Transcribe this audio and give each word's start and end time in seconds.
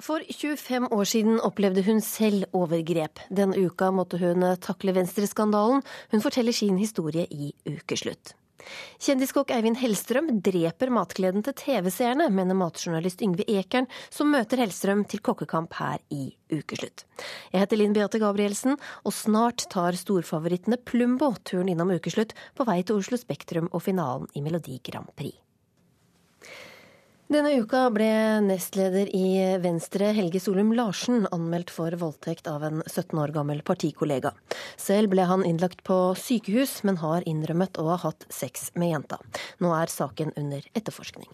For 0.00 0.24
25 0.24 0.88
år 0.96 1.08
siden 1.08 1.40
opplevde 1.44 1.84
hun 1.84 2.00
selv 2.00 2.46
overgrep. 2.56 3.20
Denne 3.28 3.58
uka 3.60 3.90
måtte 3.92 4.20
hun 4.20 4.44
takle 4.64 4.94
Venstre-skandalen. 4.96 5.82
Hun 6.12 6.22
forteller 6.24 6.56
sin 6.56 6.78
historie 6.80 7.26
i 7.30 7.52
Ukeslutt. 7.68 8.34
Kjendiskokk 9.00 9.52
Eivind 9.54 9.78
Hellstrøm 9.80 10.28
dreper 10.44 10.92
matgleden 10.92 11.44
til 11.46 11.56
TV-seerne, 11.56 12.28
mener 12.32 12.56
matjournalist 12.58 13.22
Yngve 13.24 13.46
Ekern, 13.48 13.88
som 14.12 14.32
møter 14.32 14.60
Hellstrøm 14.60 15.04
til 15.08 15.22
kokkekamp 15.24 15.76
her 15.80 16.00
i 16.12 16.30
Ukeslutt. 16.52 17.06
Jeg 17.52 17.64
heter 17.64 17.80
Linn 17.80 17.96
Beate 17.96 18.20
Gabrielsen, 18.22 18.76
og 19.04 19.16
snart 19.16 19.66
tar 19.72 19.96
storfavorittene 19.98 20.80
Plumbo 20.84 21.32
turen 21.44 21.72
innom 21.72 21.92
Ukeslutt 21.96 22.36
på 22.56 22.68
vei 22.68 22.82
til 22.84 23.00
Oslo 23.00 23.20
Spektrum 23.20 23.70
og 23.72 23.84
finalen 23.88 24.28
i 24.36 24.44
Melodi 24.44 24.80
Grand 24.84 25.12
Prix. 25.16 25.38
Denne 27.30 27.52
uka 27.62 27.84
ble 27.94 28.10
nestleder 28.42 29.06
i 29.14 29.26
Venstre 29.62 30.08
Helge 30.16 30.40
Solum 30.42 30.72
Larsen 30.74 31.28
anmeldt 31.30 31.68
for 31.70 31.94
voldtekt 31.94 32.48
av 32.50 32.64
en 32.66 32.80
17 32.82 33.12
år 33.22 33.30
gammel 33.36 33.60
partikollega. 33.62 34.32
Selv 34.74 35.12
ble 35.12 35.28
han 35.30 35.44
innlagt 35.46 35.84
på 35.86 35.98
sykehus, 36.18 36.80
men 36.82 36.98
har 36.98 37.22
innrømmet 37.30 37.78
å 37.78 37.84
ha 37.92 37.98
hatt 38.02 38.26
sex 38.34 38.72
med 38.74 38.90
jenta. 38.90 39.20
Nå 39.62 39.70
er 39.78 39.92
saken 39.94 40.32
under 40.40 40.66
etterforskning. 40.74 41.28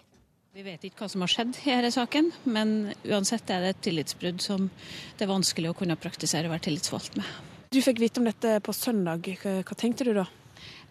Vi 0.53 0.67
vet 0.67 0.85
ikke 0.85 1.07
hva 1.07 1.09
som 1.15 1.25
har 1.25 1.33
skjedd 1.33 1.57
i 1.63 1.71
denne 1.71 1.95
saken, 1.97 2.29
men 2.45 2.77
uansett 3.09 3.55
er 3.57 3.65
det 3.65 3.73
et 3.73 3.83
tillitsbrudd 3.89 4.45
som 4.45 4.69
det 5.17 5.25
er 5.25 5.33
vanskelig 5.33 5.73
å 5.73 5.79
kunne 5.81 5.97
praktisere 5.97 6.51
å 6.51 6.53
være 6.53 6.67
tillitsvalgt 6.69 7.17
med. 7.17 7.33
Du 7.73 7.81
fikk 7.81 8.05
vite 8.05 8.21
om 8.21 8.29
dette 8.29 8.59
på 8.61 8.77
søndag. 8.77 9.33
Hva 9.41 9.81
tenkte 9.81 10.05
du 10.05 10.13
da? 10.21 10.29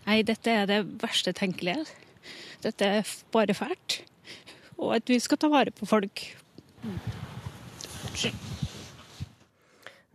Nei, 0.10 0.24
dette 0.26 0.50
er 0.50 0.66
det 0.74 0.82
verste 1.06 1.38
tenkelige. 1.38 1.86
Dette 2.66 2.90
er 3.04 3.16
bare 3.30 3.54
fælt 3.54 4.02
og 4.80 4.96
at 4.98 5.10
vi 5.10 5.20
skal 5.24 5.40
ta 5.42 5.50
vare 5.52 5.74
på 5.76 5.88
folk. 5.90 6.24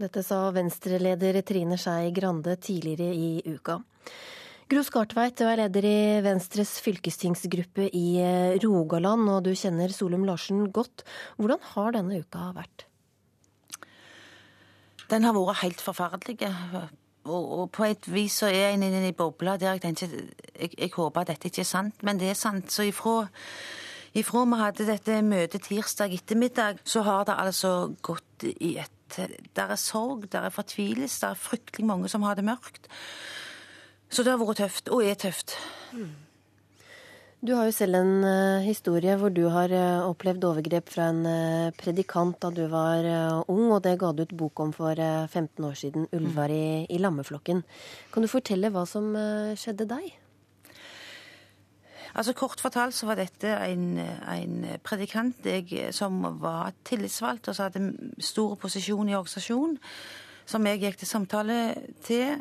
Dette 0.00 0.22
sa 0.24 0.42
Venstre-leder 0.54 1.42
Trine 1.44 1.76
Skei 1.80 2.12
Grande 2.16 2.56
tidligere 2.56 3.12
i 3.12 3.30
uka. 3.52 3.80
Gro 4.70 4.84
Skartveit, 4.86 5.34
du 5.34 5.48
er 5.50 5.58
leder 5.58 5.86
i 5.88 6.00
Venstres 6.22 6.76
fylkestingsgruppe 6.84 7.88
i 7.90 8.22
Rogaland, 8.62 9.26
og 9.26 9.42
du 9.48 9.50
kjenner 9.58 9.90
Solum 9.90 10.22
Larsen 10.28 10.68
godt. 10.70 11.02
Hvordan 11.40 11.58
har 11.72 11.96
denne 11.96 12.20
uka 12.22 12.52
vært? 12.54 12.86
Den 15.10 15.26
har 15.26 15.34
vært 15.34 15.64
helt 15.64 15.82
forferdelig. 15.82 16.52
Og, 17.26 17.66
på 17.74 17.84
et 17.88 18.06
vis 18.08 18.38
så 18.40 18.46
er 18.48 18.70
jeg 18.70 18.78
inne 18.78 19.02
i 19.08 19.12
bobla 19.16 19.56
der 19.60 19.74
jeg 19.74 19.82
tenker 19.82 20.14
jeg, 20.14 20.70
jeg 20.70 20.90
håper 20.94 21.20
at 21.20 21.34
dette 21.34 21.50
ikke 21.50 21.64
er 21.66 21.68
sant, 21.68 22.06
men 22.06 22.22
det 22.22 22.30
er 22.30 22.38
sant. 22.38 22.70
Så 22.72 22.86
ifra 22.88 23.26
Ifra 24.18 24.42
vi 24.42 24.58
hadde 24.58 24.86
dette 24.88 25.20
møtet 25.22 25.68
tirsdag 25.68 26.14
ettermiddag, 26.16 26.80
så 26.82 27.04
har 27.06 27.28
det 27.28 27.36
altså 27.38 27.92
gått 28.02 28.48
i 28.50 28.76
et 28.82 28.96
Der 29.10 29.72
er 29.74 29.74
sorg, 29.74 30.28
der 30.30 30.44
er 30.46 30.54
fortvilelse, 30.54 31.20
der 31.20 31.32
er 31.34 31.38
fryktelig 31.38 31.86
mange 31.86 32.08
som 32.08 32.22
har 32.22 32.36
det 32.38 32.44
mørkt. 32.46 32.86
Så 34.06 34.22
det 34.22 34.30
har 34.30 34.38
vært 34.38 34.60
tøft, 34.62 34.88
og 34.88 35.02
er 35.02 35.14
tøft. 35.18 35.56
Mm. 35.92 36.12
Du 37.42 37.54
har 37.56 37.64
jo 37.66 37.72
selv 37.72 37.96
en 37.96 38.22
uh, 38.22 38.62
historie 38.62 39.16
hvor 39.16 39.32
du 39.34 39.48
har 39.48 39.72
uh, 39.72 40.06
opplevd 40.06 40.44
overgrep 40.44 40.90
fra 40.94 41.08
en 41.10 41.24
uh, 41.24 41.74
predikant 41.74 42.36
da 42.38 42.50
du 42.54 42.66
var 42.68 43.06
ung, 43.48 43.72
og 43.72 43.82
det 43.82 43.96
ga 43.98 44.12
du 44.12 44.22
ut 44.22 44.36
bok 44.44 44.60
om 44.60 44.72
for 44.76 44.94
15 44.94 45.64
år 45.64 45.74
siden, 45.74 46.06
'Ulvar 46.12 46.52
i, 46.52 46.86
i 46.86 46.98
lammeflokken'. 47.02 47.64
Kan 48.12 48.22
du 48.22 48.28
fortelle 48.28 48.70
hva 48.70 48.86
som 48.86 49.14
skjedde 49.56 49.88
deg? 49.88 50.19
Altså 52.14 52.34
Kort 52.34 52.60
fortalt 52.60 52.94
så 52.96 53.06
var 53.06 53.20
dette 53.20 53.52
en, 53.70 53.98
en 53.98 54.56
predikant 54.84 55.46
jeg, 55.46 55.90
som 55.94 56.22
var 56.40 56.72
tillitsvalgt 56.84 57.48
og 57.48 57.56
som 57.56 57.68
hadde 57.68 58.24
stor 58.24 58.56
posisjon 58.60 59.08
i 59.08 59.14
organisasjonen. 59.14 59.78
Som 60.50 60.66
jeg 60.66 60.80
gikk 60.82 60.96
til 60.98 61.06
samtale 61.06 61.58
til, 62.02 62.40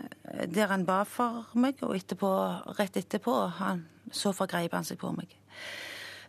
der 0.49 0.71
han 0.71 0.85
ba 0.87 1.03
for 1.05 1.45
meg, 1.61 1.83
og 1.85 1.93
etterpå, 1.93 2.31
rett 2.79 2.97
etterpå 2.97 3.35
han, 3.59 3.83
så 4.09 4.33
forgrep 4.33 4.73
han 4.73 4.87
seg 4.87 4.97
på 4.97 5.11
meg. 5.13 5.35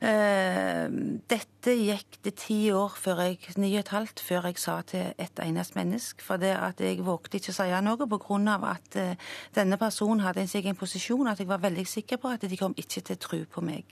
Eh, 0.01 0.87
dette 1.29 1.75
gikk 1.77 2.23
det 2.25 2.33
ti 2.41 2.71
år 2.73 2.95
før 2.97 3.19
jeg, 3.27 3.39
ni 3.61 3.75
og 3.75 3.83
et 3.83 3.91
halvt 3.93 4.23
før 4.25 4.47
jeg 4.49 4.57
sa 4.63 4.79
til 4.89 5.13
et 5.21 5.43
eneste 5.45 5.77
menneske. 5.77 6.25
For 6.25 6.41
det 6.41 6.55
at 6.57 6.81
jeg 6.81 7.05
vågte 7.05 7.37
ikke 7.37 7.53
å 7.53 7.59
si 7.59 7.69
noe 7.85 8.09
pga. 8.09 8.57
at 8.71 8.97
uh, 8.97 9.15
denne 9.55 9.77
personen 9.77 10.25
hadde 10.25 10.41
en 10.41 10.55
egen 10.55 10.77
posisjon 10.77 11.29
at 11.29 11.39
jeg 11.39 11.49
var 11.49 11.61
veldig 11.61 11.87
sikker 11.87 12.17
på 12.17 12.29
at 12.29 12.41
de 12.41 12.57
kom 12.57 12.75
ikke 12.77 13.01
til 13.01 13.17
å 13.17 13.21
tro 13.21 13.45
på 13.45 13.61
meg. 13.61 13.85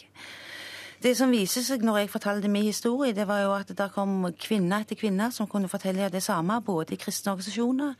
Det 1.02 1.12
som 1.16 1.30
viser 1.30 1.62
seg 1.62 1.84
når 1.84 1.98
jeg 1.98 2.10
fortalte 2.10 2.48
min 2.48 2.64
historie, 2.64 3.12
det 3.12 3.28
var 3.28 3.42
jo 3.42 3.52
at 3.52 3.68
det 3.68 3.92
kom 3.94 4.32
kvinne 4.34 4.80
etter 4.80 4.96
kvinne 4.98 5.28
som 5.30 5.46
kunne 5.46 5.68
fortelle 5.68 6.08
det 6.10 6.22
samme, 6.22 6.56
både 6.64 6.96
i 6.96 6.98
kristne 6.98 7.36
organisasjoner 7.36 7.94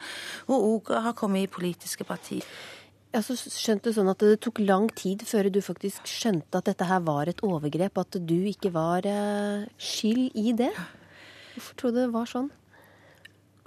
og 0.49 0.65
òg 0.73 0.91
har 1.05 1.13
kommet 1.13 1.45
i 1.45 1.53
politiske 1.53 2.05
partier. 2.05 2.43
Jeg 3.09 3.25
har 3.25 3.39
skjønt 3.41 3.87
det 3.87 3.95
sånn 3.97 4.11
at 4.13 4.21
det 4.21 4.35
tok 4.45 4.59
lang 4.61 4.91
tid 4.93 5.23
før 5.25 5.49
du 5.49 5.63
faktisk 5.65 6.09
skjønte 6.11 6.61
at 6.61 6.67
dette 6.69 6.89
her 6.91 7.01
var 7.07 7.31
et 7.31 7.41
overgrep, 7.47 7.97
at 8.03 8.19
du 8.21 8.37
ikke 8.51 8.73
var 8.75 9.07
eh, 9.09 9.65
skyld 9.81 10.37
i 10.37 10.53
det. 10.59 10.75
Hvorfor 11.55 11.79
tror 11.81 11.95
du 11.95 12.03
det 12.03 12.11
var 12.13 12.29
sånn? 12.29 12.51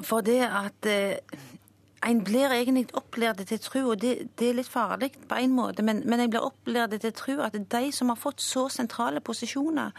For 0.05 0.21
det 0.25 0.43
at 0.45 0.89
eh, 0.89 1.17
en 2.05 2.21
blir 2.25 2.53
egentlig 2.53 2.87
opplært 2.97 3.41
til 3.45 3.57
å 3.57 3.63
tro, 3.65 3.81
og 3.93 4.03
det, 4.03 4.13
det, 4.37 4.51
er 4.51 4.59
litt 4.59 4.69
farlig 4.69 5.11
på 5.29 5.41
en 5.41 5.57
måte, 5.57 5.85
men, 5.85 6.03
men 6.05 6.21
en 6.21 6.31
blir 6.33 6.45
opplært 6.45 6.99
til 6.99 7.09
å 7.09 7.17
tro 7.17 7.39
at 7.45 7.57
de 7.57 7.83
som 7.97 8.13
har 8.13 8.21
fått 8.21 8.45
så 8.45 8.67
sentrale 8.73 9.25
posisjoner, 9.25 9.93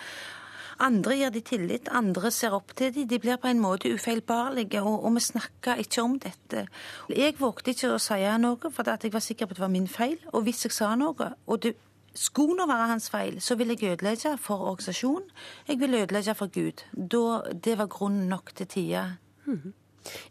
andre 0.82 1.16
gir 1.18 1.32
de 1.34 1.42
tillit, 1.46 1.88
andre 1.92 2.30
ser 2.34 2.56
opp 2.56 2.74
til 2.78 2.92
dem. 2.94 3.06
De 3.08 3.20
blir 3.22 3.38
på 3.40 3.50
en 3.50 3.62
måte 3.62 3.92
ufeilbarlige, 3.92 4.82
og, 4.82 5.04
og 5.06 5.16
vi 5.16 5.24
snakker 5.24 5.80
ikke 5.82 6.02
om 6.02 6.18
dette. 6.22 6.66
Jeg 7.12 7.38
vågte 7.38 7.74
ikke 7.74 7.94
å 7.94 8.02
si 8.02 8.20
noe, 8.42 8.72
for 8.74 8.92
jeg 8.92 9.14
var 9.14 9.24
sikker 9.24 9.48
på 9.48 9.54
at 9.54 9.60
det 9.60 9.66
var 9.66 9.72
min 9.72 9.88
feil. 9.90 10.18
Og 10.32 10.46
hvis 10.46 10.66
jeg 10.66 10.76
sa 10.76 10.92
noe, 10.98 11.32
og 11.46 11.62
det 11.64 11.76
skulle 12.14 12.58
nå 12.58 12.66
være 12.68 12.90
hans 12.92 13.08
feil, 13.12 13.40
så 13.40 13.56
ville 13.56 13.76
jeg 13.78 13.96
ødelegge 13.96 14.36
for 14.40 14.66
organisasjonen. 14.72 15.30
Jeg 15.68 15.80
ville 15.80 16.02
ødelegge 16.04 16.36
for 16.36 16.52
Gud. 16.52 16.84
Da, 16.92 17.24
det 17.54 17.78
var 17.80 17.90
grunn 17.92 18.26
nok 18.28 18.54
til 18.58 18.68
tida. 18.68 19.06
Mm. 19.46 19.72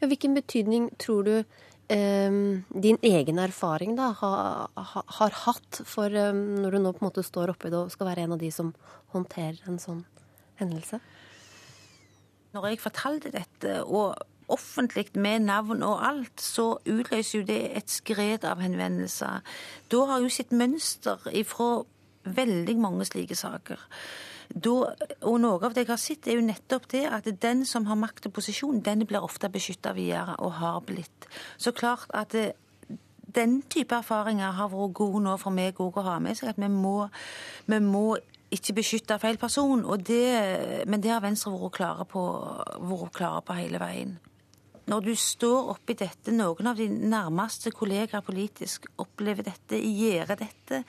Ja, 0.02 0.08
hvilken 0.08 0.36
betydning 0.36 0.90
tror 1.00 1.24
du 1.26 1.36
um, 1.40 2.64
din 2.84 3.00
egen 3.04 3.40
erfaring 3.40 3.96
da, 3.98 4.12
har, 4.20 4.70
ha, 4.76 5.04
har 5.18 5.38
hatt 5.46 5.82
for 5.88 6.12
um, 6.12 6.42
når 6.62 6.76
du 6.76 6.82
nå 6.84 6.94
på 6.96 7.04
en 7.04 7.10
måte 7.10 7.26
står 7.26 7.54
oppi 7.56 7.72
det 7.72 7.80
og 7.80 7.94
skal 7.94 8.12
være 8.12 8.26
en 8.26 8.36
av 8.36 8.42
de 8.42 8.52
som 8.54 8.74
håndterer 9.16 9.64
en 9.68 9.80
sånn 9.82 10.04
hendelse? 10.62 11.00
Når 12.52 12.68
jeg 12.68 12.84
fortalte 12.84 13.32
dette, 13.32 13.78
og 13.84 14.16
offentlig 14.52 15.06
med 15.16 15.46
navn 15.48 15.84
og 15.88 16.02
alt, 16.08 16.42
så 16.42 16.76
utløser 16.84 17.40
jo 17.40 17.46
det 17.48 17.62
et 17.78 17.92
skred 17.92 18.44
av 18.48 18.60
henvendelser. 18.64 19.40
Da 19.92 20.02
har 20.10 20.20
jo 20.24 20.32
sett 20.32 20.52
mønster 20.52 21.24
ifra 21.32 21.86
veldig 22.28 22.76
mange 22.78 23.08
slike 23.08 23.38
saker. 23.38 23.80
Da, 24.52 24.74
og 25.24 25.38
noe 25.40 25.62
av 25.64 25.76
det 25.76 25.86
jeg 25.86 25.92
har 25.94 26.02
sett, 26.02 26.28
er 26.28 26.40
jo 26.40 26.48
nettopp 26.48 26.90
det 26.92 27.06
at 27.08 27.30
den 27.42 27.64
som 27.66 27.88
har 27.88 28.00
makt 28.00 28.28
og 28.28 28.36
posisjon, 28.36 28.82
den 28.84 29.06
blir 29.08 29.24
ofte 29.24 29.50
beskytta 29.50 29.94
videre, 29.96 30.36
og 30.40 30.58
har 30.60 30.82
blitt. 30.84 31.30
Så 31.58 31.72
klart 31.72 32.12
at 32.14 32.36
det, 32.36 32.52
den 33.32 33.62
type 33.72 33.96
erfaringer 33.96 34.52
har 34.58 34.72
vært 34.74 34.98
gode 35.00 35.24
nå 35.24 35.38
for 35.40 35.56
meg 35.56 35.80
òg 35.80 36.02
å 36.02 36.08
ha 36.10 36.18
med 36.20 36.36
seg. 36.36 36.52
At 36.52 36.60
vi 36.60 36.68
må, 36.68 37.08
vi 37.72 37.80
må 37.80 38.06
ikke 38.52 38.76
beskytte 38.82 39.18
feil 39.22 39.40
person. 39.40 39.84
Det, 40.04 40.26
men 40.88 41.04
det 41.04 41.14
har 41.14 41.24
Venstre 41.24 41.54
vært 41.56 41.78
klare, 41.80 42.06
på, 42.10 42.24
vært 42.92 43.16
klare 43.16 43.42
på 43.48 43.58
hele 43.58 43.82
veien. 43.82 44.18
Når 44.92 45.04
du 45.06 45.12
står 45.16 45.70
oppi 45.76 45.96
dette, 45.96 46.34
noen 46.36 46.72
av 46.72 46.80
dine 46.80 47.12
nærmeste 47.12 47.72
kollegaer 47.72 48.24
politisk 48.26 48.90
opplever 49.00 49.46
dette, 49.48 49.78
gjør 49.78 50.34
dette, 50.36 50.82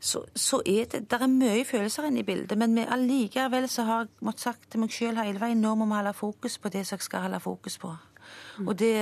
så, 0.00 0.22
så, 0.34 0.62
er 0.66 0.88
det 0.90 1.02
der 1.12 1.24
er 1.24 1.30
mye 1.30 1.64
følelser 1.68 2.08
inne 2.08 2.22
i 2.22 2.26
bildet. 2.26 2.56
Men 2.58 2.74
vi 2.76 2.86
allikevel 2.88 3.68
så 3.68 3.84
har 3.88 4.04
jeg 4.04 4.26
måttet 4.26 4.46
sagt 4.48 4.68
til 4.72 4.82
meg 4.82 4.94
sjøl 4.94 5.20
hele 5.20 5.40
veien 5.40 5.60
nå 5.60 5.74
må 5.76 5.88
vi 5.88 5.98
holde 5.98 6.14
fokus 6.16 6.56
på 6.58 6.72
det 6.72 6.86
som 6.88 6.96
jeg 6.96 7.06
skal 7.08 7.26
holde 7.28 7.40
fokus 7.44 7.78
på. 7.80 7.92
Og 8.66 8.74
det, 8.78 8.94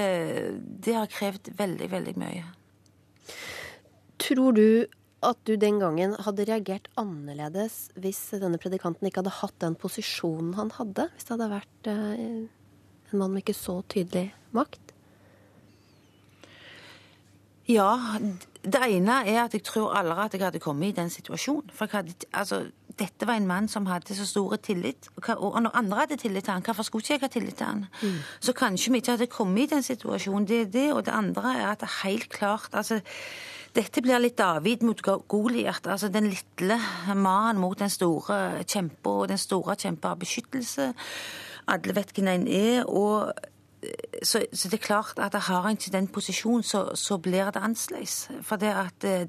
det 0.86 0.94
har 0.94 1.10
krevd 1.10 1.52
veldig, 1.58 1.90
veldig 1.90 2.14
mye. 2.18 2.44
Tror 4.18 4.54
du 4.54 4.86
at 5.26 5.38
du 5.48 5.56
den 5.58 5.80
gangen 5.82 6.14
hadde 6.22 6.46
reagert 6.46 6.86
annerledes 7.00 7.88
hvis 7.98 8.20
denne 8.38 8.60
predikanten 8.62 9.08
ikke 9.08 9.24
hadde 9.24 9.38
hatt 9.40 9.56
den 9.64 9.74
posisjonen 9.78 10.54
han 10.58 10.70
hadde? 10.76 11.08
Hvis 11.14 11.26
det 11.26 11.34
hadde 11.34 11.50
vært 11.56 11.90
eh, 11.90 12.44
en 13.10 13.18
mann 13.18 13.34
med 13.34 13.42
ikke 13.42 13.56
så 13.58 13.80
tydelig 13.90 14.28
makt? 14.54 14.94
Ja. 17.68 17.90
Det 18.68 18.80
ene 18.82 19.22
er 19.28 19.44
at 19.44 19.54
jeg 19.54 19.62
tror 19.64 19.94
aldri 19.96 20.24
at 20.24 20.34
jeg 20.34 20.42
hadde 20.42 20.60
kommet 20.60 20.90
i 20.90 20.96
den 20.96 21.10
situasjonen. 21.12 21.70
For 21.74 21.90
hadde, 21.92 22.14
altså, 22.32 22.62
dette 22.98 23.26
var 23.28 23.38
en 23.38 23.46
mann 23.46 23.68
som 23.68 23.86
hadde 23.86 24.16
så 24.16 24.26
stor 24.26 24.56
tillit. 24.56 25.08
Og 25.16 25.60
når 25.62 25.76
andre 25.76 26.00
hadde 26.02 26.18
tillit 26.20 26.44
til 26.44 26.52
han, 26.52 26.64
hvorfor 26.64 26.82
skulle 26.82 27.04
ikke 27.04 27.14
jeg 27.14 27.20
ha 27.22 27.32
tillit 27.32 27.56
til 27.56 27.66
han? 27.66 27.84
Mm. 28.02 28.18
Så 28.40 28.52
kanskje 28.52 28.92
vi 28.92 29.02
ikke 29.02 29.14
hadde 29.16 29.30
kommet 29.32 29.62
i 29.62 29.74
den 29.74 29.82
situasjonen. 29.82 30.48
Det 30.48 30.60
er 30.60 30.72
det. 30.72 30.92
Og 30.92 31.06
det 31.06 31.14
andre 31.14 31.54
er 31.54 31.66
at 31.70 31.80
det 31.80 31.88
er 31.88 32.08
helt 32.08 32.28
klart 32.28 32.68
altså, 32.72 33.00
dette 33.78 34.02
blir 34.02 34.18
litt 34.20 34.38
David 34.38 34.82
mot 34.86 35.02
Goliat. 35.02 35.86
Altså 35.86 36.10
den 36.12 36.30
lille 36.32 36.78
mannen 37.14 37.60
mot 37.62 37.78
den 37.78 37.92
store 37.92 38.64
kjempa, 38.66 39.22
og 39.22 39.28
den 39.30 39.38
store 39.38 39.76
kjempa 39.78 40.14
av 40.14 40.22
beskyttelse. 40.22 40.90
Alle 41.68 41.94
vet 41.94 42.14
hvem 42.16 42.30
en 42.32 42.46
er. 42.48 42.84
og 42.86 43.32
eh, 43.82 44.22
så, 44.22 44.42
så, 44.52 44.68
det 44.68 44.80
er 44.80 44.86
klart 44.86 45.18
at 45.22 45.36
har 45.48 45.68
en 45.68 45.78
ikke 45.78 45.94
den 45.94 46.08
posisjonen, 46.08 46.62
så, 46.62 46.88
så, 46.94 47.18
blir 47.18 47.50
det 47.50 47.62
annerledes. 47.62 48.28
For 48.42 48.56
det 48.56 48.74
at 48.74 49.04
eh, 49.04 49.28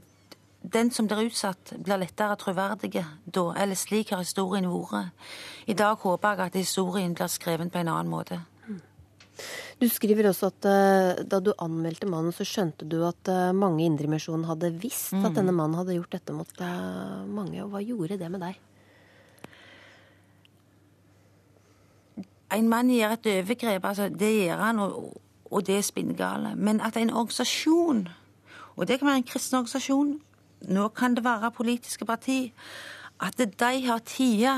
den 0.61 0.91
som 0.91 1.07
blir 1.07 1.27
utsatt, 1.29 1.73
blir 1.83 2.01
lettere 2.01 2.35
troverdig 2.35 3.05
da. 3.25 3.45
Eller 3.55 3.75
slik 3.75 4.11
har 4.11 4.23
historien 4.23 4.67
vært. 4.67 5.11
I 5.67 5.73
dag 5.73 5.97
håper 6.01 6.29
jeg 6.29 6.45
at 6.45 6.55
historien 6.55 7.13
blir 7.13 7.27
skrevet 7.27 7.71
på 7.71 7.79
en 7.79 7.87
annen 7.87 8.11
måte. 8.11 8.41
Du 9.79 9.87
skriver 9.91 10.29
også 10.29 10.49
at 10.51 10.67
uh, 10.67 11.21
da 11.23 11.39
du 11.43 11.53
anmeldte 11.61 12.09
mannen, 12.09 12.35
så 12.35 12.47
skjønte 12.47 12.87
du 12.89 12.97
at 13.07 13.31
uh, 13.31 13.51
mange 13.55 13.83
i 13.83 13.87
Indremisjonen 13.89 14.47
hadde 14.49 14.73
visst 14.81 15.15
mm. 15.15 15.27
at 15.29 15.37
denne 15.37 15.55
mannen 15.55 15.79
hadde 15.79 15.95
gjort 15.95 16.17
dette 16.17 16.35
mot 16.35 16.51
uh, 16.61 17.23
mange. 17.29 17.61
Og 17.63 17.71
hva 17.73 17.83
gjorde 17.83 18.19
det 18.19 18.31
med 18.33 18.43
deg? 18.43 18.59
En 22.49 22.69
mann 22.69 22.89
gjør 22.89 23.13
et 23.13 23.27
overgrep, 23.29 23.83
altså 23.85 24.09
det 24.09 24.31
gjør 24.33 24.63
han, 24.63 24.79
og, 24.81 25.19
og 25.53 25.65
det 25.67 25.77
er 25.77 25.85
spinngale. 25.85 26.55
Men 26.57 26.81
at 26.81 26.97
en 26.97 27.13
organisasjon, 27.13 28.07
og 28.75 28.87
det 28.89 28.97
kan 28.99 29.11
være 29.11 29.21
en 29.21 29.27
kristen 29.29 29.59
organisasjon, 29.61 30.15
nå 30.73 30.87
kan 30.97 31.15
det 31.15 31.23
være 31.23 31.53
politiske 31.55 32.05
parti, 32.09 32.49
at 33.21 33.37
de 33.37 33.85
har 33.85 34.01
tida 34.07 34.55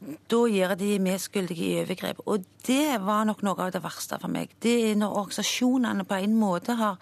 da 0.00 0.40
gjør 0.48 0.74
de 0.80 0.94
medskyldige 1.02 1.66
i 1.66 1.78
overgrep. 1.82 2.22
Og 2.26 2.44
det 2.66 2.98
var 3.04 3.26
nok 3.28 3.44
noe 3.44 3.66
av 3.66 3.72
det 3.74 3.82
verste 3.84 4.18
for 4.20 4.32
meg. 4.32 4.52
Det 4.62 4.74
er 4.90 5.00
når 5.00 5.16
organisasjonene 5.24 6.06
på 6.08 6.20
en 6.24 6.36
måte 6.40 6.76
har, 6.78 6.96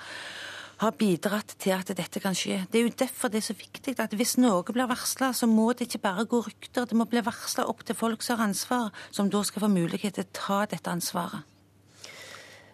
har 0.82 0.96
bidratt 0.98 1.54
til 1.62 1.76
at 1.76 1.92
dette 1.94 2.22
kan 2.22 2.34
skje. 2.38 2.64
Det 2.70 2.80
er 2.80 2.88
jo 2.88 2.96
derfor 3.04 3.30
det 3.30 3.42
er 3.42 3.48
så 3.50 3.58
viktig 3.58 3.94
at 4.02 4.16
hvis 4.18 4.34
noe 4.42 4.66
blir 4.66 4.90
varsla, 4.90 5.30
så 5.30 5.46
må 5.50 5.70
det 5.72 5.86
ikke 5.86 6.02
bare 6.08 6.26
gå 6.26 6.42
rykter. 6.48 6.88
Det 6.90 6.98
må 6.98 7.06
bli 7.10 7.22
varsla 7.22 7.68
opp 7.70 7.86
til 7.86 7.98
folk 7.98 8.26
som 8.26 8.40
har 8.40 8.50
ansvar, 8.50 8.90
som 9.14 9.30
da 9.30 9.44
skal 9.46 9.66
få 9.66 9.70
mulighet 9.70 10.18
til 10.18 10.26
å 10.26 10.34
ta 10.34 10.64
dette 10.66 10.90
ansvaret. 10.90 11.46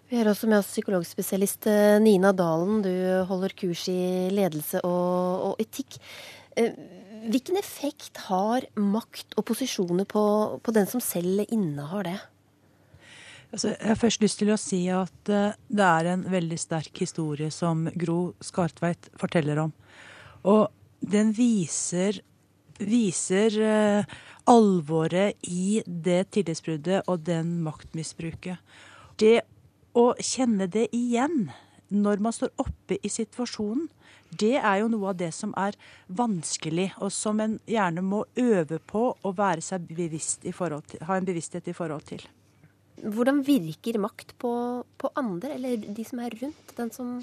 Vi 0.09 0.20
har 0.20 0.29
også 0.31 0.47
med 0.47 0.61
oss 0.61 0.69
psykologspesialist 0.70 1.67
eh, 1.67 1.97
Nina 2.00 2.31
Dalen. 2.37 2.82
Du 2.85 2.93
holder 3.29 3.53
kurs 3.56 3.88
i 3.91 4.29
ledelse 4.32 4.81
og, 4.85 5.49
og 5.49 5.65
etikk. 5.65 5.97
Eh, 7.25 7.31
hvilken 7.31 7.56
effekt 7.56 8.17
har 8.29 8.67
makt 8.76 9.35
og 9.38 9.47
posisjoner 9.49 10.05
på, 10.05 10.61
på 10.62 10.75
den 10.75 10.87
som 10.87 11.00
selv 11.00 11.44
innehar 11.49 12.05
det? 12.05 12.19
Altså, 13.53 13.69
jeg 13.71 13.87
har 13.87 13.99
først 14.00 14.23
lyst 14.23 14.41
til 14.41 14.50
å 14.50 14.59
si 14.59 14.81
at 14.91 15.31
uh, 15.31 15.55
det 15.69 15.87
er 15.87 16.11
en 16.11 16.25
veldig 16.26 16.59
sterk 16.59 16.99
historie 16.99 17.53
som 17.55 17.87
Gro 17.94 18.35
Skartveit 18.43 19.12
forteller 19.21 19.61
om. 19.62 19.71
Og 20.43 20.67
den 20.99 21.31
viser, 21.37 22.19
viser 22.82 23.59
uh, 23.62 24.17
alvoret 24.50 25.38
i 25.47 25.85
det 25.87 26.32
tillitsbruddet 26.35 27.06
og 27.06 27.23
den 27.29 27.61
maktmisbruket. 27.62 28.59
Det 29.23 29.44
å 29.94 30.09
kjenne 30.19 30.67
det 30.67 30.88
igjen 30.97 31.47
når 31.94 32.23
man 32.25 32.35
står 32.35 32.52
oppe 32.62 32.99
i 33.02 33.11
situasjonen, 33.12 33.88
det 34.35 34.56
er 34.58 34.81
jo 34.81 34.88
noe 34.91 35.12
av 35.12 35.19
det 35.20 35.31
som 35.35 35.52
er 35.61 35.76
vanskelig, 36.11 36.88
og 36.99 37.12
som 37.14 37.41
en 37.43 37.58
gjerne 37.70 38.02
må 38.02 38.25
øve 38.41 38.81
på 38.82 39.06
å 39.14 39.35
være 39.37 39.62
seg 39.62 39.87
bevisst 39.94 40.46
i 40.49 40.55
forhold 40.55 40.88
til, 40.91 41.05
ha 41.06 41.19
en 41.19 41.29
bevissthet 41.29 41.70
i 41.70 41.76
forhold 41.76 42.06
til. 42.08 42.25
Hvordan 43.05 43.43
virker 43.46 43.99
makt 44.00 44.35
på, 44.41 44.52
på 44.99 45.11
andre, 45.19 45.55
eller 45.58 45.82
de 45.96 46.06
som 46.06 46.23
er 46.25 46.35
rundt 46.41 46.75
den 46.79 46.91
som 46.94 47.17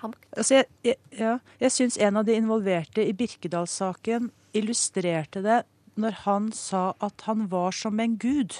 har 0.00 0.12
makt? 0.12 0.28
Altså 0.36 0.60
jeg 0.60 0.68
jeg, 0.84 1.00
ja, 1.20 1.38
jeg 1.60 1.76
syns 1.76 2.00
en 2.00 2.20
av 2.20 2.28
de 2.28 2.36
involverte 2.36 3.04
i 3.06 3.16
Birkedal-saken 3.16 4.30
illustrerte 4.56 5.44
det 5.44 5.62
når 6.00 6.22
han 6.24 6.50
sa 6.56 6.90
at 7.02 7.26
han 7.28 7.48
var 7.52 7.76
som 7.76 8.00
en 8.00 8.16
gud. 8.18 8.56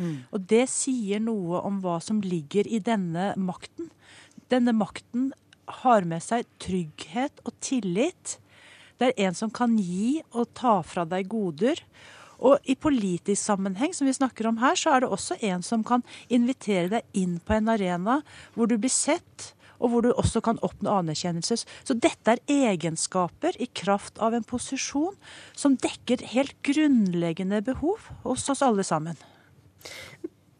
Mm. 0.00 0.24
Og 0.32 0.46
det 0.50 0.66
sier 0.72 1.20
noe 1.22 1.60
om 1.66 1.80
hva 1.84 1.98
som 2.02 2.22
ligger 2.24 2.68
i 2.68 2.80
denne 2.82 3.32
makten. 3.38 3.90
Denne 4.50 4.74
makten 4.74 5.30
har 5.80 6.06
med 6.08 6.22
seg 6.24 6.48
trygghet 6.62 7.42
og 7.46 7.54
tillit. 7.62 8.38
Det 8.98 9.12
er 9.12 9.28
en 9.28 9.36
som 9.36 9.52
kan 9.54 9.76
gi 9.78 10.20
og 10.34 10.50
ta 10.58 10.80
fra 10.86 11.06
deg 11.08 11.30
goder. 11.30 11.78
Og 12.40 12.58
i 12.64 12.74
politisk 12.74 13.40
sammenheng, 13.42 13.92
som 13.94 14.08
vi 14.08 14.16
snakker 14.16 14.48
om 14.48 14.58
her, 14.62 14.76
så 14.78 14.96
er 14.96 15.04
det 15.04 15.12
også 15.12 15.36
en 15.44 15.62
som 15.64 15.84
kan 15.86 16.04
invitere 16.32 16.88
deg 16.96 17.16
inn 17.16 17.38
på 17.44 17.58
en 17.58 17.68
arena 17.72 18.20
hvor 18.56 18.70
du 18.70 18.78
blir 18.80 18.92
sett, 18.92 19.52
og 19.80 19.92
hvor 19.92 20.04
du 20.04 20.10
også 20.12 20.42
kan 20.44 20.60
oppnå 20.64 20.92
anerkjennelse. 21.02 21.62
Så 21.64 21.96
dette 21.96 22.34
er 22.34 22.70
egenskaper 22.72 23.56
i 23.60 23.68
kraft 23.76 24.18
av 24.20 24.36
en 24.36 24.44
posisjon 24.44 25.16
som 25.56 25.78
dekker 25.80 26.24
helt 26.34 26.56
grunnleggende 26.66 27.62
behov 27.64 28.10
hos 28.24 28.48
oss 28.52 28.64
alle 28.64 28.84
sammen. 28.84 29.20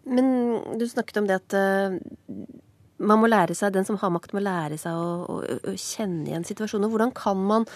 Men 0.09 0.31
du 0.81 0.87
snakket 0.89 1.21
om 1.21 1.29
det 1.29 1.41
at 1.43 1.57
uh, 1.57 1.99
man 3.00 3.20
må 3.23 3.31
lære 3.31 3.56
seg, 3.56 3.73
den 3.75 3.87
som 3.88 3.99
har 4.00 4.12
makt, 4.12 4.35
må 4.37 4.43
lære 4.44 4.79
seg 4.81 4.97
å, 4.97 5.08
å, 5.25 5.56
å 5.73 5.75
kjenne 5.79 6.29
igjen 6.29 6.47
situasjoner. 6.47 6.91
Hvordan 6.93 7.14
kan 7.17 7.41
man 7.49 7.67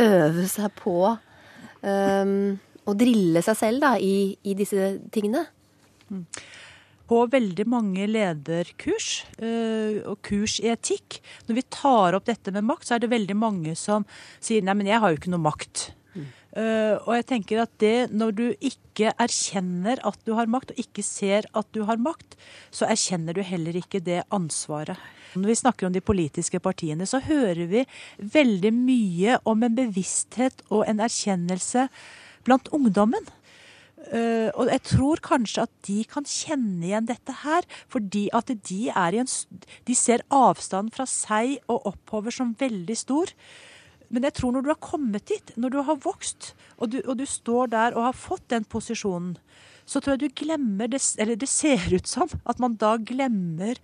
øve 0.00 0.46
seg 0.48 0.72
på 0.78 0.96
um, 1.10 2.34
å 2.88 2.96
drille 2.96 3.42
seg 3.44 3.58
selv 3.60 3.84
da, 3.84 3.94
i, 4.00 4.32
i 4.40 4.56
disse 4.58 4.94
tingene? 5.12 5.44
Mm. 6.08 6.24
På 7.10 7.24
veldig 7.30 7.66
mange 7.68 8.06
lederkurs 8.08 9.24
uh, 9.42 10.00
og 10.08 10.20
kurs 10.26 10.58
i 10.62 10.70
etikk, 10.72 11.20
når 11.48 11.60
vi 11.60 11.68
tar 11.76 12.16
opp 12.16 12.28
dette 12.30 12.54
med 12.54 12.68
makt, 12.70 12.88
så 12.88 12.96
er 12.96 13.04
det 13.04 13.12
veldig 13.12 13.36
mange 13.38 13.76
som 13.78 14.06
sier 14.38 14.64
nei, 14.64 14.78
men 14.78 14.88
jeg 14.90 15.02
har 15.02 15.12
jo 15.12 15.20
ikke 15.20 15.34
noe 15.34 15.48
makt. 15.50 15.90
Uh, 16.16 16.28
og 16.50 17.12
jeg 17.14 17.26
tenker 17.28 17.60
at 17.62 17.70
det, 17.78 18.10
når 18.10 18.32
du 18.34 18.44
ikke 18.58 19.12
erkjenner 19.22 20.00
at 20.06 20.18
du 20.26 20.32
har 20.34 20.50
makt, 20.50 20.72
og 20.72 20.82
ikke 20.82 21.04
ser 21.06 21.46
at 21.54 21.68
du 21.76 21.84
har 21.86 22.00
makt, 22.02 22.34
så 22.74 22.88
erkjenner 22.90 23.36
du 23.36 23.42
heller 23.46 23.76
ikke 23.78 24.02
det 24.02 24.24
ansvaret. 24.34 24.98
Når 25.38 25.52
vi 25.52 25.58
snakker 25.60 25.86
om 25.86 25.94
de 25.94 26.02
politiske 26.02 26.58
partiene, 26.62 27.06
så 27.06 27.20
hører 27.22 27.66
vi 27.70 27.84
veldig 28.18 28.72
mye 28.74 29.38
om 29.46 29.62
en 29.62 29.76
bevissthet 29.76 30.64
og 30.70 30.88
en 30.90 31.02
erkjennelse 31.06 31.86
blant 32.46 32.70
ungdommen. 32.74 33.30
Uh, 34.10 34.48
og 34.56 34.70
jeg 34.72 34.82
tror 34.88 35.20
kanskje 35.22 35.66
at 35.68 35.72
de 35.86 35.98
kan 36.08 36.24
kjenne 36.26 36.86
igjen 36.88 37.06
dette 37.06 37.34
her, 37.44 37.66
fordi 37.92 38.26
at 38.34 38.48
de, 38.48 38.80
er 38.88 39.14
i 39.14 39.20
en, 39.22 39.28
de 39.86 39.94
ser 39.94 40.24
avstanden 40.34 40.90
fra 40.94 41.06
seg 41.06 41.58
og 41.70 41.84
oppover 41.92 42.34
som 42.34 42.56
veldig 42.58 42.96
stor. 42.96 43.30
Men 44.10 44.26
jeg 44.26 44.34
tror 44.36 44.54
når 44.54 44.66
du 44.66 44.70
har 44.72 44.80
kommet 44.82 45.28
dit, 45.30 45.52
når 45.56 45.72
du 45.72 45.80
har 45.86 46.00
vokst, 46.02 46.52
og 46.78 46.90
du, 46.90 46.98
og 47.04 47.18
du 47.18 47.26
står 47.28 47.70
der 47.70 47.94
og 47.96 48.08
har 48.08 48.18
fått 48.18 48.48
den 48.50 48.66
posisjonen, 48.66 49.36
så 49.88 50.00
tror 50.00 50.16
jeg 50.16 50.22
du 50.22 50.40
glemmer 50.42 50.90
det 50.90 51.00
Eller 51.20 51.38
det 51.38 51.48
ser 51.50 51.82
ut 51.92 52.06
som 52.08 52.28
at 52.44 52.60
man 52.62 52.76
da 52.80 52.94
glemmer 52.96 53.78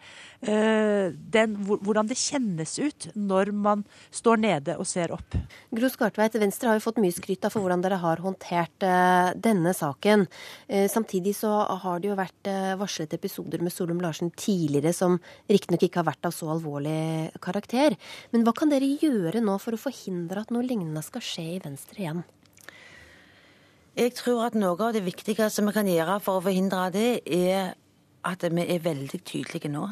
uh, 0.46 1.12
den, 1.12 1.56
hvordan 1.64 2.08
det 2.10 2.18
kjennes 2.20 2.76
ut 2.78 3.08
når 3.14 3.52
man 3.52 3.84
står 4.14 4.40
nede 4.42 4.76
og 4.80 4.86
ser 4.88 5.12
opp. 5.14 5.36
Gro 5.74 5.90
Skartveit, 5.92 6.36
Venstre 6.40 6.70
har 6.70 6.78
jo 6.78 6.84
fått 6.84 7.00
mye 7.02 7.14
skryt 7.14 7.46
for 7.46 7.62
hvordan 7.62 7.84
dere 7.84 8.00
har 8.02 8.22
håndtert 8.24 8.86
uh, 8.86 9.32
denne 9.36 9.72
saken. 9.76 10.26
Eh, 10.68 10.86
samtidig 10.90 11.34
så 11.38 11.50
har 11.82 12.00
det 12.00 12.10
jo 12.10 12.18
vært 12.18 12.48
varslet 12.80 13.12
episoder 13.16 13.62
med 13.62 13.74
Solum 13.74 14.00
Larsen 14.02 14.32
tidligere 14.34 14.92
som 14.96 15.18
riktignok 15.50 15.86
ikke 15.86 16.00
har 16.02 16.08
vært 16.10 16.28
av 16.28 16.34
så 16.34 16.50
alvorlig 16.54 17.32
karakter. 17.42 17.96
Men 18.32 18.46
hva 18.46 18.54
kan 18.56 18.72
dere 18.72 18.88
gjøre 19.00 19.42
nå 19.44 19.58
for 19.62 19.76
å 19.76 19.80
forhindre 19.80 20.42
at 20.42 20.54
noe 20.54 20.66
lignende 20.66 21.04
skal 21.06 21.24
skje 21.24 21.46
i 21.56 21.62
Venstre 21.62 22.02
igjen? 22.02 22.24
Jeg 23.96 24.12
tror 24.12 24.42
at 24.44 24.56
noe 24.58 24.76
av 24.76 24.92
det 24.92 25.00
viktigste 25.06 25.62
vi 25.64 25.72
kan 25.72 25.86
gjøre 25.88 26.18
for 26.20 26.36
å 26.36 26.42
forhindre 26.44 26.90
det, 26.92 27.10
er 27.32 27.70
at 28.28 28.42
vi 28.44 28.66
er 28.74 28.82
veldig 28.84 29.22
tydelige 29.24 29.70
nå. 29.72 29.86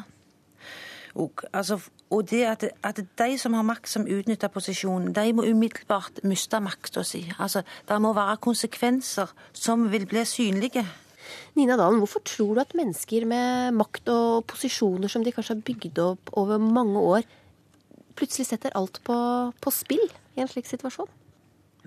Og, 1.15 1.41
altså, 1.55 1.79
og 2.13 2.27
det 2.29 2.43
at, 2.45 2.65
at, 2.85 2.99
de 3.17 3.37
som 3.41 3.55
har 3.57 3.65
makt, 3.65 3.89
som 3.89 4.05
utnytter 4.05 4.51
posisjonen, 4.53 5.09
de 5.15 5.33
må 5.33 5.47
umiddelbart 5.47 6.21
miste 6.27 6.59
makta 6.61 7.01
si. 7.07 7.23
Altså, 7.39 7.63
det 7.87 7.97
må 8.03 8.13
være 8.13 8.37
konsekvenser 8.45 9.33
som 9.55 9.87
vil 9.89 10.05
bli 10.11 10.25
synlige. 10.27 10.85
Nina 11.57 11.73
Dalen, 11.79 11.97
hvorfor 12.03 12.21
tror 12.27 12.53
du 12.53 12.61
at 12.61 12.77
mennesker 12.77 13.25
med 13.25 13.73
makt 13.73 14.13
og 14.13 14.45
posisjoner 14.51 15.09
som 15.09 15.25
de 15.25 15.33
kanskje 15.33 15.55
har 15.55 15.65
bygd 15.65 16.03
opp 16.03 16.35
over 16.37 16.61
mange 16.61 17.01
år, 17.01 17.25
plutselig 18.13 18.51
setter 18.51 18.75
alt 18.77 19.01
på, 19.07 19.17
på 19.49 19.73
spill 19.73 20.05
i 20.35 20.45
en 20.45 20.51
slik 20.51 20.69
situasjon? 20.69 21.09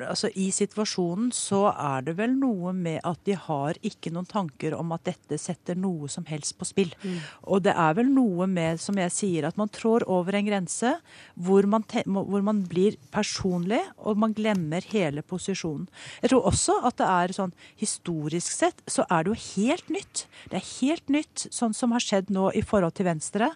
Altså 0.06 0.30
I 0.38 0.48
situasjonen 0.54 1.30
så 1.34 1.66
er 1.72 2.04
det 2.06 2.14
vel 2.18 2.36
noe 2.38 2.72
med 2.76 3.00
at 3.06 3.20
de 3.26 3.34
har 3.38 3.78
ikke 3.86 4.12
noen 4.14 4.28
tanker 4.28 4.76
om 4.76 4.92
at 4.94 5.06
dette 5.08 5.38
setter 5.40 5.78
noe 5.78 6.08
som 6.12 6.26
helst 6.28 6.56
på 6.58 6.68
spill. 6.68 6.92
Mm. 7.02 7.18
Og 7.50 7.64
det 7.66 7.74
er 7.74 7.96
vel 7.98 8.10
noe 8.12 8.46
med, 8.50 8.80
som 8.82 8.98
jeg 9.00 9.14
sier, 9.14 9.48
at 9.48 9.58
man 9.60 9.72
trår 9.74 10.06
over 10.10 10.38
en 10.38 10.46
grense 10.46 10.94
hvor 11.34 11.68
man, 11.70 11.84
hvor 12.06 12.44
man 12.44 12.62
blir 12.68 12.98
personlig, 13.14 13.80
og 13.98 14.20
man 14.20 14.36
glemmer 14.36 14.84
hele 14.92 15.24
posisjonen. 15.26 15.88
Jeg 16.22 16.32
tror 16.32 16.48
også 16.52 16.78
at 16.88 16.98
det 17.00 17.10
er 17.10 17.36
sånn 17.36 17.54
historisk 17.80 18.54
sett 18.54 18.82
så 18.90 19.06
er 19.10 19.24
det 19.24 19.34
jo 19.34 19.42
helt 19.58 19.92
nytt. 19.92 20.26
Det 20.50 20.60
er 20.60 20.72
helt 20.78 21.12
nytt, 21.12 21.48
sånn 21.54 21.76
som 21.76 21.94
har 21.96 22.04
skjedd 22.04 22.32
nå 22.34 22.50
i 22.56 22.64
forhold 22.64 22.98
til 22.98 23.08
Venstre, 23.08 23.52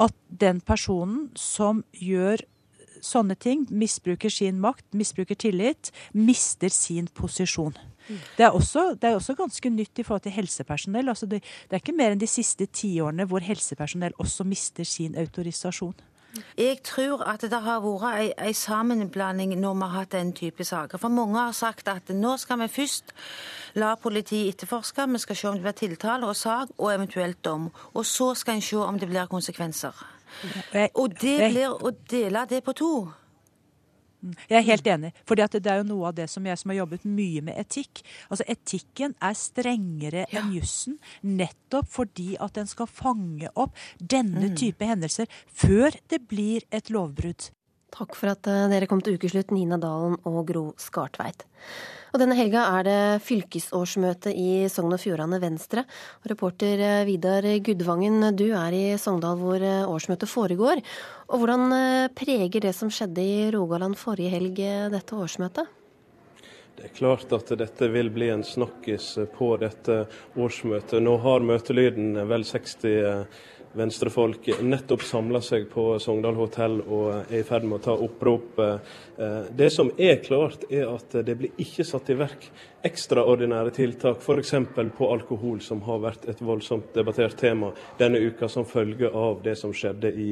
at 0.00 0.16
den 0.28 0.60
personen 0.62 1.28
som 1.38 1.84
gjør 1.96 2.44
sånne 3.04 3.36
ting, 3.40 3.66
misbruker 3.70 4.32
sin 4.32 4.60
makt, 4.62 4.86
misbruker 4.96 5.38
tillit, 5.38 5.92
mister 6.12 6.72
sin 6.72 7.08
posisjon. 7.14 7.76
Det 8.36 8.44
er, 8.44 8.50
også, 8.50 8.96
det 8.98 9.10
er 9.10 9.14
også 9.14 9.36
ganske 9.38 9.70
nytt 9.70 9.98
i 9.98 10.02
forhold 10.02 10.24
til 10.24 10.34
helsepersonell. 10.34 11.08
Altså 11.08 11.28
det, 11.30 11.42
det 11.42 11.76
er 11.76 11.82
ikke 11.82 11.94
mer 11.94 12.14
enn 12.14 12.22
de 12.22 12.26
siste 12.30 12.66
tiårene 12.66 13.26
hvor 13.30 13.44
helsepersonell 13.44 14.16
også 14.18 14.46
mister 14.48 14.88
sin 14.88 15.14
autorisasjon. 15.18 15.94
Jeg 16.58 16.82
tror 16.86 17.24
at 17.26 17.42
det 17.42 17.58
har 17.64 17.80
vært 17.82 18.38
ei 18.38 18.52
sammenblanding 18.54 19.56
når 19.58 19.74
vi 19.74 19.86
har 19.86 19.96
hatt 19.96 20.12
den 20.14 20.30
type 20.36 20.64
saker. 20.64 21.00
For 21.02 21.10
mange 21.10 21.38
har 21.38 21.56
sagt 21.56 21.90
at 21.90 22.12
nå 22.14 22.36
skal 22.38 22.60
vi 22.62 22.68
først 22.70 23.10
la 23.74 23.96
politiet 23.98 24.54
etterforske, 24.54 25.08
vi 25.10 25.18
skal 25.18 25.36
se 25.36 25.48
om 25.50 25.58
det 25.58 25.66
blir 25.66 25.78
tiltale 25.80 26.30
og 26.30 26.36
sak, 26.38 26.70
og 26.78 26.94
eventuelt 26.94 27.42
dom. 27.44 27.70
Og 27.94 28.06
så 28.06 28.34
skal 28.38 28.58
en 28.58 28.62
se 28.62 28.78
om 28.78 28.98
det 28.98 29.10
blir 29.10 29.26
konsekvenser. 29.30 30.06
Og 30.94 31.16
det 31.20 31.38
blir 31.50 31.72
å 31.74 31.94
dele 32.10 32.46
det 32.50 32.62
på 32.66 32.76
to. 32.76 32.92
Jeg 34.50 34.58
er 34.58 34.66
helt 34.66 34.88
enig. 34.90 35.10
For 35.28 35.38
det 35.38 35.62
er 35.64 35.80
jo 35.80 35.86
noe 35.88 36.10
av 36.10 36.16
det 36.18 36.26
som 36.30 36.44
jeg 36.46 36.60
som 36.60 36.72
har 36.72 36.82
jobbet 36.82 37.06
mye 37.08 37.42
med 37.44 37.60
etikk. 37.60 38.02
Altså 38.28 38.44
Etikken 38.52 39.14
er 39.16 39.38
strengere 39.38 40.26
ja. 40.26 40.42
enn 40.42 40.52
jussen 40.58 40.98
nettopp 41.24 41.88
fordi 41.90 42.34
at 42.40 42.58
den 42.58 42.68
skal 42.70 42.90
fange 42.90 43.50
opp 43.54 43.78
denne 43.96 44.50
mm. 44.52 44.58
type 44.60 44.86
hendelser 44.86 45.30
før 45.48 45.96
det 46.12 46.22
blir 46.28 46.66
et 46.74 46.92
lovbrudd. 46.92 47.50
Takk 47.94 48.14
for 48.18 48.32
at 48.32 48.46
eh, 48.50 48.68
dere 48.70 48.88
kom 48.90 49.02
til 49.02 49.18
ukeslutt, 49.18 49.50
Nina 49.54 49.78
Dalen 49.80 50.16
og 50.28 50.44
Gro 50.48 50.70
Skartveit. 50.80 51.46
Og 52.10 52.18
denne 52.18 52.34
helga 52.34 52.64
er 52.78 52.86
det 52.86 53.22
fylkesårsmøte 53.22 54.32
i 54.34 54.66
Sogn 54.70 54.96
og 54.96 55.02
Fjordane 55.02 55.38
Venstre. 55.42 55.84
Og 56.22 56.30
reporter 56.32 56.82
eh, 56.86 57.02
Vidar 57.08 57.46
Gudvangen, 57.66 58.30
du 58.38 58.48
er 58.50 58.76
i 58.76 58.84
Sogndal 58.98 59.38
hvor 59.42 59.62
eh, 59.62 59.82
årsmøtet 59.86 60.30
foregår. 60.30 60.82
Og 61.30 61.42
hvordan 61.42 62.10
preger 62.18 62.66
det 62.66 62.74
som 62.74 62.90
skjedde 62.90 63.22
i 63.22 63.44
Rogaland 63.54 63.98
forrige 63.98 64.32
helg 64.34 64.58
dette 64.90 65.14
årsmøtet? 65.14 65.76
Det 66.80 66.88
er 66.88 66.96
klart 66.96 67.32
at 67.36 67.50
dette 67.60 67.86
vil 67.92 68.08
bli 68.10 68.30
en 68.32 68.42
snakkis 68.46 69.12
på 69.34 69.52
dette 69.60 70.04
årsmøtet. 70.38 71.02
Nå 71.04 71.18
har 71.22 71.44
møtelyden 71.44 72.16
vel 72.30 72.46
60 72.48 73.26
venstrefolk 73.72 74.48
nettopp 74.62 75.02
samla 75.02 75.40
seg 75.44 75.68
på 75.70 75.84
Sogndal 76.02 76.34
hotell 76.38 76.80
og 76.80 77.30
er 77.30 77.40
i 77.40 77.46
ferd 77.46 77.66
med 77.68 77.78
å 77.78 77.84
ta 77.84 77.94
opprop. 77.94 78.58
Eh, 78.58 79.44
det 79.56 79.70
som 79.70 79.92
er 79.96 80.18
klart, 80.24 80.64
er 80.70 80.88
at 80.90 81.14
det 81.26 81.36
blir 81.38 81.62
ikke 81.62 81.86
satt 81.86 82.10
i 82.10 82.16
verk 82.18 82.48
ekstraordinære 82.86 83.74
tiltak, 83.76 84.22
f.eks. 84.24 84.54
på 84.96 85.10
alkohol, 85.12 85.60
som 85.60 85.82
har 85.86 86.00
vært 86.02 86.26
et 86.32 86.40
voldsomt 86.42 86.94
debattert 86.96 87.36
tema 87.38 87.70
denne 87.98 88.18
uka 88.18 88.48
som 88.48 88.64
følge 88.64 89.10
av 89.12 89.42
det 89.44 89.56
som 89.60 89.74
skjedde 89.76 90.12
i 90.12 90.30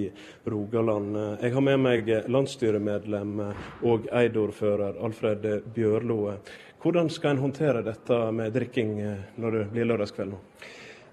Rogaland. 0.48 1.18
Jeg 1.42 1.54
har 1.54 1.66
med 1.68 1.84
meg 1.84 2.10
landsstyremedlem 2.26 3.36
og 3.84 4.08
eidordfører 4.08 4.98
Alfred 5.04 5.46
Bjørlo. 5.74 6.34
Hvordan 6.82 7.10
skal 7.10 7.34
en 7.36 7.44
håndtere 7.44 7.84
dette 7.86 8.18
med 8.32 8.52
drikking 8.54 8.96
når 9.36 9.56
det 9.58 9.64
blir 9.74 9.88
lørdagskveld 9.92 10.34
nå? 10.34 10.42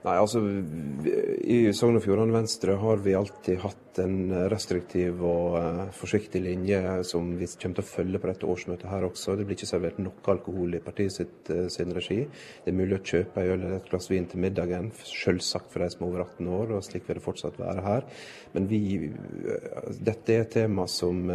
Nei, 0.05 0.17
altså 0.21 0.41
I 0.45 1.73
Sogn 1.73 1.97
og 1.97 2.03
Fjordane 2.05 2.35
Venstre 2.35 2.77
har 2.77 3.01
vi 3.01 3.15
alltid 3.17 3.63
hatt 3.63 3.84
en 4.03 4.33
restriktiv 4.51 5.21
og 5.25 5.55
uh, 5.57 5.81
forsiktig 5.95 6.41
linje 6.43 6.79
som 7.07 7.31
vi 7.39 7.47
kommer 7.47 7.79
til 7.79 7.83
å 7.83 7.87
følge 7.89 8.21
på 8.21 8.29
dette 8.29 8.49
årsmøtet 8.51 8.89
her 8.91 9.07
også. 9.07 9.35
Det 9.35 9.47
blir 9.47 9.57
ikke 9.57 9.69
servert 9.69 9.99
noe 10.01 10.33
alkohol 10.35 10.77
i 10.77 10.81
partiet 10.83 11.15
sitt, 11.15 11.51
uh, 11.51 11.65
sin 11.71 11.93
regi. 11.95 12.21
Det 12.63 12.71
er 12.71 12.77
mulig 12.77 12.99
å 12.99 13.03
kjøpe 13.11 13.41
en 13.41 13.53
øl 13.53 13.57
eller 13.57 13.77
et 13.79 13.89
glass 13.89 14.09
vin 14.11 14.27
til 14.29 14.43
middagen, 14.43 14.91
selvsagt 15.07 15.71
for 15.73 15.83
de 15.83 15.89
som 15.93 16.05
er 16.05 16.09
over 16.11 16.25
18 16.25 16.51
år, 16.59 16.75
og 16.75 16.85
slik 16.85 17.07
vil 17.09 17.19
det 17.19 17.25
fortsatt 17.25 17.59
være 17.61 17.85
her. 17.85 18.07
Men 18.55 18.69
vi, 18.71 18.81
uh, 19.09 19.89
dette 19.95 20.35
er 20.35 20.45
et 20.45 20.53
tema 20.59 20.87
som 20.91 21.25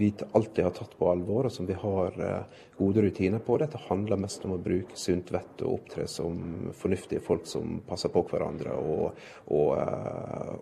vi 0.00 0.12
alltid 0.32 0.64
har 0.64 0.74
tatt 0.76 0.96
på 0.98 1.10
alvor, 1.10 1.48
og 1.48 1.54
som 1.54 1.66
vi 1.68 1.76
har 1.78 2.16
gode 2.80 3.02
rutiner 3.04 3.42
på. 3.44 3.58
Dette 3.60 3.80
handler 3.88 4.20
mest 4.20 4.44
om 4.48 4.54
å 4.56 4.60
bruke 4.62 4.96
sunt 4.98 5.30
vett 5.34 5.64
og 5.64 5.80
opptre 5.80 6.06
som 6.08 6.70
fornuftige 6.76 7.22
folk 7.24 7.44
som 7.48 7.78
passer 7.86 8.12
på 8.12 8.22
hverandre 8.30 8.72
og, 8.80 9.18
og, 9.52 9.74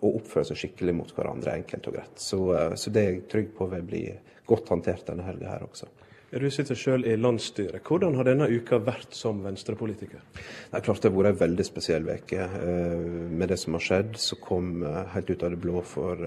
og 0.01 0.19
oppfører 0.19 0.49
seg 0.51 0.59
skikkelig 0.63 0.97
mot 0.97 1.13
hverandre 1.15 1.18
hverandre, 1.19 1.55
enkelt 1.61 1.89
og 1.89 1.97
greit. 1.99 2.19
Så, 2.19 2.41
eh, 2.55 2.75
så 2.79 2.93
det 2.93 3.05
er 3.05 3.15
jeg 3.15 3.25
trygg 3.31 3.55
på 3.57 3.69
vil 3.73 3.87
bli 3.87 4.03
godt 4.49 4.71
håndtert 4.73 5.09
denne 5.11 5.27
helga 5.27 5.51
her 5.53 5.65
også. 5.67 5.89
Du 6.29 6.45
sitter 6.53 6.77
selv 6.77 7.07
i 7.09 7.15
landsstyret. 7.17 7.81
Hvordan 7.81 8.13
har 8.19 8.27
denne 8.27 8.45
uka 8.53 8.77
vært 8.85 9.15
som 9.17 9.39
venstrepolitiker? 9.41 10.21
Det 10.35 10.77
er 10.77 10.83
klart 10.85 11.01
det 11.01 11.09
har 11.09 11.15
vært 11.17 11.31
en 11.31 11.39
veldig 11.39 11.65
spesiell 11.65 12.05
uke. 12.05 12.43
Eh, 12.45 13.07
med 13.33 13.49
det 13.49 13.57
som 13.57 13.73
har 13.73 13.81
skjedd, 13.81 14.13
så 14.21 14.37
kom 14.37 14.83
eh, 14.85 14.99
helt 15.15 15.31
ut 15.31 15.45
av 15.47 15.55
det 15.55 15.61
blå 15.63 15.81
for, 15.81 16.21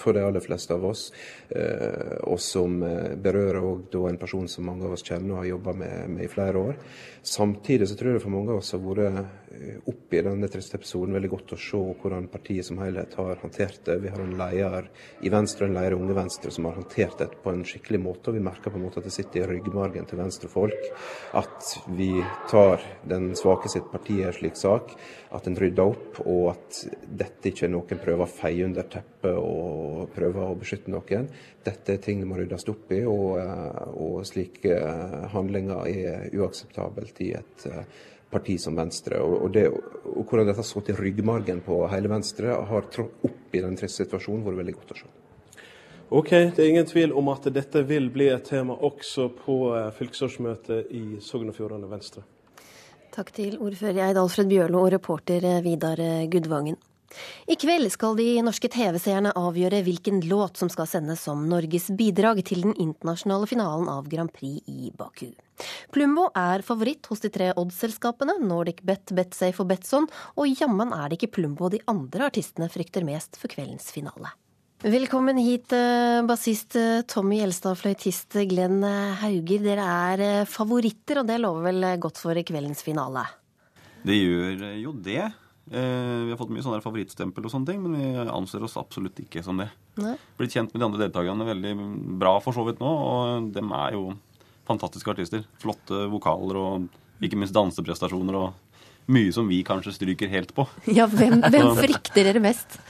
for 0.00 0.16
de 0.16 0.24
aller 0.24 0.40
fleste 0.40 0.72
av 0.72 0.86
oss. 0.88 1.10
Og 1.52 2.40
som 2.40 2.78
berører 2.80 3.60
òg 3.60 3.98
en 4.08 4.20
person 4.20 4.48
som 4.48 4.64
mange 4.64 4.88
av 4.88 4.96
oss 4.96 5.04
kjenner 5.04 5.34
og 5.34 5.42
har 5.42 5.50
jobba 5.50 5.76
med, 5.82 5.96
med, 6.14 6.24
i 6.24 6.32
flere 6.32 6.64
år. 6.70 6.80
Samtidig 7.20 7.90
så 7.90 8.00
tror 8.00 8.14
jeg 8.14 8.20
det 8.20 8.24
for 8.24 8.32
mange 8.38 8.54
av 8.54 8.62
oss 8.62 8.72
har 8.72 8.80
vært 8.80 9.49
oppi 9.84 10.20
denne 10.22 10.48
triste 10.48 10.76
episoden 10.78 11.14
veldig 11.16 11.30
godt 11.32 11.54
å 11.54 11.58
se 11.58 11.78
hvordan 12.02 12.28
partiet 12.30 12.66
som 12.66 12.78
helhet 12.78 13.16
har 13.18 13.40
håndtert 13.42 13.80
det. 13.86 13.96
Vi 14.04 14.10
har 14.12 14.22
en 14.22 14.36
leder 14.38 14.86
i 15.26 15.32
Venstre 15.32 15.66
en 15.66 15.74
leder 15.74 15.96
i 15.96 15.98
Unge 15.98 16.14
Venstre 16.14 16.52
som 16.54 16.68
har 16.68 16.76
håndtert 16.78 17.16
dette 17.18 17.40
på 17.42 17.50
en 17.50 17.64
skikkelig 17.66 18.00
måte. 18.02 18.30
og 18.30 18.38
Vi 18.38 18.44
merker 18.46 18.70
på 18.70 18.78
en 18.78 18.84
måte 18.86 19.00
at 19.02 19.08
det 19.08 19.14
sitter 19.14 19.42
i 19.42 19.48
ryggmargen 19.50 20.06
til 20.06 20.20
venstrefolk 20.20 20.86
at 21.40 21.72
vi 21.96 22.12
tar 22.50 22.84
den 23.10 23.32
svake 23.38 23.70
sitt 23.72 23.90
parti 23.90 24.20
i 24.20 24.26
en 24.28 24.36
slik 24.36 24.58
sak, 24.58 24.94
at 25.34 25.46
en 25.46 25.58
rydder 25.58 25.94
opp, 25.94 26.20
og 26.24 26.52
at 26.52 26.80
dette 27.06 27.50
ikke 27.50 27.66
er 27.66 27.74
noen 27.74 28.02
prøver 28.04 28.26
å 28.26 28.30
feie 28.30 28.66
under 28.66 28.86
teppet 28.90 29.34
og 29.34 30.14
prøver 30.14 30.46
å 30.46 30.58
beskytte 30.58 30.92
noen. 30.94 31.26
Dette 31.64 31.96
er 31.96 32.00
ting 32.02 32.22
det 32.22 32.30
må 32.30 32.38
ryddes 32.38 32.68
opp 32.70 32.94
i, 32.94 33.02
og, 33.08 33.34
og 33.98 34.22
slike 34.28 34.78
handlinger 35.34 35.90
er 35.90 36.38
uakseptabelt 36.38 37.22
i 37.26 37.34
et 37.38 37.68
parti 38.30 38.56
som 38.58 38.76
Venstre. 38.78 39.20
Og, 39.22 39.36
og, 39.44 39.52
det, 39.54 39.66
og 39.70 40.22
hvordan 40.24 40.48
dette 40.48 40.62
har 40.62 40.68
stått 40.68 40.92
i 40.92 40.96
ryggmargen 40.98 41.62
på 41.66 41.82
hele 41.92 42.10
Venstre, 42.12 42.54
har 42.70 42.90
trådt 42.92 43.26
opp 43.26 43.56
i 43.56 43.62
den 43.64 43.78
triste 43.78 44.06
situasjonen, 44.06 44.44
vært 44.46 44.62
veldig 44.62 44.76
godt 44.78 44.94
å 44.94 45.00
se. 45.02 45.10
Ok, 46.10 46.30
Det 46.30 46.58
er 46.58 46.68
ingen 46.72 46.86
tvil 46.90 47.12
om 47.14 47.28
at 47.30 47.44
dette 47.54 47.84
vil 47.86 48.08
bli 48.10 48.26
et 48.32 48.42
tema 48.44 48.74
også 48.74 49.28
på 49.44 49.60
eh, 49.78 49.90
fylkesårsmøtet 49.94 50.90
i 50.90 51.04
Sogn 51.22 51.52
og 51.52 51.54
Fjordane 51.54 51.90
Venstre. 51.90 52.24
Takk 53.14 53.30
til 53.34 53.58
ordfører 53.62 54.08
Eid 54.08 54.18
Alfred 54.18 54.50
Bjørlo 54.50 54.84
og 54.84 54.92
reporter 54.96 55.46
eh, 55.46 55.62
Vidar 55.62 56.02
eh, 56.02 56.26
Gudvangen. 56.30 56.78
I 57.50 57.56
kveld 57.58 57.90
skal 57.92 58.16
de 58.18 58.26
norske 58.44 58.70
TV-seerne 58.70 59.32
avgjøre 59.38 59.82
hvilken 59.86 60.20
låt 60.30 60.60
som 60.60 60.70
skal 60.72 60.88
sendes 60.90 61.24
som 61.26 61.42
Norges 61.50 61.88
bidrag 61.98 62.42
til 62.46 62.62
den 62.66 62.76
internasjonale 62.76 63.48
finalen 63.50 63.90
av 63.90 64.10
Grand 64.10 64.32
Prix 64.32 64.62
i 64.70 64.90
Baku. 64.96 65.32
Plumbo 65.92 66.28
er 66.38 66.64
favoritt 66.64 67.08
hos 67.10 67.20
de 67.24 67.30
tre 67.32 67.50
oddsselskapene, 67.58 68.38
Nordic 68.44 68.84
Bet, 68.86 69.10
Betsafe 69.16 69.64
og 69.64 69.72
Betson, 69.72 70.06
og 70.38 70.54
jammen 70.54 70.94
er 70.96 71.10
det 71.10 71.20
ikke 71.20 71.34
Plumbo 71.40 71.68
de 71.72 71.82
andre 71.90 72.30
artistene 72.30 72.70
frykter 72.72 73.04
mest 73.06 73.40
for 73.40 73.52
kveldens 73.52 73.90
finale. 73.92 74.32
Velkommen 74.80 75.36
hit, 75.36 75.74
eh, 75.76 76.22
bassist 76.24 76.72
eh, 76.80 77.02
Tommy 77.04 77.42
Gjelstad 77.42 77.76
fløytist 77.76 78.32
Glenn 78.48 78.80
Hauger. 79.20 79.60
Dere 79.60 79.84
er 79.84 80.22
eh, 80.24 80.48
favoritter, 80.48 81.20
og 81.20 81.28
det 81.28 81.36
lover 81.42 81.66
vel 81.68 81.88
godt 82.00 82.22
for 82.22 82.40
kveldens 82.48 82.80
finale? 82.86 83.26
Det 84.00 84.16
gjør 84.16 84.64
jo 84.80 84.94
det. 84.96 85.26
Eh, 85.70 86.24
vi 86.26 86.32
har 86.32 86.38
fått 86.40 86.50
mye 86.50 86.64
sånne 86.64 86.80
favorittstempel 86.82 87.44
og 87.46 87.52
sånne 87.52 87.68
ting, 87.68 87.82
men 87.84 87.94
vi 87.94 88.30
anser 88.32 88.64
oss 88.66 88.78
absolutt 88.80 89.20
ikke 89.22 89.42
som 89.46 89.60
det. 89.60 89.68
Nei. 90.00 90.16
Blitt 90.38 90.56
kjent 90.56 90.72
med 90.72 90.82
de 90.82 90.86
andre 90.88 91.02
deltakerne 91.04 91.46
veldig 91.46 91.74
bra 92.22 92.32
for 92.42 92.56
så 92.56 92.64
vidt 92.66 92.80
nå, 92.82 92.90
og 92.90 93.52
dem 93.54 93.70
er 93.76 93.94
jo 93.94 94.08
fantastiske 94.70 95.12
artister. 95.12 95.44
Flotte 95.62 96.06
vokaler 96.10 96.58
og 96.58 96.88
ikke 97.22 97.38
minst 97.38 97.54
danseprestasjoner 97.54 98.38
og 98.40 99.10
mye 99.10 99.30
som 99.34 99.48
vi 99.50 99.60
kanskje 99.66 99.94
stryker 99.98 100.30
helt 100.32 100.54
på. 100.56 100.66
Ja, 100.98 101.06
hvem, 101.10 101.38
hvem 101.46 101.70
frykter 101.84 102.26
dere 102.30 102.42
mest? 102.42 102.80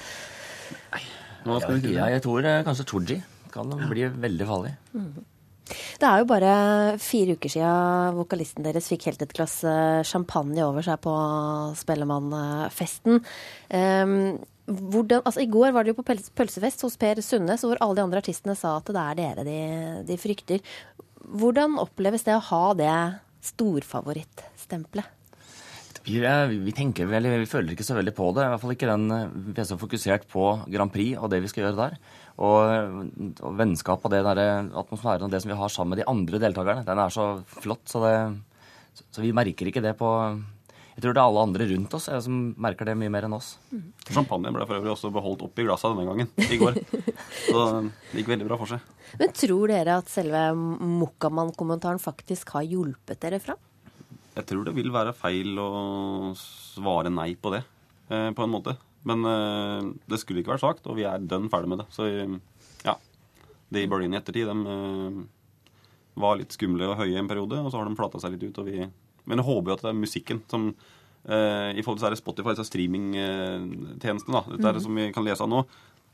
Nei, 0.95 1.05
hva 1.45 1.61
skal 1.61 1.83
vi? 1.83 1.95
Ja, 1.99 2.09
jeg 2.13 2.25
tror 2.25 2.47
eh, 2.47 2.63
kanskje 2.67 2.89
Tooji 2.89 3.21
kan 3.51 3.73
bli 3.91 4.07
veldig 4.23 4.47
farlig. 4.47 4.73
Mm. 4.95 5.13
Det 5.71 6.07
er 6.07 6.23
jo 6.23 6.29
bare 6.31 6.55
fire 7.03 7.37
uker 7.39 7.53
siden 7.53 8.17
vokalisten 8.19 8.67
deres 8.67 8.89
fikk 8.91 9.09
helt 9.11 9.25
et 9.25 9.35
glass 9.37 9.61
eh, 9.67 10.01
champagne 10.07 10.65
over 10.67 10.85
seg 10.87 11.01
på 11.05 11.15
Spellemannfesten. 11.81 13.21
Um, 13.75 14.17
hvordan, 14.71 15.23
altså 15.25 15.43
I 15.43 15.51
går 15.51 15.75
var 15.75 15.85
det 15.85 15.95
jo 15.95 16.01
på 16.01 16.17
pølsefest 16.39 16.85
hos 16.87 16.99
Per 17.01 17.23
Sundnes, 17.25 17.65
hvor 17.67 17.81
alle 17.83 17.99
de 17.99 18.05
andre 18.07 18.23
artistene 18.23 18.57
sa 18.59 18.77
at 18.79 18.91
det 18.91 19.03
er 19.03 19.21
dere 19.21 19.47
de, 19.47 19.61
de 20.07 20.19
frykter. 20.21 20.63
Hvordan 21.31 21.79
oppleves 21.83 22.27
det 22.27 22.37
å 22.37 22.45
ha 22.51 22.65
det 22.79 22.99
storfavorittstempelet? 23.51 25.20
Vi, 26.07 26.21
vi, 26.65 26.73
tenker 26.73 27.09
vel, 27.11 27.29
vi 27.43 27.49
føler 27.49 27.75
ikke 27.75 27.85
så 27.85 27.97
veldig 27.99 28.15
på 28.17 28.31
det. 28.37 28.47
I 28.47 28.53
hvert 28.53 28.63
fall 28.63 28.75
ikke 28.75 28.89
den, 28.89 29.33
Vi 29.51 29.55
er 29.61 29.69
så 29.69 29.77
fokusert 29.81 30.29
på 30.31 30.47
Grand 30.73 30.93
Prix 30.95 31.19
og 31.21 31.29
det 31.33 31.43
vi 31.45 31.51
skal 31.53 31.67
gjøre 31.67 31.81
der. 31.81 31.99
Og, 32.41 33.11
og 33.45 33.59
vennskap 33.59 34.07
og 34.07 34.15
det 34.15 34.23
der, 34.25 34.71
atmosfæren 34.81 35.27
og 35.27 35.35
det 35.35 35.43
som 35.43 35.53
vi 35.53 35.59
har 35.61 35.73
sammen 35.73 35.95
med 35.95 36.01
de 36.01 36.09
andre 36.09 36.41
deltakerne, 36.41 36.87
den 36.87 37.03
er 37.03 37.13
så 37.13 37.27
flott. 37.61 37.85
Så, 37.91 38.01
det, 38.07 39.05
så 39.11 39.25
vi 39.25 39.35
merker 39.37 39.69
ikke 39.69 39.85
det 39.85 39.99
på 40.01 40.09
jeg 41.01 41.05
tror 41.07 41.15
det 41.17 41.21
er 41.23 41.31
alle 41.31 41.43
andre 41.47 41.67
rundt 41.71 41.95
oss 41.97 42.07
som 42.21 42.41
merker 42.61 42.85
det 42.91 42.93
mye 42.99 43.09
mer 43.09 43.25
enn 43.25 43.33
oss. 43.33 43.55
Champagne 44.11 44.51
ble 44.53 44.67
for 44.67 44.77
øvrig 44.77 44.91
også 44.93 45.09
beholdt 45.15 45.47
oppi 45.47 45.65
glassa 45.65 45.89
denne 45.95 46.05
gangen 46.05 46.29
i 46.45 46.59
går. 46.61 46.77
Så 47.47 47.63
det 47.87 48.19
gikk 48.19 48.29
veldig 48.35 48.49
bra 48.51 48.59
for 48.61 48.69
seg. 48.69 48.85
Men 49.17 49.33
tror 49.33 49.73
dere 49.73 49.97
at 50.03 50.13
selve 50.13 50.43
Mokkamann-kommentaren 50.53 52.03
faktisk 52.03 52.53
har 52.59 52.69
hjulpet 52.69 53.23
dere 53.25 53.41
fram? 53.41 53.61
Jeg 54.37 54.47
tror 54.47 54.65
det 54.67 54.77
vil 54.77 54.93
være 54.95 55.17
feil 55.17 55.59
å 55.59 55.71
svare 56.39 57.11
nei 57.13 57.33
på 57.35 57.53
det, 57.55 57.65
eh, 58.13 58.31
på 58.37 58.47
en 58.47 58.53
måte. 58.53 58.77
Men 59.09 59.25
eh, 59.25 59.91
det 60.11 60.21
skulle 60.21 60.43
ikke 60.43 60.55
vært 60.55 60.65
sagt, 60.65 60.87
og 60.87 60.99
vi 60.99 61.07
er 61.09 61.23
dønn 61.25 61.49
ferdig 61.53 61.73
med 61.73 61.83
det. 61.83 61.89
Så 61.95 62.09
ja. 62.85 62.97
De 63.71 63.87
Berlin 63.89 64.15
i 64.15 64.19
ettertid, 64.19 64.51
de 64.51 64.57
eh, 64.75 65.21
var 66.21 66.39
litt 66.41 66.55
skumle 66.55 66.89
og 66.91 66.99
høye 67.01 67.19
en 67.21 67.31
periode, 67.31 67.61
og 67.61 67.71
så 67.73 67.81
har 67.81 67.89
de 67.89 67.99
flata 67.99 68.21
seg 68.23 68.35
litt 68.35 68.49
ut. 68.51 68.63
og 68.63 68.69
vi... 68.69 68.89
Men 69.29 69.41
jeg 69.41 69.49
håper 69.49 69.71
jo 69.71 69.77
at 69.77 69.85
det 69.85 69.93
er 69.93 70.01
musikken 70.01 70.43
som 70.51 70.71
eh, 70.71 71.71
I 71.77 71.85
forhold 71.87 72.03
til 72.03 72.19
Spotify, 72.19 72.55
disse 72.55 72.69
streamingtjenesten, 72.71 74.35
da, 74.35 74.45
dette 74.49 74.69
er 74.69 74.77
det 74.77 74.85
som 74.85 74.97
vi 74.97 75.11
kan 75.15 75.27
lese 75.27 75.45
av 75.45 75.53
nå 75.53 75.65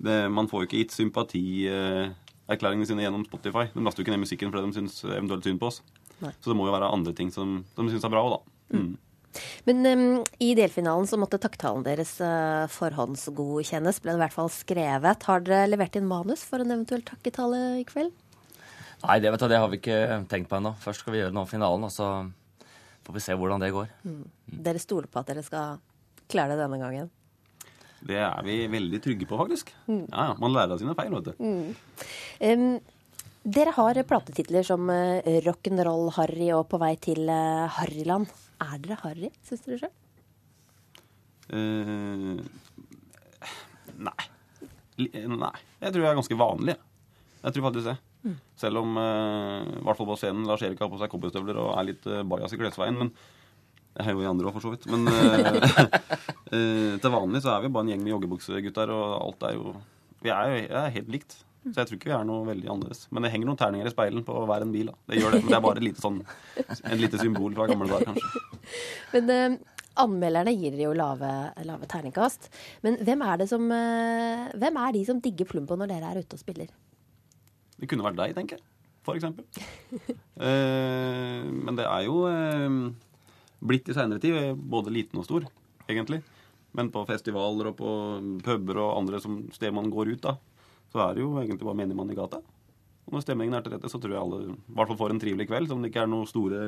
det, 0.02 0.16
Man 0.30 0.50
får 0.50 0.62
jo 0.62 0.68
ikke 0.68 0.82
gitt 0.82 0.96
sympatierklæringene 0.96 2.88
sine 2.88 3.06
gjennom 3.06 3.24
Spotify. 3.26 3.70
De 3.72 3.84
laster 3.86 4.02
jo 4.02 4.06
ikke 4.06 4.14
ned 4.14 4.26
musikken 4.26 4.52
fordi 4.52 4.66
de 4.68 4.76
syns 4.76 4.98
eventuelt 5.08 5.46
synd 5.46 5.62
på 5.62 5.70
oss. 5.70 5.80
Nei. 6.24 6.32
Så 6.40 6.52
det 6.52 6.56
må 6.58 6.68
jo 6.68 6.76
være 6.76 6.92
andre 6.92 7.12
ting 7.16 7.32
som 7.34 7.58
de 7.76 7.88
syns 7.90 8.06
er 8.06 8.12
bra 8.12 8.22
òg, 8.24 8.36
da. 8.38 8.78
Mm. 8.78 8.94
Men 9.68 9.88
um, 9.90 10.04
i 10.40 10.54
delfinalen 10.56 11.08
så 11.08 11.18
måtte 11.20 11.40
takktalen 11.42 11.84
deres 11.84 12.14
uh, 12.24 12.64
forhåndsgodkjennes, 12.72 14.00
ble 14.00 14.14
det 14.14 14.20
i 14.20 14.22
hvert 14.24 14.36
fall 14.36 14.52
skrevet. 14.52 15.26
Har 15.28 15.44
dere 15.44 15.68
levert 15.68 15.98
inn 15.98 16.08
manus 16.08 16.44
for 16.48 16.64
en 16.64 16.72
eventuell 16.72 17.04
takketale 17.04 17.60
i 17.82 17.84
kveld? 17.88 18.14
Nei, 19.02 19.18
det, 19.20 19.30
vet 19.32 19.44
du, 19.44 19.48
det 19.52 19.60
har 19.60 19.68
vi 19.70 19.80
ikke 19.80 20.00
tenkt 20.30 20.48
på 20.50 20.56
ennå. 20.58 20.72
Først 20.80 21.04
skal 21.04 21.14
vi 21.14 21.20
gjøre 21.20 21.36
noe 21.36 21.48
finalen, 21.50 21.84
og 21.84 21.92
så 21.92 22.08
får 23.06 23.18
vi 23.18 23.22
se 23.26 23.36
hvordan 23.36 23.62
det 23.62 23.74
går. 23.76 23.92
Mm. 24.08 24.24
Dere 24.66 24.82
stoler 24.82 25.10
på 25.10 25.20
at 25.20 25.30
dere 25.30 25.44
skal 25.46 25.78
klare 26.32 26.56
det 26.56 26.64
denne 26.64 26.80
gangen? 26.80 27.12
Det 28.06 28.18
er 28.22 28.42
vi 28.46 28.58
veldig 28.70 29.00
trygge 29.02 29.28
på, 29.28 29.38
faktisk. 29.38 29.72
Mm. 29.86 30.04
Ja, 30.10 30.34
Man 30.40 30.54
lærer 30.54 30.74
av 30.74 30.80
sine 30.80 30.94
feil, 30.98 31.14
vet 31.16 31.28
du. 31.28 31.32
Mm. 31.42 31.76
Um, 32.40 32.95
dere 33.46 33.70
har 33.76 33.98
platetitler 34.08 34.64
som 34.66 34.88
uh, 34.90 35.20
Rock'n'Roll-Harry 35.44 36.50
og 36.56 36.66
På 36.70 36.80
vei 36.82 36.96
til 36.98 37.28
uh, 37.30 37.70
Harryland. 37.78 38.26
Er 38.62 38.80
dere 38.82 38.96
harry, 39.04 39.30
syns 39.46 39.62
dere 39.66 39.78
sjøl? 39.84 39.92
Uh, 41.52 42.40
nei. 44.02 44.26
Nei. 44.98 45.54
Jeg 45.84 45.92
tror 45.92 46.02
jeg 46.02 46.10
er 46.10 46.18
ganske 46.18 46.40
vanlig. 46.40 46.76
Jeg 47.44 47.54
tror 47.54 47.68
faktisk 47.68 47.90
det. 47.92 47.96
Mm. 48.26 48.36
Selv 48.58 48.82
om, 48.82 48.98
uh, 48.98 49.78
hvert 49.86 50.00
fall 50.00 50.10
på 50.10 50.18
scenen, 50.18 50.46
Lars 50.48 50.66
Erik 50.66 50.82
har 50.82 50.90
på 50.90 50.98
seg 50.98 51.12
cowboystøvler 51.12 51.62
og 51.62 51.74
er 51.76 51.90
litt 51.92 52.12
bajas 52.26 52.56
i 52.56 52.58
klesveien. 52.58 52.98
Men 52.98 53.12
jeg 53.96 54.08
har 54.08 54.16
jo 54.16 54.24
i 54.24 54.30
andre 54.32 54.50
òg, 54.50 54.56
for 54.56 54.66
så 54.66 54.74
vidt. 54.74 54.88
Men 54.90 55.06
til 57.02 57.14
vanlig 57.14 57.44
så 57.44 57.54
er 57.54 57.62
vi 57.62 57.70
bare 57.70 57.86
en 57.86 57.94
gjeng 57.94 58.02
med 58.02 58.16
joggebuksegutter, 58.16 58.90
og 58.92 59.20
alt 59.20 59.46
er 59.46 59.60
jo 59.60 59.76
Vi 60.24 60.32
er 60.34 60.50
jo 60.50 60.80
er 60.82 60.96
helt 60.96 61.12
likt. 61.14 61.38
Så 61.66 61.80
jeg 61.80 61.88
tror 61.88 61.98
ikke 61.98 62.10
vi 62.10 62.14
er 62.14 62.26
noe 62.28 62.46
veldig 62.46 62.68
annerledes. 62.70 63.06
Men 63.10 63.24
det 63.26 63.30
henger 63.32 63.48
noen 63.48 63.58
terninger 63.58 63.88
i 63.88 63.92
speilen 63.92 64.24
på 64.26 64.34
hver 64.46 64.64
en 64.64 64.74
bil. 64.74 64.90
Da. 64.92 64.98
Det 65.10 65.18
gjør 65.18 65.34
det, 65.34 65.40
men 65.42 65.50
det 65.50 65.56
er 65.58 65.64
bare 65.64 65.80
et 65.80 65.86
lite, 65.86 66.02
sånn, 66.02 66.20
en 66.76 67.00
lite 67.00 67.22
symbol 67.22 67.56
fra 67.56 67.66
gamle 67.70 67.88
dager, 67.90 68.12
kanskje. 68.12 68.44
Men 69.14 69.32
eh, 69.34 69.56
anmelderne 70.02 70.54
gir 70.54 70.76
jo 70.80 70.92
lave, 70.96 71.32
lave 71.66 71.88
terningkast. 71.90 72.48
Men 72.86 72.98
hvem 73.06 73.24
er, 73.26 73.42
det 73.42 73.48
som, 73.50 73.66
eh, 73.72 74.46
hvem 74.58 74.80
er 74.82 74.94
de 74.96 75.04
som 75.08 75.20
digger 75.22 75.48
Plumbo 75.50 75.78
når 75.78 75.92
dere 75.92 76.12
er 76.12 76.22
ute 76.22 76.38
og 76.38 76.42
spiller? 76.42 76.70
Det 77.76 77.90
kunne 77.90 78.06
vært 78.06 78.18
deg, 78.20 78.36
tenker 78.36 78.58
jeg. 78.58 78.66
For 79.06 79.18
eksempel. 79.18 79.46
eh, 80.46 81.42
men 81.46 81.78
det 81.78 81.86
er 81.86 82.06
jo 82.08 82.24
eh, 82.30 82.80
blitt 83.66 83.90
i 83.90 83.96
seinere 83.96 84.22
tid 84.22 84.58
både 84.58 84.94
liten 84.94 85.22
og 85.22 85.26
stor, 85.28 85.46
egentlig. 85.86 86.22
Men 86.76 86.90
på 86.92 87.06
festivaler 87.08 87.70
og 87.70 87.78
på 87.78 87.92
puber 88.44 88.82
og 88.82 88.98
andre 88.98 89.20
som 89.22 89.44
steder 89.54 89.74
man 89.76 89.90
går 89.92 90.16
ut, 90.16 90.26
da, 90.26 90.36
så 90.92 91.02
er 91.04 91.16
det 91.16 91.24
jo 91.24 91.32
egentlig 91.40 91.66
bare 91.66 91.80
menigmann 91.80 92.12
i 92.12 92.18
gata. 92.18 92.40
Og 93.06 93.14
når 93.14 93.22
stemningen 93.22 93.54
er 93.54 93.64
til 93.64 93.76
rette, 93.76 93.90
så 93.90 94.00
tror 94.02 94.14
jeg 94.14 94.22
alle 94.22 94.40
i 94.48 94.54
hvert 94.78 94.90
fall 94.90 95.00
får 95.02 95.14
en 95.14 95.22
trivelig 95.22 95.46
kveld. 95.50 95.70
Som 95.70 95.82
det 95.82 95.92
ikke 95.92 96.06
er 96.06 96.10
noen 96.10 96.26
store 96.30 96.62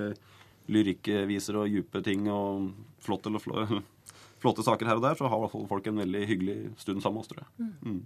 lyrikkviser 0.70 1.58
og 1.58 1.72
dype 1.72 2.02
ting 2.06 2.28
og 2.30 2.68
flotte, 3.02 3.32
eller 3.32 3.82
flotte 4.42 4.66
saker 4.66 4.90
her 4.90 5.00
og 5.00 5.08
der, 5.08 5.18
så 5.18 5.26
har 5.26 5.40
i 5.40 5.44
hvert 5.46 5.54
fall 5.56 5.68
folk 5.70 5.90
en 5.90 6.04
veldig 6.04 6.24
hyggelig 6.30 6.58
stund 6.78 7.02
sammen 7.02 7.18
med 7.18 7.26
oss, 7.26 7.32
tror 7.32 7.44
jeg. 7.44 7.72
Mm. 7.82 8.00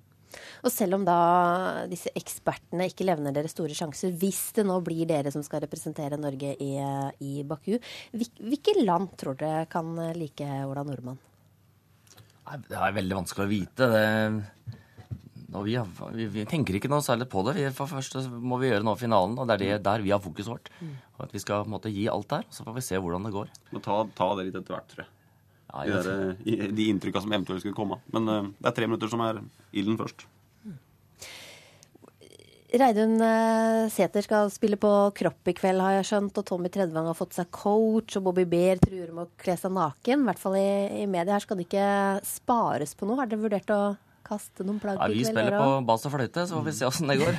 Og 0.64 0.72
selv 0.72 0.96
om 0.96 1.02
da 1.04 1.16
disse 1.90 2.08
ekspertene 2.16 2.86
ikke 2.88 3.04
levner 3.04 3.34
dere 3.36 3.50
store 3.52 3.76
sjanser, 3.76 4.14
hvis 4.16 4.40
det 4.56 4.64
nå 4.64 4.78
blir 4.84 5.04
dere 5.10 5.32
som 5.34 5.44
skal 5.44 5.60
representere 5.66 6.16
Norge 6.20 6.54
i, 6.56 6.70
i 7.20 7.42
Baku, 7.44 7.74
hvilke 8.16 8.78
land 8.80 9.12
tror 9.20 9.36
dere 9.42 9.66
kan 9.68 9.92
like 10.16 10.48
Ola 10.64 10.86
Nordmann? 10.88 11.20
Det 12.64 12.78
er 12.80 12.96
veldig 12.96 13.20
vanskelig 13.20 13.44
å 13.44 13.52
vite. 13.52 13.90
Det 13.92 14.80
og 15.52 15.66
vi, 15.66 15.76
vi, 16.16 16.26
vi, 16.32 16.44
tenker 16.48 16.76
ikke 16.78 16.88
noe 16.88 17.04
særlig 17.04 17.26
på 17.32 17.42
det. 17.46 17.56
Vi, 17.58 17.64
for 17.76 17.90
først 17.90 18.16
må 18.32 18.56
vi 18.62 18.70
gjøre 18.70 18.84
noe 18.86 18.96
i 18.96 19.02
finalen, 19.02 19.34
og 19.36 19.48
det 19.48 19.58
er 19.58 19.64
det, 19.64 19.80
der 19.84 20.04
vi 20.04 20.12
har 20.14 20.22
fokuset 20.24 20.52
vårt. 20.54 20.70
Mm. 20.80 20.94
Og 21.18 21.24
at 21.26 21.34
Vi 21.34 21.42
skal 21.42 21.64
på 21.64 21.68
en 21.68 21.74
måte 21.74 21.92
gi 21.92 22.06
alt 22.08 22.28
der, 22.30 22.46
så 22.48 22.64
får 22.64 22.78
vi 22.78 22.84
se 22.86 23.00
hvordan 23.00 23.26
det 23.28 23.34
går. 23.34 23.50
Må 23.74 23.82
ta, 23.84 23.98
ta 24.16 24.30
det 24.38 24.48
litt 24.48 24.60
etter 24.62 24.76
hvert, 24.78 24.88
tror 24.92 25.04
jeg. 25.04 25.12
Ja, 25.72 25.82
de, 25.88 26.36
der, 26.44 26.72
de 26.76 26.86
inntrykka 26.92 27.22
som 27.24 27.32
eventuelt 27.32 27.64
skulle 27.64 27.76
komme. 27.76 28.00
Men 28.12 28.28
uh, 28.28 28.52
det 28.60 28.70
er 28.70 28.76
tre 28.76 28.88
minutter 28.88 29.12
som 29.12 29.24
er 29.24 29.40
ilden 29.72 29.96
først. 30.00 30.24
Mm. 30.64 30.78
Reidun 32.82 33.18
uh, 33.20 33.88
Sæther 33.92 34.24
skal 34.24 34.52
spille 34.52 34.78
på 34.80 34.92
kropp 35.16 35.52
i 35.52 35.56
kveld, 35.56 35.80
har 35.84 35.98
jeg 35.98 36.08
skjønt. 36.10 36.40
Og 36.40 36.48
Tommy 36.48 36.72
Tredvang 36.72 37.08
har 37.08 37.16
fått 37.16 37.36
seg 37.36 37.52
coach, 37.52 38.16
og 38.16 38.28
Bobby 38.28 38.44
Beer 38.48 38.80
truer 38.80 39.12
med 39.12 39.28
å 39.28 39.42
kle 39.44 39.56
seg 39.60 39.72
naken. 39.76 40.24
I 40.24 40.30
hvert 40.30 40.40
fall 40.44 40.56
i, 40.60 40.72
i 41.02 41.08
media. 41.08 41.36
Her 41.36 41.44
skal 41.44 41.60
det 41.60 41.68
ikke 41.68 41.90
spares 42.24 42.96
på 42.96 43.08
noe. 43.08 43.20
Har 43.20 43.28
dere 43.28 43.44
vurdert 43.44 43.76
å 43.76 43.82
kaste 44.26 44.66
noen 44.66 44.80
plagg 44.82 45.00
ja, 45.00 45.08
Vi 45.12 45.24
spiller 45.26 45.56
på 45.56 45.80
bass 45.88 46.06
og 46.08 46.14
fløyte, 46.14 46.46
så 46.48 46.58
får 46.58 46.66
vi 46.68 46.74
se 46.76 46.88
åssen 46.88 47.12
det 47.12 47.18
går. 47.20 47.38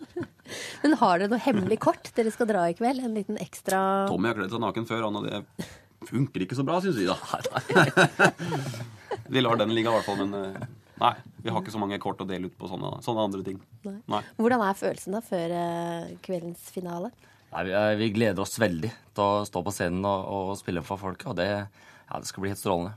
Men 0.84 0.96
har 1.00 1.20
dere 1.20 1.32
noe 1.32 1.42
hemmelig 1.42 1.80
kort 1.82 2.10
dere 2.16 2.32
skal 2.34 2.48
dra 2.50 2.66
i 2.68 2.76
kveld? 2.76 3.02
En 3.04 3.16
liten 3.16 3.40
ekstra 3.40 3.80
Tommy 4.10 4.30
har 4.30 4.38
kledd 4.38 4.54
seg 4.54 4.62
naken 4.62 4.88
før, 4.88 5.06
han, 5.08 5.18
og 5.20 5.28
det 5.28 5.68
funker 6.04 6.44
ikke 6.44 6.58
så 6.58 6.64
bra, 6.66 6.80
syns 6.84 6.98
vi 7.00 7.08
da. 7.08 7.16
vi 9.32 9.44
lar 9.44 9.60
den 9.60 9.72
ligge 9.74 9.88
i 9.88 9.94
hvert 9.94 10.06
fall, 10.06 10.20
men 10.20 10.36
eh, 10.40 10.66
nei. 11.00 11.14
Vi 11.44 11.52
har 11.52 11.60
ikke 11.60 11.74
så 11.74 11.80
mange 11.80 12.00
kort 12.00 12.22
å 12.24 12.28
dele 12.28 12.48
ut 12.48 12.56
på 12.56 12.68
sånne, 12.70 12.98
sånne 13.04 13.24
andre 13.28 13.44
ting. 13.44 13.58
Nei. 13.84 13.98
Nei. 14.08 14.20
Hvordan 14.40 14.64
er 14.64 14.78
følelsen 14.78 15.16
da 15.16 15.20
før 15.24 15.52
uh, 15.52 16.12
kveldens 16.24 16.70
finale? 16.72 17.10
Nei, 17.50 17.64
vi, 17.68 17.74
vi, 18.00 18.08
gleder 18.16 18.40
oss 18.42 18.56
veldig 18.58 18.88
til 19.14 19.24
å 19.24 19.44
stå 19.46 19.60
på 19.66 19.74
scenen 19.74 20.06
og, 20.08 20.22
og 20.24 20.54
spille 20.58 20.82
for 20.86 21.00
folket. 21.00 21.28
Og 21.30 21.36
det, 21.38 21.50
ja, 21.68 22.16
det 22.16 22.30
skal 22.30 22.46
bli 22.46 22.54
helt 22.54 22.62
strålende. 22.62 22.94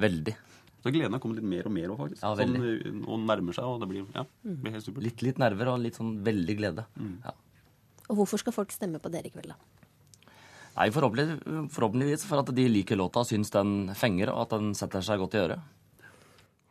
Veldig. 0.00 0.34
Så 0.82 0.90
gleden 0.90 1.14
har 1.14 1.22
kommet 1.22 1.38
litt 1.38 1.46
mer 1.46 1.68
og 1.68 1.74
mer 1.74 1.92
òg, 1.94 2.00
faktisk. 2.00 2.22
Ja, 2.24 2.32
sånn, 2.38 2.56
eh, 2.58 2.96
og 3.06 3.22
nærmer 3.22 3.54
seg, 3.54 3.68
og 3.70 3.82
det 3.82 3.88
blir, 3.92 4.06
ja, 4.16 4.24
det 4.42 4.56
blir 4.64 4.74
helt 4.74 4.86
supert. 4.86 5.04
Litt, 5.06 5.22
litt 5.22 5.38
nerver 5.38 5.70
og 5.70 5.82
litt 5.82 5.98
sånn 5.98 6.16
veldig 6.26 6.56
glede. 6.58 6.86
Mm. 6.98 7.14
Ja. 7.22 7.36
Og 8.08 8.18
hvorfor 8.18 8.42
skal 8.42 8.56
folk 8.56 8.74
stemme 8.74 8.98
på 9.02 9.12
dere 9.12 9.30
i 9.30 9.34
kveld, 9.34 9.54
da? 9.54 9.56
Nei, 10.72 10.88
forhåpentlig, 10.88 11.36
Forhåpentligvis 11.70 12.24
for 12.24 12.40
at 12.40 12.50
de 12.56 12.64
liker 12.68 12.98
låta, 12.98 13.22
syns 13.28 13.52
den 13.52 13.92
fenger, 13.94 14.32
og 14.32 14.46
at 14.46 14.56
den 14.56 14.72
setter 14.74 15.04
seg 15.04 15.20
godt 15.22 15.36
i 15.36 15.42
øret. 15.44 15.70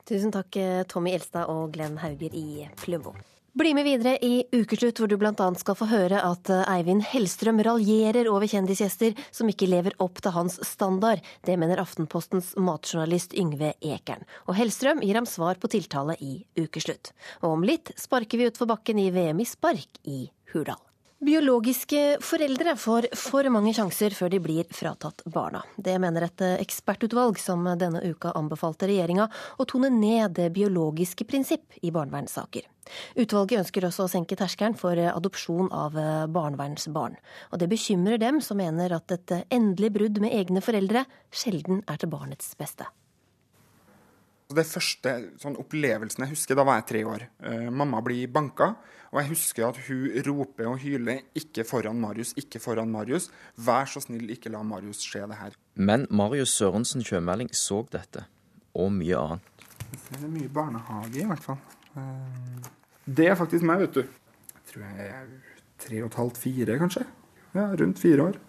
Tusen 0.09 0.33
takk, 0.33 0.57
eh, 0.57 0.83
Tommy 0.89 1.13
Elstad 1.15 1.47
og 1.47 1.71
Glenn 1.71 1.99
Hauger 2.01 2.33
i 2.35 2.67
Plumbo. 2.81 3.15
Bli 3.53 3.73
med 3.73 3.83
videre 3.83 4.13
i 4.23 4.45
Ukeslutt, 4.51 5.01
hvor 5.01 5.09
du 5.11 5.17
bl.a. 5.19 5.47
skal 5.59 5.75
få 5.75 5.85
høre 5.91 6.21
at 6.23 6.47
eh, 6.47 6.61
Eivind 6.71 7.03
Hellstrøm 7.03 7.57
raljerer 7.67 8.29
over 8.31 8.47
kjendisgjester 8.47 9.17
som 9.27 9.49
ikke 9.51 9.67
lever 9.67 9.97
opp 9.99 10.21
til 10.23 10.31
hans 10.31 10.55
standard. 10.63 11.19
Det 11.43 11.57
mener 11.59 11.81
Aftenpostens 11.83 12.53
matjournalist 12.55 13.35
Yngve 13.35 13.73
Ekern. 13.83 14.23
Og 14.47 14.55
Hellstrøm 14.55 15.03
gir 15.03 15.19
ham 15.19 15.27
svar 15.27 15.59
på 15.59 15.67
tiltale 15.73 16.15
i 16.23 16.37
Ukeslutt. 16.63 17.11
Og 17.43 17.57
om 17.57 17.67
litt 17.67 17.91
sparker 17.99 18.39
vi 18.39 18.47
utfor 18.53 18.71
bakken 18.71 19.03
i 19.03 19.09
VM 19.11 19.43
i 19.43 19.49
spark 19.51 19.99
i 20.07 20.21
Hurdal. 20.53 20.79
Biologiske 21.21 22.17
foreldre 22.25 22.71
får 22.81 23.05
for 23.13 23.45
mange 23.53 23.75
sjanser 23.77 24.09
før 24.17 24.31
de 24.33 24.39
blir 24.41 24.69
fratatt 24.73 25.19
barna. 25.29 25.59
Det 25.77 25.93
mener 26.01 26.23
et 26.25 26.41
ekspertutvalg 26.55 27.37
som 27.37 27.67
denne 27.77 28.01
uka 28.01 28.31
anbefalte 28.39 28.87
regjeringa 28.89 29.27
å 29.61 29.67
tone 29.69 29.91
ned 29.93 30.33
det 30.39 30.47
biologiske 30.55 31.27
prinsipp 31.29 31.77
i 31.85 31.91
barnevernssaker. 31.93 32.65
Utvalget 33.21 33.61
ønsker 33.61 33.85
også 33.85 34.07
å 34.07 34.11
senke 34.15 34.39
terskelen 34.39 34.73
for 34.79 34.97
adopsjon 34.97 35.69
av 35.69 35.93
barnevernsbarn. 36.33 37.19
Og 37.53 37.61
det 37.61 37.69
bekymrer 37.69 38.17
dem 38.17 38.41
som 38.41 38.57
mener 38.57 38.97
at 38.97 39.13
et 39.13 39.35
endelig 39.53 39.93
brudd 39.99 40.17
med 40.25 40.33
egne 40.33 40.65
foreldre 40.65 41.05
sjelden 41.29 41.85
er 41.85 42.01
til 42.01 42.09
barnets 42.17 42.55
beste. 42.57 42.89
Det 44.51 44.65
første 44.67 45.13
sånn 45.39 45.57
opplevelsen 45.61 46.25
jeg 46.25 46.33
husker, 46.33 46.57
da 46.57 46.65
var 46.67 46.81
jeg 46.81 46.87
tre 46.89 47.03
år. 47.07 47.27
Uh, 47.43 47.69
mamma 47.71 48.01
blir 48.03 48.31
banka, 48.31 48.73
og 49.11 49.19
jeg 49.21 49.31
husker 49.31 49.67
at 49.69 49.79
hun 49.87 50.17
roper 50.27 50.69
og 50.71 50.79
hyler 50.83 51.21
'ikke 51.35 51.65
foran 51.67 51.99
Marius, 51.99 52.33
ikke 52.35 52.59
foran 52.59 52.91
Marius'. 52.91 53.29
Vær 53.57 53.85
så 53.85 54.01
snill, 54.03 54.29
ikke 54.29 54.51
la 54.51 54.63
Marius 54.63 55.03
se 55.03 55.19
det 55.19 55.37
her. 55.39 55.55
Men 55.75 56.07
Marius 56.09 56.55
Sørensen 56.57 57.03
Kjømeling 57.03 57.49
så 57.53 57.85
dette, 57.91 58.25
og 58.75 58.91
mye 58.91 59.17
annet. 59.17 59.41
Det 59.91 60.23
er 60.23 60.27
mye 60.27 60.49
barnehage, 60.49 61.21
i 61.21 61.27
hvert 61.27 61.43
fall. 61.43 61.59
Uh, 61.95 62.69
det 63.07 63.27
er 63.27 63.35
faktisk 63.35 63.63
meg, 63.63 63.79
vet 63.79 63.93
du. 63.93 64.01
Jeg 64.01 64.63
tror 64.71 64.83
jeg 64.83 65.07
er 65.07 65.27
tre 65.79 66.03
og 66.03 66.11
et 66.11 66.15
halvt, 66.15 66.37
fire, 66.37 66.79
kanskje. 66.79 67.05
Ja, 67.55 67.67
rundt 67.75 67.99
fire 67.99 68.23
år. 68.23 68.39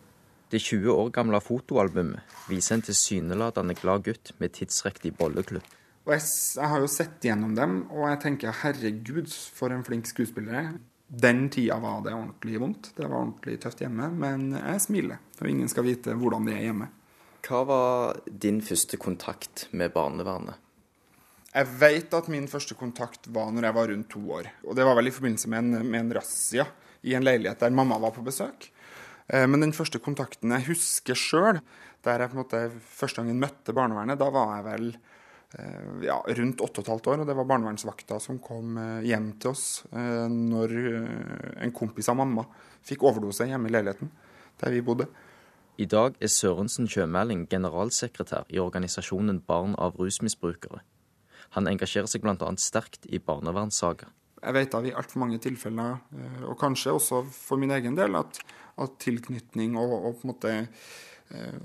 Det 0.52 0.60
20 0.60 0.92
år 0.92 1.08
gamle 1.10 1.40
fotoalbumet 1.40 2.20
viser 2.48 2.76
en 2.76 2.82
tilsynelatende 2.84 3.74
glad 3.74 4.04
gutt 4.04 4.34
med 4.38 4.52
tidsriktig 4.52 5.14
bolleklubb. 5.16 5.64
Og 6.02 6.14
jeg, 6.16 6.24
jeg, 6.56 6.68
har 6.72 6.82
jo 6.82 6.88
sett 6.90 7.22
gjennom 7.22 7.52
dem, 7.54 7.76
og 7.94 8.08
jeg 8.10 8.22
tenker 8.24 8.56
herregud, 8.62 9.30
for 9.30 9.74
en 9.74 9.84
flink 9.86 10.08
skuespiller. 10.10 10.72
Den 11.06 11.44
tida 11.52 11.76
var 11.82 12.00
det 12.02 12.14
ordentlig 12.16 12.58
vondt. 12.58 12.90
Det 12.96 13.04
var 13.04 13.20
ordentlig 13.20 13.58
tøft 13.62 13.84
hjemme, 13.84 14.08
men 14.10 14.50
jeg 14.56 14.82
smiler. 14.82 15.22
Og 15.38 15.50
ingen 15.50 15.70
skal 15.70 15.86
vite 15.86 16.16
hvordan 16.18 16.48
det 16.48 16.56
er 16.56 16.66
hjemme. 16.70 16.90
Hva 17.42 17.62
var 17.68 18.20
din 18.26 18.60
første 18.64 18.98
kontakt 19.02 19.66
med 19.74 19.94
barnevernet? 19.94 20.58
Jeg 21.52 21.68
vet 21.82 22.14
at 22.16 22.30
min 22.32 22.46
første 22.48 22.74
kontakt 22.78 23.26
var 23.34 23.50
når 23.52 23.66
jeg 23.68 23.76
var 23.76 23.90
rundt 23.92 24.10
to 24.14 24.22
år. 24.38 24.48
Og 24.64 24.76
det 24.78 24.86
var 24.88 24.96
vel 24.96 25.10
i 25.10 25.14
forbindelse 25.14 25.50
med 25.52 25.60
en, 25.60 25.90
med 25.90 26.00
en 26.00 26.14
razzia 26.16 26.64
i 27.02 27.16
en 27.18 27.26
leilighet 27.26 27.60
der 27.60 27.74
mamma 27.74 27.98
var 28.00 28.14
på 28.16 28.24
besøk. 28.24 28.70
Eh, 29.28 29.44
men 29.44 29.60
den 29.60 29.74
første 29.76 30.00
kontakten 30.02 30.54
jeg 30.56 30.70
husker 30.70 31.18
sjøl, 31.18 31.60
der 32.06 32.24
jeg 32.24 32.32
på 32.32 32.38
en 32.38 32.42
måte 32.42 32.62
første 32.88 33.20
gangen 33.20 33.42
møtte 33.42 33.74
barnevernet, 33.76 34.20
da 34.22 34.30
var 34.32 34.56
jeg 34.56 34.66
vel 34.70 34.88
ja, 36.04 36.18
rundt 36.38 36.62
8 36.64 36.82
15 36.82 37.12
år. 37.12 37.22
Og 37.22 37.28
det 37.28 37.36
var 37.38 37.48
barnevernsvakta 37.50 38.18
som 38.22 38.40
kom 38.42 38.78
eh, 38.80 39.08
hjem 39.10 39.32
til 39.42 39.52
oss 39.52 39.66
når 39.92 40.76
en 41.62 41.74
kompis 41.76 42.08
av 42.12 42.18
mamma 42.20 42.46
fikk 42.82 43.04
overdose 43.06 43.46
hjemme 43.46 43.70
i 43.70 43.74
leiligheten 43.74 44.10
der 44.62 44.74
vi 44.74 44.82
bodde. 44.84 45.08
I 45.80 45.86
dag 45.88 46.16
er 46.20 46.30
Sørensen 46.30 46.86
Kjømæling 46.90 47.46
generalsekretær 47.50 48.50
i 48.52 48.60
organisasjonen 48.60 49.40
Barn 49.48 49.72
av 49.80 49.96
rusmisbrukere. 49.98 50.82
Han 51.56 51.68
engasjerer 51.68 52.10
seg 52.10 52.24
bl.a. 52.24 52.50
sterkt 52.60 53.08
i 53.08 53.20
barnevernssaker. 53.20 54.10
Jeg 54.42 54.56
vet 54.56 54.74
av 54.74 54.86
i 54.86 54.92
altfor 54.98 55.22
mange 55.22 55.38
tilfeller, 55.42 56.00
eh, 56.18 56.44
og 56.50 56.58
kanskje 56.60 56.96
også 56.96 57.22
for 57.30 57.60
min 57.62 57.72
egen 57.74 57.96
del, 57.98 58.16
at, 58.18 58.40
at 58.82 58.98
tilknytning 59.02 59.76
og, 59.78 59.92
og, 59.98 60.16
på 60.18 60.26
en 60.26 60.32
måte 60.32 60.52
eh, 60.52 60.92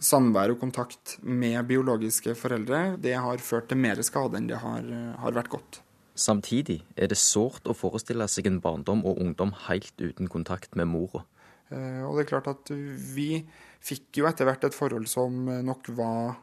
samvær 0.04 0.54
og 0.54 0.62
kontakt 0.62 1.18
med 1.22 1.60
biologiske 1.68 2.36
foreldre, 2.40 2.98
det 3.02 3.16
har 3.20 3.44
ført 3.44 3.70
til 3.72 3.80
mer 3.82 4.02
skade 4.06 4.40
enn 4.40 4.48
det 4.50 4.62
har, 4.62 4.80
eh, 4.82 5.16
har 5.20 5.36
vært 5.36 5.52
godt. 5.54 5.82
Samtidig 6.18 6.82
er 6.96 7.08
det 7.08 7.18
sårt 7.18 7.68
å 7.70 7.76
forestille 7.78 8.28
seg 8.28 8.48
en 8.48 8.62
barndom 8.62 9.06
og 9.06 9.20
ungdom 9.22 9.54
helt 9.68 9.94
uten 10.00 10.28
kontakt 10.28 10.76
med 10.76 10.88
mora. 10.88 11.24
Og 11.70 12.16
det 12.16 12.24
er 12.24 12.30
klart 12.30 12.48
at 12.48 12.70
vi 12.72 13.44
fikk 13.84 14.22
jo 14.22 14.26
etter 14.26 14.48
hvert 14.48 14.64
et 14.64 14.74
forhold 14.74 15.06
som 15.12 15.46
nok 15.46 15.90
var 15.90 16.38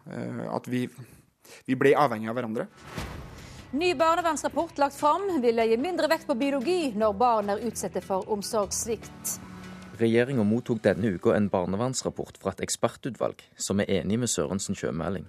at 0.53 0.69
vi, 0.69 0.87
vi 1.65 1.75
ble 1.75 1.95
avhengig 1.97 2.29
av 2.29 2.37
hverandre. 2.37 2.69
Ny 3.75 3.95
barnevernsrapport 3.99 4.79
lagt 4.79 4.95
fram 4.95 5.41
vil 5.43 5.57
legge 5.57 5.81
mindre 5.81 6.07
vekt 6.13 6.29
på 6.29 6.37
biologi 6.39 6.93
når 6.95 7.17
barn 7.19 7.51
er 7.51 7.65
utsatt 7.67 7.97
for 8.05 8.29
omsorgssvikt. 8.31 9.41
Regjeringa 9.95 10.43
mottok 10.43 10.81
denne 10.83 11.13
uka 11.15 11.37
en 11.37 11.49
barnevernsrapport 11.53 12.39
fra 12.43 12.55
et 12.55 12.63
ekspertutvalg 12.67 13.45
som 13.57 13.83
er 13.83 13.91
enig 14.01 14.19
med 14.19 14.31
Sørensen 14.33 14.75
sjømelding. 14.75 15.29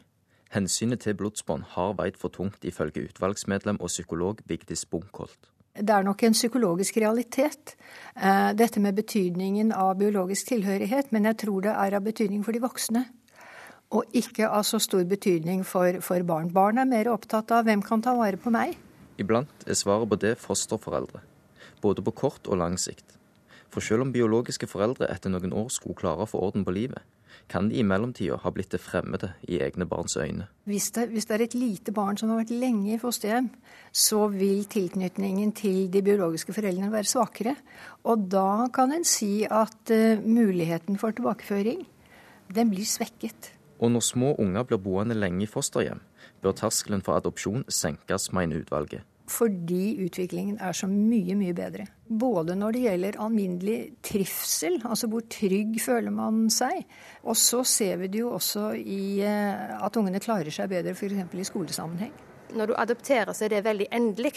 Hensynet 0.56 1.04
til 1.06 1.18
blodsbånd 1.20 1.68
har 1.76 1.94
veid 2.00 2.18
for 2.18 2.34
tungt, 2.34 2.64
ifølge 2.66 3.04
utvalgsmedlem 3.10 3.78
og 3.82 3.92
psykolog 3.92 4.42
Vigdis 4.50 4.86
Bunkholt. 4.86 5.52
Det 5.76 5.92
er 5.92 6.06
nok 6.08 6.24
en 6.24 6.34
psykologisk 6.34 6.98
realitet, 6.98 7.76
eh, 8.16 8.54
dette 8.54 8.80
med 8.80 8.96
betydningen 8.96 9.72
av 9.72 9.98
biologisk 10.00 10.48
tilhørighet, 10.48 11.12
men 11.12 11.26
jeg 11.26 11.38
tror 11.38 11.62
det 11.62 11.76
er 11.76 11.96
av 11.96 12.02
betydning 12.02 12.44
for 12.46 12.52
de 12.54 12.64
voksne 12.64 13.06
og 13.94 14.18
ikke 14.18 14.48
av 14.50 14.64
så 14.66 14.80
stor 14.82 15.04
betydning 15.08 15.64
for, 15.68 16.00
for, 16.02 16.24
barn. 16.24 16.52
Barn 16.54 16.82
er 16.82 16.90
mer 16.90 17.12
opptatt 17.12 17.52
av 17.54 17.68
hvem 17.68 17.84
kan 17.86 18.02
ta 18.02 18.16
vare 18.18 18.40
på 18.42 18.54
meg. 18.54 18.76
Iblant 19.22 19.68
er 19.68 19.78
svaret 19.78 20.10
på 20.10 20.20
det 20.20 20.36
fosterforeldre, 20.42 21.22
både 21.82 22.04
på 22.04 22.16
kort 22.16 22.50
og 22.50 22.60
lang 22.60 22.80
sikt. 22.82 23.15
For 23.76 23.84
selv 23.84 24.06
om 24.06 24.12
biologiske 24.16 24.70
foreldre 24.72 25.10
etter 25.12 25.34
noen 25.34 25.52
år 25.52 25.68
skulle 25.74 26.00
klare 26.00 26.24
å 26.24 26.30
få 26.32 26.40
orden 26.48 26.64
på 26.64 26.72
livet, 26.72 27.04
kan 27.52 27.68
de 27.68 27.76
i 27.76 27.84
mellomtida 27.84 28.38
ha 28.40 28.52
blitt 28.56 28.72
det 28.72 28.80
fremmede 28.80 29.34
i 29.52 29.58
egne 29.60 29.84
barns 29.90 30.16
øyne. 30.16 30.48
Hvis 30.64 30.88
det, 30.96 31.10
hvis 31.12 31.28
det, 31.28 31.36
er 31.36 31.44
et 31.44 31.58
lite 31.60 31.92
barn 31.92 32.16
som 32.16 32.32
har 32.32 32.40
vært 32.40 32.54
lenge 32.56 32.94
i 32.96 33.00
fosterhjem, 33.02 33.50
så 33.92 34.30
vil 34.32 34.64
tilknytningen 34.72 35.52
til 35.60 35.90
de 35.92 36.02
biologiske 36.06 36.56
foreldrene 36.56 36.94
være 36.94 37.12
svakere. 37.12 37.58
Og 38.08 38.24
da 38.32 38.70
kan 38.74 38.96
en 38.96 39.04
si 39.04 39.44
at 39.44 39.92
uh, 39.92 40.24
muligheten 40.24 40.96
for 41.02 41.12
tilbakeføring, 41.12 41.84
den 42.56 42.72
blir 42.72 42.88
svekket. 42.88 43.52
Og 43.84 43.92
når 43.92 44.08
små 44.08 44.32
unger 44.40 44.64
blir 44.64 44.80
boende 44.80 45.20
lenge 45.20 45.44
i 45.44 45.52
fosterhjem, 45.52 46.00
bør 46.40 46.56
terskelen 46.56 47.04
for 47.04 47.20
adopsjon 47.20 47.68
senkes, 47.68 48.32
mener 48.32 48.64
utvalget. 48.64 49.04
Fordi 49.26 49.96
utviklingen 50.06 50.60
er 50.62 50.76
så 50.78 50.88
mye, 50.90 51.34
mye 51.38 51.54
bedre. 51.58 51.88
Både 52.06 52.54
når 52.58 52.76
det 52.76 52.82
gjelder 52.84 53.18
alminnelig 53.24 53.78
trivsel, 54.06 54.78
altså 54.86 55.10
hvor 55.10 55.26
trygg 55.32 55.80
føler 55.82 56.14
man 56.14 56.46
seg. 56.54 56.84
Og 57.26 57.38
så 57.40 57.64
ser 57.66 57.98
vi 58.04 58.12
det 58.14 58.22
jo 58.22 58.36
også 58.36 58.70
i 58.78 59.24
eh, 59.26 59.74
at 59.82 59.98
ungene 59.98 60.22
klarer 60.22 60.54
seg 60.54 60.70
bedre 60.70 60.94
f.eks. 60.94 61.34
i 61.34 61.48
skolesammenheng. 61.50 62.14
Når 62.56 62.70
du 62.70 62.76
adopterer, 62.78 63.34
så 63.34 63.48
er 63.48 63.56
det 63.56 63.64
veldig 63.66 63.88
endelig. 63.92 64.36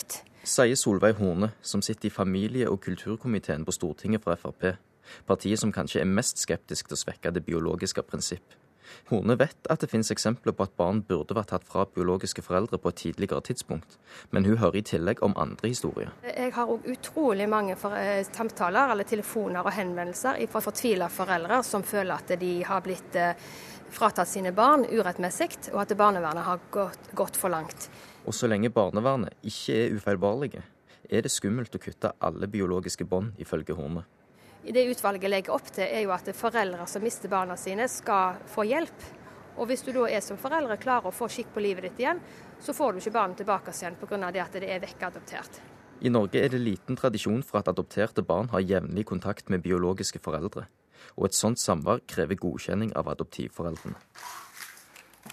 Sier 0.49 0.79
Solveig 0.81 1.19
Horne, 1.21 1.53
som 1.61 1.83
sitter 1.85 2.09
i 2.09 2.15
familie- 2.15 2.71
og 2.71 2.81
kulturkomiteen 2.81 3.69
på 3.69 3.75
Stortinget 3.77 4.25
fra 4.25 4.39
Frp. 4.41 4.73
Partiet 5.29 5.61
som 5.61 5.73
kanskje 5.73 6.01
er 6.01 6.09
mest 6.09 6.41
skeptisk 6.41 6.89
til 6.89 6.97
å 6.97 7.03
svekke 7.03 7.33
det 7.35 7.45
biologiske 7.45 8.03
prinsipp. 8.09 8.57
Horne 9.11 9.37
vet 9.41 9.69
at 9.71 9.83
det 9.83 9.91
finnes 9.91 10.11
eksempler 10.13 10.55
på 10.57 10.67
at 10.67 10.75
barn 10.79 11.01
burde 11.07 11.37
vært 11.37 11.53
tatt 11.53 11.67
fra 11.69 11.87
biologiske 11.95 12.45
foreldre 12.45 12.81
på 12.83 12.93
et 12.93 13.01
tidligere 13.05 13.41
tidspunkt, 13.49 13.99
men 14.31 14.47
hun 14.49 14.59
hører 14.61 14.81
i 14.81 14.85
tillegg 14.87 15.23
om 15.25 15.37
andre 15.41 15.73
historier. 15.73 16.13
Jeg 16.29 16.53
har 16.57 16.71
òg 16.71 16.87
utrolig 16.93 17.49
mange 17.51 17.77
eh, 17.93 18.23
samtaler 18.27 18.95
eller 18.95 19.09
telefoner 19.09 19.65
og 19.65 19.75
henvendelser 19.77 20.41
fra 20.53 20.63
fortvila 20.65 21.11
foreldre 21.13 21.63
som 21.67 21.87
føler 21.87 22.15
at 22.19 22.35
de 22.41 22.53
har 22.69 22.85
blitt 22.85 23.19
eh, 23.19 23.35
fratatt 23.95 24.29
sine 24.29 24.53
barn 24.53 24.85
urettmessig, 24.85 25.55
og 25.73 25.83
at 25.85 25.97
barnevernet 25.97 26.45
har 26.45 26.61
gått, 26.73 27.13
gått 27.17 27.39
for 27.41 27.53
langt. 27.53 27.89
Og 28.29 28.37
så 28.37 28.51
lenge 28.51 28.73
barnevernet 28.73 29.37
ikke 29.49 29.79
er 29.79 29.97
ufeilbarlige, 29.97 30.63
er 31.09 31.25
det 31.25 31.33
skummelt 31.33 31.75
å 31.75 31.81
kutte 31.81 32.13
alle 32.21 32.51
biologiske 32.53 33.07
bånd, 33.09 33.33
ifølge 33.41 33.77
Horne 33.79 34.05
det 34.73 34.89
utvalget 34.91 35.31
legger 35.31 35.55
opp 35.55 35.71
til, 35.73 35.87
er 35.87 36.05
jo 36.05 36.13
at 36.15 36.29
foreldre 36.37 36.87
som 36.91 37.05
mister 37.05 37.31
barna 37.33 37.57
sine, 37.57 37.89
skal 37.89 38.41
få 38.51 38.67
hjelp. 38.69 39.07
Og 39.59 39.67
hvis 39.71 39.83
du 39.87 39.91
da 39.95 40.05
er 40.07 40.23
som 40.23 40.39
foreldre 40.39 40.77
klarer 40.79 41.11
å 41.11 41.15
få 41.15 41.29
skikk 41.33 41.51
på 41.55 41.63
livet 41.63 41.89
ditt 41.89 42.03
igjen, 42.05 42.21
så 42.63 42.75
får 42.75 42.95
du 42.95 43.01
ikke 43.03 43.15
barnet 43.17 43.41
tilbake 43.43 43.75
igjen 43.75 43.99
pga. 43.99 44.31
det 44.31 44.43
at 44.43 44.53
det 44.53 44.71
er 44.71 44.83
vekkadoptert. 44.83 45.61
I 46.01 46.11
Norge 46.15 46.39
er 46.39 46.49
det 46.49 46.61
liten 46.63 46.97
tradisjon 46.97 47.43
for 47.43 47.59
at 47.59 47.69
adopterte 47.69 48.23
barn 48.23 48.51
har 48.53 48.63
jevnlig 48.63 49.07
kontakt 49.07 49.49
med 49.49 49.63
biologiske 49.63 50.21
foreldre. 50.23 50.69
Og 51.19 51.27
et 51.27 51.35
sånt 51.35 51.59
samvær 51.59 52.05
krever 52.07 52.39
godkjenning 52.39 52.93
av 52.95 53.09
adoptivforeldrene. 53.11 53.99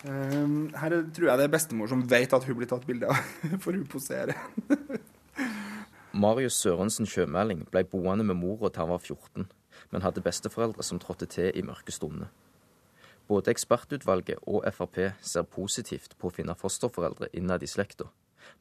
Um, 0.06 0.74
her 0.76 0.96
tror 1.14 1.30
jeg 1.30 1.40
det 1.40 1.46
er 1.46 1.54
bestemor 1.54 1.90
som 1.90 2.02
vet 2.10 2.34
at 2.34 2.44
hun 2.46 2.58
blir 2.58 2.70
tatt 2.70 2.86
bilde 2.86 3.10
av, 3.10 3.22
for 3.64 3.78
hun 3.78 3.86
poserer. 3.90 4.36
Marius 6.16 6.56
Sørensen 6.64 7.08
Sjømæling 7.10 7.66
ble 7.68 7.82
boende 7.92 8.24
med 8.24 8.38
mora 8.40 8.70
til 8.72 8.86
han 8.86 8.92
var 8.94 9.02
14, 9.04 9.50
men 9.92 10.04
hadde 10.06 10.24
besteforeldre 10.24 10.84
som 10.88 11.00
trådte 11.00 11.28
til 11.28 11.50
i 11.52 11.64
mørke 11.66 11.92
stunder. 11.92 12.30
Både 13.28 13.52
ekspertutvalget 13.52 14.40
og 14.48 14.64
Frp 14.72 15.00
ser 15.20 15.48
positivt 15.50 16.16
på 16.16 16.30
å 16.30 16.36
finne 16.38 16.56
fosterforeldre 16.56 17.34
innad 17.36 17.66
i 17.66 17.68
slekta, 17.68 18.08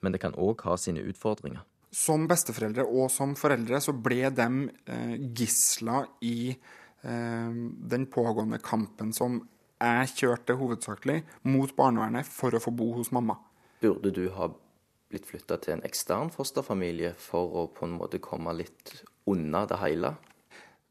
men 0.03 0.15
det 0.15 0.23
kan 0.25 0.35
òg 0.35 0.65
ha 0.67 0.75
sine 0.81 1.05
utfordringer. 1.07 1.63
Som 1.95 2.27
besteforeldre 2.27 2.89
og 2.91 3.07
som 3.15 3.37
foreldre 3.39 3.79
så 3.85 3.95
ble 3.95 4.33
de 4.35 4.49
eh, 4.91 5.15
gisler 5.39 6.09
i 6.27 6.51
eh, 6.51 7.55
den 7.95 8.09
pågående 8.11 8.59
kampen 8.59 9.15
som 9.15 9.45
jeg 9.79 10.11
kjørte 10.17 10.59
hovedsakelig 10.59 11.21
mot 11.47 11.71
barnevernet 11.77 12.27
for 12.27 12.57
å 12.57 12.63
få 12.63 12.75
bo 12.75 12.91
hos 12.99 13.15
mamma. 13.15 13.39
Burde 13.85 14.11
du 14.17 14.27
ha 14.35 14.51
blitt 15.15 15.31
flytta 15.31 15.59
til 15.63 15.77
en 15.77 15.85
ekstern 15.87 16.33
fosterfamilie 16.35 17.15
for 17.19 17.59
å 17.63 17.67
på 17.73 17.89
en 17.89 17.97
måte 17.97 18.23
komme 18.23 18.53
litt 18.59 18.97
unna 19.31 19.65
det 19.71 19.81
hele? 19.81 20.15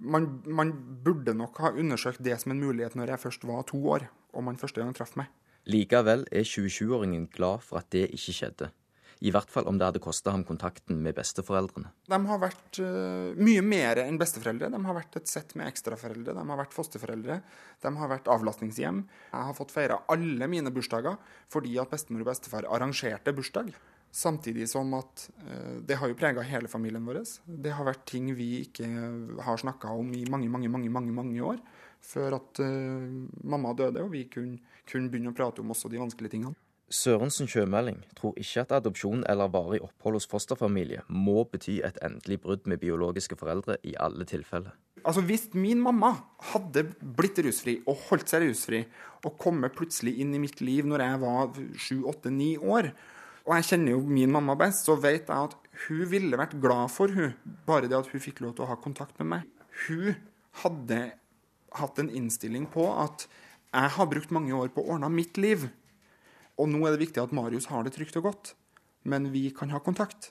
Man, 0.03 0.41
man, 0.49 0.73
burde 1.05 1.35
nok 1.37 1.61
ha 1.63 1.71
undersøkt 1.71 2.23
det 2.25 2.35
som 2.41 2.51
en 2.51 2.63
mulighet 2.63 2.97
når 2.99 3.13
jeg 3.13 3.23
først 3.27 3.47
var 3.47 3.67
to 3.69 3.79
år 3.93 4.09
og 4.33 4.47
man 4.47 4.59
første 4.59 4.81
gang 4.81 4.95
traff 4.97 5.13
meg. 5.19 5.29
Likevel 5.69 6.25
er 6.33 6.47
27-åringen 6.47 7.29
glad 7.31 7.63
for 7.63 7.79
at 7.79 7.91
det 7.93 8.09
ikke 8.11 8.35
skjedde. 8.35 8.73
I 9.23 9.31
hvert 9.31 9.51
fall 9.51 9.69
om 9.69 9.77
det 9.79 9.85
hadde 9.87 10.01
kosta 10.03 10.33
ham 10.33 10.41
kontakten 10.43 10.97
med 11.03 11.15
besteforeldrene. 11.15 11.93
De 12.11 12.17
har 12.27 12.39
vært 12.41 12.79
uh, 12.83 13.31
mye 13.39 13.61
mer 13.63 14.01
enn 14.03 14.17
besteforeldre. 14.19 14.67
De 14.73 14.81
har 14.83 14.97
vært 14.97 15.15
et 15.19 15.31
sett 15.31 15.53
med 15.55 15.69
ekstraforeldre. 15.69 16.35
De 16.35 16.43
har 16.49 16.59
vært 16.59 16.75
fosterforeldre. 16.75 17.39
De 17.85 17.93
har 18.01 18.11
vært 18.11 18.27
avlastningshjem. 18.33 18.99
Jeg 19.31 19.47
har 19.47 19.55
fått 19.55 19.71
feira 19.71 20.01
alle 20.11 20.49
mine 20.51 20.73
bursdager 20.75 21.15
fordi 21.53 21.77
at 21.79 21.93
bestemor 21.93 22.25
og 22.25 22.33
bestefar 22.33 22.67
arrangerte 22.67 23.35
bursdag. 23.37 23.71
Samtidig 24.13 24.67
som 24.69 24.91
at 24.93 25.23
eh, 25.41 25.79
det 25.81 25.97
har 25.97 26.11
jo 26.11 26.17
prega 26.17 26.43
hele 26.45 26.69
familien 26.69 27.05
vår. 27.07 27.23
Det 27.45 27.71
har 27.73 27.87
vært 27.87 28.03
ting 28.11 28.27
vi 28.37 28.59
ikke 28.61 28.85
har 29.41 29.57
snakka 29.57 29.89
om 29.89 30.11
i 30.13 30.21
mange, 30.29 30.51
mange, 30.53 30.69
mange, 30.69 30.91
mange, 30.93 31.15
mange 31.17 31.41
år. 31.41 31.63
Før 32.03 32.35
at 32.35 32.59
uh, 32.59 33.07
mamma 33.47 33.71
døde, 33.79 34.03
og 34.03 34.11
vi 34.11 34.25
kunne, 34.27 34.59
kunne, 34.89 35.07
begynne 35.07 35.31
å 35.31 35.37
prate 35.37 35.63
om 35.63 35.71
også 35.71 35.87
de 35.89 36.01
vanskelige 36.01 36.33
tingene. 36.35 36.59
Sørensen 36.93 37.47
sjømelding 37.49 38.01
tror 38.19 38.35
ikke 38.37 38.65
at 38.65 38.73
adopsjon 38.75 39.23
eller 39.31 39.49
varig 39.49 39.79
opphold 39.81 40.19
hos 40.19 40.27
fosterfamilie 40.29 41.05
må 41.07 41.45
bety 41.49 41.79
et 41.87 41.97
endelig 42.05 42.41
brudd 42.43 42.67
med 42.69 42.83
biologiske 42.83 43.39
foreldre 43.39 43.79
i 43.87 43.95
alle 44.03 44.27
tilfeller. 44.29 44.75
Altså 45.07 45.23
Hvis 45.25 45.47
min 45.55 45.81
mamma 45.81 46.11
hadde 46.51 46.85
blitt 47.01 47.39
rusfri 47.47 47.79
og 47.87 47.97
holdt 48.11 48.29
seg 48.29 48.45
rusfri, 48.45 48.83
og 49.23 49.39
kommet 49.41 49.73
plutselig 49.73 50.19
inn 50.21 50.35
i 50.35 50.43
mitt 50.43 50.61
liv 50.61 50.85
når 50.85 51.07
jeg 51.07 51.23
var 51.23 51.59
sju, 51.79 51.97
åtte, 52.11 52.29
ni 52.29 52.53
år, 52.59 52.91
og 53.43 53.57
jeg 53.57 53.67
kjenner 53.73 53.95
jo 53.97 54.03
min 54.07 54.31
mamma 54.31 54.55
best, 54.59 54.85
så 54.87 54.95
vet 54.95 55.27
jeg 55.27 55.49
at 55.49 55.55
hun 55.87 56.03
ville 56.07 56.39
vært 56.39 56.55
glad 56.63 56.91
for 56.93 57.11
hun, 57.11 57.33
bare 57.67 57.89
det 57.91 57.97
at 57.97 58.11
hun 58.11 58.23
fikk 58.23 58.39
lov 58.43 58.55
til 58.55 58.65
å 58.65 58.69
ha 58.69 58.77
kontakt 58.79 59.17
med 59.19 59.29
meg. 59.33 59.49
Hun 59.87 60.15
hadde 60.63 60.99
hatt 61.79 61.99
en 61.99 62.11
innstilling 62.13 62.69
på 62.71 62.85
at 62.93 63.25
jeg 63.73 63.95
har 63.95 64.09
brukt 64.11 64.31
mange 64.35 64.53
år 64.55 64.69
på 64.71 64.83
å 64.83 64.95
ordne 64.95 65.09
mitt 65.11 65.39
liv. 65.41 65.65
Og 66.61 66.69
nå 66.69 66.83
er 66.85 66.93
det 66.93 67.07
viktig 67.07 67.23
at 67.23 67.33
Marius 67.35 67.67
har 67.71 67.83
det 67.83 67.95
trygt 67.95 68.19
og 68.21 68.29
godt. 68.29 68.53
Men 69.03 69.31
vi 69.33 69.47
kan 69.55 69.73
ha 69.73 69.81
kontakt. 69.83 70.29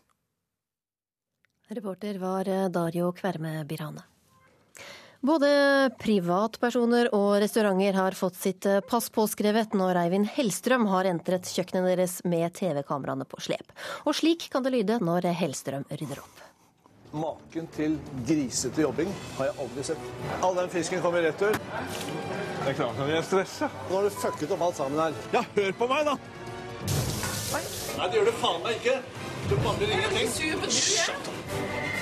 Reporter 1.73 2.17
var 2.23 2.49
eh, 2.49 2.71
Dario 2.73 3.11
Kverme 3.17 3.59
Birane. 3.69 4.12
Både 5.23 5.49
privatpersoner 6.03 7.13
og 7.15 7.37
restauranter 7.45 7.95
har 7.95 8.17
fått 8.19 8.41
sitt 8.43 8.67
eh, 8.67 8.81
pass 8.83 9.07
påskrevet 9.15 9.77
når 9.79 10.01
Eivind 10.01 10.27
Hellstrøm 10.35 10.89
har 10.91 11.07
entret 11.07 11.47
kjøkkenet 11.47 11.87
deres 11.93 12.17
med 12.27 12.51
TV-kameraene 12.59 13.29
på 13.31 13.39
slep. 13.47 13.71
Og 14.03 14.19
slik 14.19 14.49
kan 14.51 14.67
det 14.67 14.75
lyde 14.75 14.99
når 14.99 15.31
Hellstrøm 15.39 15.87
rydder 15.93 16.25
opp. 16.25 16.43
Maken 17.15 17.71
til 17.77 17.95
grisete 18.27 18.83
jobbing 18.83 19.15
har 19.39 19.53
jeg 19.53 19.59
aldri 19.63 19.87
sett. 19.93 20.11
All 20.43 20.59
den 20.59 20.75
fisken 20.75 21.05
kommer 21.05 21.23
i 21.23 21.29
retur. 21.29 21.55
Det 21.55 22.73
er 22.73 22.79
klart 22.83 22.99
at 22.99 23.15
jeg 23.15 23.21
er 23.21 23.27
stressa. 23.31 23.71
Nå 23.87 24.01
har 24.01 24.09
du 24.09 24.21
fucket 24.27 24.57
opp 24.57 24.69
alt 24.73 24.83
sammen 24.83 25.05
her. 25.05 25.25
Ja, 25.39 25.47
hør 25.55 25.75
på 25.85 25.93
meg, 25.93 26.11
da! 26.11 26.19
Nei, 27.53 28.09
det 28.09 28.17
gjør 28.19 28.33
du 28.33 28.39
faen 28.43 28.63
meg 28.67 28.81
ikke. 28.83 28.99
Du 29.53 29.59
mangler 29.63 29.99
ingenting. 30.01 30.33
Shut 30.33 31.31
up. 31.31 31.43
Jeg 31.63 32.02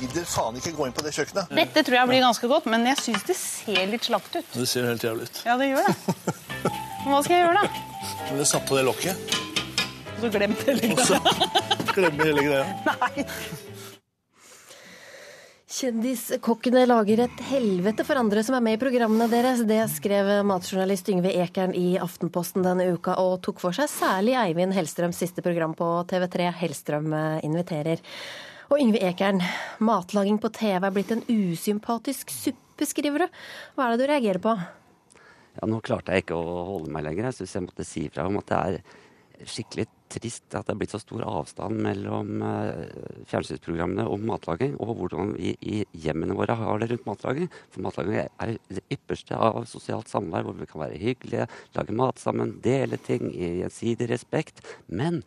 gidder 0.00 0.24
faen 0.28 0.58
ikke 0.58 0.72
gå 0.76 0.88
inn 0.88 0.96
på 0.96 1.04
det 1.06 1.12
kjøkkenet. 1.16 1.52
Dette 1.60 1.84
tror 1.86 1.98
jeg 2.00 2.10
blir 2.10 2.24
ganske 2.24 2.50
godt, 2.50 2.66
men 2.72 2.86
jeg 2.90 3.00
syns 3.04 3.26
det 3.28 3.36
ser 3.38 3.84
litt 3.92 4.08
slakt 4.08 4.34
ut. 4.34 4.50
Det 4.54 4.66
ser 4.68 4.88
helt 4.90 5.04
jævlig 5.06 5.28
ut. 5.28 5.42
Ja, 5.46 5.58
det 5.60 5.70
gjør 5.70 5.86
det. 5.86 5.94
Men 7.04 7.14
hva 7.14 7.22
skal 7.22 7.36
jeg 7.36 7.46
gjøre, 7.46 7.62
da? 7.62 7.84
Du 8.18 8.34
ville 8.34 8.48
satt 8.50 8.66
på 8.68 8.78
det 8.78 8.84
lokket. 8.88 9.38
Og 10.16 10.24
så 10.24 10.30
glemt 10.34 10.62
hele 10.66 10.94
så 11.06 11.22
glemmer 11.94 12.30
hele 12.32 12.46
greia. 12.48 12.66
Nei. 12.88 13.26
Kjendiskokkene 15.78 16.86
lager 16.88 17.20
et 17.26 17.40
helvete 17.50 18.02
for 18.08 18.18
andre 18.18 18.42
som 18.42 18.56
er 18.56 18.62
med 18.64 18.78
i 18.78 18.80
programmene 18.80 19.28
deres. 19.30 19.60
Det 19.68 19.82
skrev 19.92 20.30
matjournalist 20.48 21.10
Yngve 21.12 21.30
Ekern 21.44 21.74
i 21.76 21.92
Aftenposten 22.00 22.64
denne 22.66 22.88
uka, 22.96 23.14
og 23.20 23.38
tok 23.44 23.60
for 23.62 23.76
seg 23.76 23.90
særlig 23.92 24.34
Eivind 24.40 24.74
Hellstrøms 24.74 25.20
siste 25.22 25.44
program 25.44 25.76
på 25.78 25.86
TV3, 26.10 26.48
Hellstrøm 26.64 27.12
eh, 27.14 27.44
inviterer. 27.46 28.02
Og 28.68 28.82
Yngve 28.82 29.00
Ekern, 29.00 29.38
matlaging 29.80 30.36
på 30.42 30.50
TV 30.52 30.84
er 30.84 30.92
blitt 30.92 31.12
en 31.14 31.22
usympatisk 31.24 32.28
suppe, 32.34 32.84
skriver 32.84 33.24
du. 33.24 33.38
Hva 33.72 33.86
er 33.86 33.94
det 33.94 34.02
du 34.02 34.10
reagerer 34.10 34.42
på? 34.44 34.52
Ja, 35.56 35.68
Nå 35.72 35.78
klarte 35.80 36.12
jeg 36.12 36.26
ikke 36.26 36.36
å 36.36 36.64
holde 36.74 36.92
meg 36.92 37.06
lenger. 37.06 37.30
Jeg 37.30 37.38
syns 37.38 37.54
jeg 37.56 37.64
måtte 37.64 37.86
si 37.88 38.02
fra 38.12 38.26
om 38.28 38.36
at 38.42 38.52
det 38.52 38.58
er 38.58 39.48
skikkelig 39.48 39.86
trist 40.12 40.52
at 40.52 40.68
det 40.68 40.74
er 40.74 40.78
blitt 40.82 40.92
så 40.92 41.00
stor 41.00 41.24
avstand 41.30 41.80
mellom 41.84 42.44
uh, 42.44 43.24
fjernsynsprogrammene 43.30 44.04
om 44.04 44.28
matlaging, 44.28 44.76
og 44.84 45.00
hvordan 45.00 45.32
vi 45.38 45.54
i 45.64 45.80
hjemmene 46.04 46.36
våre 46.36 46.58
har 46.60 46.82
det 46.82 46.90
rundt 46.92 47.08
matlaging. 47.08 47.48
For 47.72 47.88
matlaging 47.88 48.20
er 48.20 48.56
det 48.68 48.84
ypperste 48.92 49.38
av 49.48 49.62
sosialt 49.70 50.12
samvær, 50.12 50.44
hvor 50.44 50.60
vi 50.60 50.68
kan 50.68 50.84
være 50.84 51.00
hyggelige, 51.00 51.48
lage 51.78 51.96
mat 52.04 52.20
sammen, 52.20 52.58
dele 52.64 53.00
ting 53.00 53.30
i 53.32 53.62
gjensidig 53.62 54.12
respekt. 54.12 54.60
Men 54.92 55.22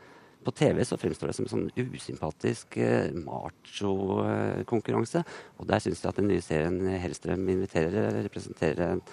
på 0.46 0.54
TV 0.58 0.84
så 0.88 0.98
fremstår 1.00 1.32
det 1.32 1.36
som 1.38 1.46
en 1.48 1.54
sånn 1.54 1.96
usympatisk 1.96 2.78
eh, 2.82 3.14
macho-konkurranse. 3.26 5.24
og 5.58 5.68
der 5.70 5.84
syns 5.84 6.02
jeg 6.04 6.10
at 6.10 6.20
den 6.20 6.32
nye 6.32 6.44
serien 6.46 6.80
Hellstrøm 7.04 7.50
inviterer, 7.54 8.24
representerer 8.26 8.96
en 8.96 9.04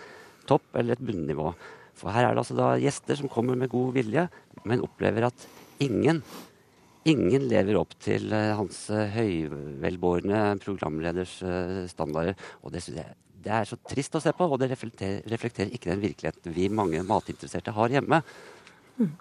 topp 0.49 0.77
eller 0.81 0.97
et 0.97 1.05
bunnivå. 1.05 1.53
For 1.99 2.15
her 2.15 2.29
er 2.29 2.37
det 2.37 2.45
altså 2.45 2.59
da 2.59 2.75
gjester 2.81 3.19
som 3.19 3.33
kommer 3.33 3.59
med 3.59 3.73
god 3.73 3.95
vilje, 3.99 4.29
men 4.65 4.85
opplever 4.85 5.31
at 5.31 5.49
ingen 5.79 6.23
Ingen 7.09 7.47
lever 7.49 7.79
opp 7.79 7.95
til 8.03 8.27
uh, 8.35 8.59
hans 8.59 8.91
uh, 8.93 9.07
høyvelbårne 9.15 10.59
programleders 10.61 11.39
uh, 11.41 11.87
standarder. 11.89 12.35
Og 12.61 12.75
det 12.75 12.83
jeg 12.91 13.15
det 13.39 13.55
er 13.55 13.69
så 13.69 13.79
trist 13.87 14.17
å 14.19 14.23
se 14.23 14.33
på, 14.35 14.47
og 14.47 14.59
det 14.61 14.71
reflekterer, 14.73 15.23
reflekterer 15.31 15.75
ikke 15.75 15.93
den 15.93 16.03
virkeligheten 16.03 16.55
vi 16.55 16.67
mange 16.75 17.05
matinteresserte 17.07 17.75
har 17.77 17.95
hjemme. 17.95 18.21
Mm. 18.99 19.13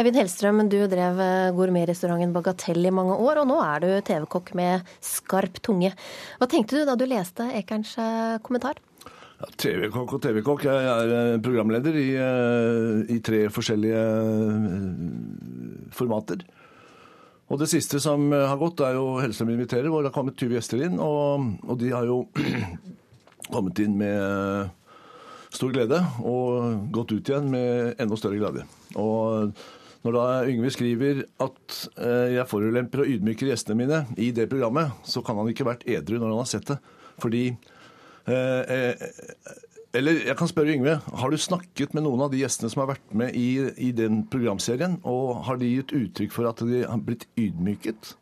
Eivind 0.00 0.16
Hellstrøm, 0.16 0.62
du 0.72 0.78
drev 0.88 1.20
gourmetrestauranten 1.58 2.32
Bagatell 2.32 2.88
i 2.88 2.94
mange 2.94 3.18
år, 3.20 3.42
og 3.42 3.50
nå 3.50 3.60
er 3.60 3.84
du 3.84 3.88
TV-kokk 4.08 4.54
med 4.56 4.86
skarp 5.04 5.60
tunge. 5.64 5.92
Hva 6.40 6.48
tenkte 6.48 6.78
du 6.78 6.88
da 6.88 6.96
du 6.96 7.04
leste 7.08 7.44
Ekerns 7.58 7.92
kommentar? 8.46 8.80
Ja, 9.36 9.50
TV-kokk 9.60 10.14
og 10.16 10.22
TV-kokk. 10.24 10.64
Jeg 10.64 10.88
er 10.88 11.40
programleder 11.44 11.98
i, 12.00 12.08
i 13.12 13.18
tre 13.20 13.42
forskjellige 13.52 14.04
formater. 15.92 16.46
Og 17.52 17.60
det 17.60 17.68
siste 17.70 18.00
som 18.02 18.32
har 18.32 18.56
gått, 18.58 18.80
er 18.82 18.96
jo 18.96 19.18
Hellstrøm 19.20 19.52
inviterer, 19.52 19.90
hvor 19.92 20.00
det 20.00 20.10
har 20.10 20.16
kommet 20.16 20.40
20 20.40 20.56
gjester 20.56 20.82
inn. 20.88 20.96
Og, 20.96 21.52
og 21.68 21.76
de 21.78 21.92
har 21.92 22.08
jo 22.08 22.22
kommet 23.52 23.84
inn 23.84 24.00
med 24.00 24.72
stor 25.54 25.70
glede 25.72 26.00
og 26.26 26.88
gått 26.92 27.12
ut 27.14 27.30
igjen 27.30 27.52
med 27.52 28.00
enda 28.02 28.18
større 28.18 28.40
glede. 28.40 28.64
Og 29.02 29.52
når 30.06 30.16
da 30.16 30.24
Yngve 30.46 30.70
skriver 30.70 31.22
at 31.42 31.76
jeg 31.96 32.46
forulemper 32.46 33.02
og 33.02 33.10
ydmyker 33.10 33.50
gjestene 33.50 33.78
mine 33.80 34.02
i 34.22 34.30
det 34.34 34.48
programmet, 34.50 34.94
så 35.04 35.22
kan 35.26 35.38
han 35.40 35.50
ikke 35.50 35.66
vært 35.66 35.86
edru 35.90 36.20
når 36.20 36.30
han 36.30 36.42
har 36.42 36.50
sett 36.50 36.70
det. 36.70 36.76
Fordi 37.22 37.42
eh, 37.50 39.06
eller 39.96 40.20
jeg 40.26 40.36
kan 40.36 40.50
spørre 40.50 40.74
Yngve, 40.74 40.98
har 41.00 41.32
du 41.32 41.38
snakket 41.40 41.94
med 41.96 42.04
noen 42.04 42.26
av 42.26 42.32
de 42.32 42.42
gjestene 42.42 42.68
som 42.72 42.82
har 42.82 42.92
vært 42.92 43.14
med 43.16 43.36
i, 43.38 43.48
i 43.88 43.92
den 43.96 44.24
programserien, 44.30 44.98
og 45.08 45.42
har 45.46 45.60
de 45.60 45.72
gitt 45.72 45.94
uttrykk 45.96 46.34
for 46.34 46.48
at 46.50 46.60
de 46.68 46.82
har 46.84 47.02
blitt 47.06 47.24
ydmyket? 47.38 48.12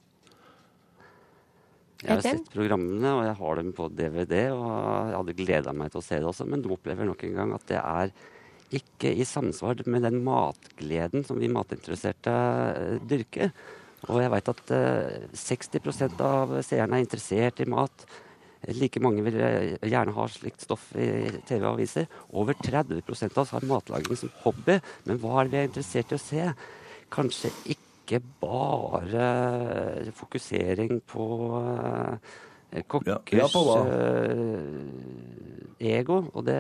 Jeg 2.05 2.11
har 2.13 2.23
sett 2.23 2.51
programmene, 2.53 3.15
og 3.17 3.25
jeg 3.25 3.37
har 3.41 3.61
dem 3.61 3.73
på 3.75 3.89
DVD, 3.97 4.37
og 4.53 4.69
jeg 4.69 5.17
hadde 5.17 5.37
gleda 5.41 5.75
meg 5.75 5.91
til 5.91 6.03
å 6.03 6.05
se 6.05 6.21
det 6.21 6.29
også, 6.29 6.47
men 6.47 6.63
du 6.63 6.69
opplever 6.75 7.09
nok 7.09 7.25
en 7.27 7.39
gang 7.41 7.55
at 7.57 7.67
det 7.71 7.81
er 7.81 8.13
ikke 8.75 9.13
i 9.13 9.25
samsvar 9.29 9.83
med 9.91 10.07
den 10.07 10.21
matgleden 10.25 11.25
som 11.27 11.41
vi 11.41 11.51
matinteresserte 11.53 12.35
dyrker. 13.09 13.53
Og 14.09 14.21
jeg 14.21 14.33
veit 14.33 14.51
at 14.53 14.73
60% 15.39 16.21
av 16.25 16.59
seerne 16.67 16.99
er 16.99 17.05
interessert 17.05 17.63
i 17.65 17.69
mat. 17.71 18.07
Like 18.73 19.01
mange 19.05 19.25
vil 19.27 19.37
gjerne 19.37 20.15
ha 20.17 20.27
slikt 20.33 20.65
stoff 20.65 20.91
i 20.97 21.09
TV 21.49 21.61
og 21.63 21.75
aviser. 21.75 22.09
Over 22.33 22.57
30% 22.57 23.37
av 23.37 23.43
oss 23.45 23.55
har 23.57 23.69
matlaging 23.69 24.17
som 24.21 24.33
hobby. 24.45 24.79
Men 25.09 25.21
hva 25.23 25.41
er 25.41 25.49
det 25.49 25.55
vi 25.55 25.61
er 25.61 25.71
interessert 25.71 26.13
i 26.13 26.19
å 26.19 26.23
se? 26.23 26.47
Kanskje 27.13 27.53
ikke 27.77 28.21
bare 28.41 29.27
fokusering 30.17 31.01
på 31.09 31.27
kokkers 32.89 33.39
ja, 33.39 33.45
ja, 33.45 33.49
på 33.53 33.63
ego. 35.95 36.17
Og 36.33 36.45
det, 36.49 36.59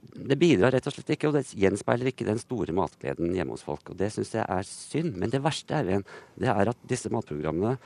det 0.00 0.36
bidrar 0.40 0.74
rett 0.74 0.86
og 0.88 0.94
slett 0.94 1.14
ikke, 1.14 1.30
og 1.30 1.38
det 1.38 1.46
gjenspeiler 1.58 2.10
ikke 2.10 2.26
den 2.28 2.40
store 2.40 2.74
matgleden 2.76 3.32
hjemme 3.36 3.56
hos 3.56 3.64
folk. 3.66 3.92
Og 3.92 3.98
det 4.00 4.10
syns 4.14 4.34
jeg 4.36 4.44
er 4.44 4.66
synd. 4.66 5.16
Men 5.20 5.32
det 5.32 5.42
verste 5.44 5.80
er, 5.80 6.04
det 6.40 6.52
er 6.52 6.72
at 6.72 6.86
disse 6.88 7.12
matprogrammene 7.12 7.76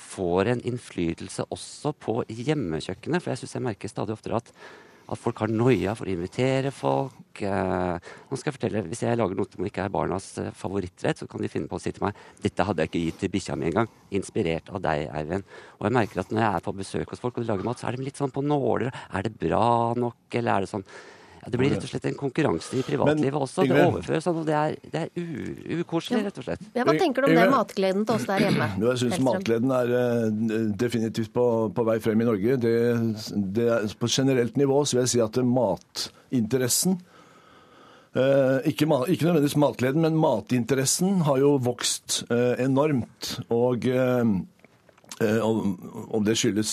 får 0.00 0.54
en 0.54 0.62
innflytelse 0.68 1.48
også 1.52 1.94
på 2.00 2.20
hjemmekjøkkenet. 2.28 3.22
For 3.22 3.32
jeg 3.32 3.42
syns 3.42 3.58
jeg 3.58 3.66
merker 3.66 3.92
stadig 3.92 4.16
oftere 4.16 4.40
at, 4.40 4.48
at 5.10 5.20
folk 5.20 5.42
har 5.44 5.52
noia 5.52 5.94
for 5.98 6.08
å 6.08 6.14
invitere 6.14 6.72
folk. 6.74 7.42
Eh, 7.44 8.10
nå 8.30 8.38
skal 8.38 8.50
jeg 8.50 8.56
fortelle, 8.56 8.84
Hvis 8.88 9.04
jeg 9.04 9.20
lager 9.20 9.38
noe 9.38 9.52
som 9.52 9.68
ikke 9.68 9.84
er 9.84 9.94
barnas 9.94 10.30
eh, 10.40 10.50
favorittrett, 10.56 11.22
så 11.22 11.28
kan 11.30 11.44
de 11.44 11.52
finne 11.52 11.70
på 11.70 11.78
å 11.78 11.82
si 11.82 11.92
til 11.94 12.06
meg 12.06 12.18
dette 12.42 12.66
hadde 12.66 12.84
jeg 12.84 12.92
ikke 12.92 13.04
gitt 13.06 13.22
til 13.24 13.34
bikkja 13.36 13.60
mi 13.60 13.70
engang. 13.70 13.92
Inspirert 14.16 14.72
av 14.72 14.82
deg, 14.88 15.06
Eivind. 15.20 15.46
Og 15.78 15.88
jeg 15.88 15.98
merker 16.00 16.24
at 16.24 16.34
når 16.34 16.44
jeg 16.46 16.50
er 16.50 16.66
på 16.66 16.76
besøk 16.80 17.14
hos 17.14 17.22
folk 17.22 17.36
og 17.36 17.44
de 17.44 17.52
lager 17.52 17.68
mat, 17.68 17.80
så 17.80 17.90
er 17.90 17.96
de 17.96 18.08
litt 18.08 18.20
sånn 18.20 18.34
på 18.34 18.44
nåler. 18.44 18.92
Er 19.12 19.26
det 19.26 19.36
bra 19.40 19.96
nok, 19.98 20.22
eller 20.32 20.56
er 20.56 20.66
det 20.66 20.74
sånn 20.74 20.88
ja, 21.40 21.48
Det 21.48 21.58
blir 21.60 21.70
rett 21.72 21.84
og 21.86 21.90
slett 21.90 22.06
en 22.10 22.16
konkurranse 22.18 22.76
i 22.76 22.82
privatlivet 22.84 23.32
Men, 23.32 23.42
også. 23.46 23.64
Det 23.64 23.84
overføres 23.86 24.26
sånn, 24.26 24.40
og 24.42 24.48
det 24.48 24.56
er, 24.56 24.74
det 24.92 25.04
er 25.06 25.80
ukoselig, 25.80 26.24
rett 26.26 26.40
og 26.42 26.46
slett. 26.46 26.64
Ja, 26.76 26.84
hva 26.84 26.96
tenker 27.00 27.24
du 27.24 27.30
om 27.30 27.38
det 27.38 27.46
matgleden 27.54 28.08
til 28.08 28.18
oss 28.18 28.26
der 28.28 28.44
hjemme? 28.44 28.68
Jo, 28.76 28.88
jeg 28.92 29.02
syns 29.04 29.22
matgleden 29.24 29.76
er 29.76 29.94
uh, 29.94 30.26
definitivt 30.84 31.32
på, 31.36 31.46
på, 31.76 31.86
vei 31.88 31.96
frem 32.04 32.20
i 32.20 32.28
Norge. 32.28 32.58
Det, 32.60 32.74
det 33.56 33.70
er, 33.78 33.94
på 34.00 34.10
generelt 34.12 34.60
nivå 34.60 34.82
så 34.84 34.98
vil 34.98 35.06
jeg 35.06 35.14
si 35.14 35.24
at 35.24 35.40
matinteressen 35.54 37.00
Eh, 38.10 38.56
ikke, 38.66 38.88
ikke, 39.06 39.22
nødvendigvis 39.22 39.54
matgleden, 39.62 40.02
men 40.02 40.16
matinteressen 40.18 41.20
har 41.28 41.36
jo 41.38 41.52
vokst 41.62 42.24
eh, 42.26 42.64
enormt. 42.64 43.36
Og 43.54 43.86
om 45.20 46.24
det 46.24 46.34
skyldes 46.40 46.72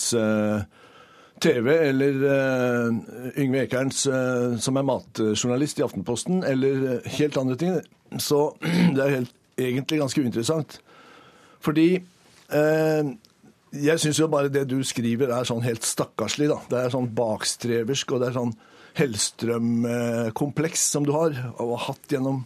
TV 1.41 1.69
eller 1.89 2.17
uh, 2.23 2.95
Yngve 3.37 3.63
Ekerns, 3.65 4.05
uh, 4.09 4.57
som 4.61 4.77
er 4.79 4.87
matjournalist 4.87 5.79
i 5.79 5.85
Aftenposten, 5.85 6.41
eller 6.47 6.83
uh, 6.83 7.11
helt 7.17 7.37
andre 7.37 7.57
ting. 7.59 7.77
Så 8.21 8.41
det 8.95 9.03
er 9.03 9.15
helt, 9.19 9.33
egentlig 9.57 10.01
ganske 10.03 10.21
uinteressant. 10.21 10.79
Fordi 11.59 11.89
Jeg 12.47 13.99
syns 13.99 14.19
jo 14.21 14.29
bare 14.31 14.47
det 14.47 14.69
du 14.71 14.77
skriver 14.87 15.33
er 15.35 15.43
sånn 15.43 15.65
helt 15.65 15.83
stakkarslig, 15.83 16.47
da. 16.47 16.61
Det 16.71 16.77
er 16.79 16.93
sånn 16.93 17.09
bakstreversk, 17.17 18.13
og 18.15 18.21
det 18.21 18.29
er 18.29 18.37
sånn 18.37 18.53
Hellstrøm-kompleks 18.97 20.85
som 20.93 21.03
du 21.05 21.11
har, 21.11 21.35
og 21.59 21.73
har 21.73 21.83
hatt 21.89 22.15
gjennom 22.15 22.45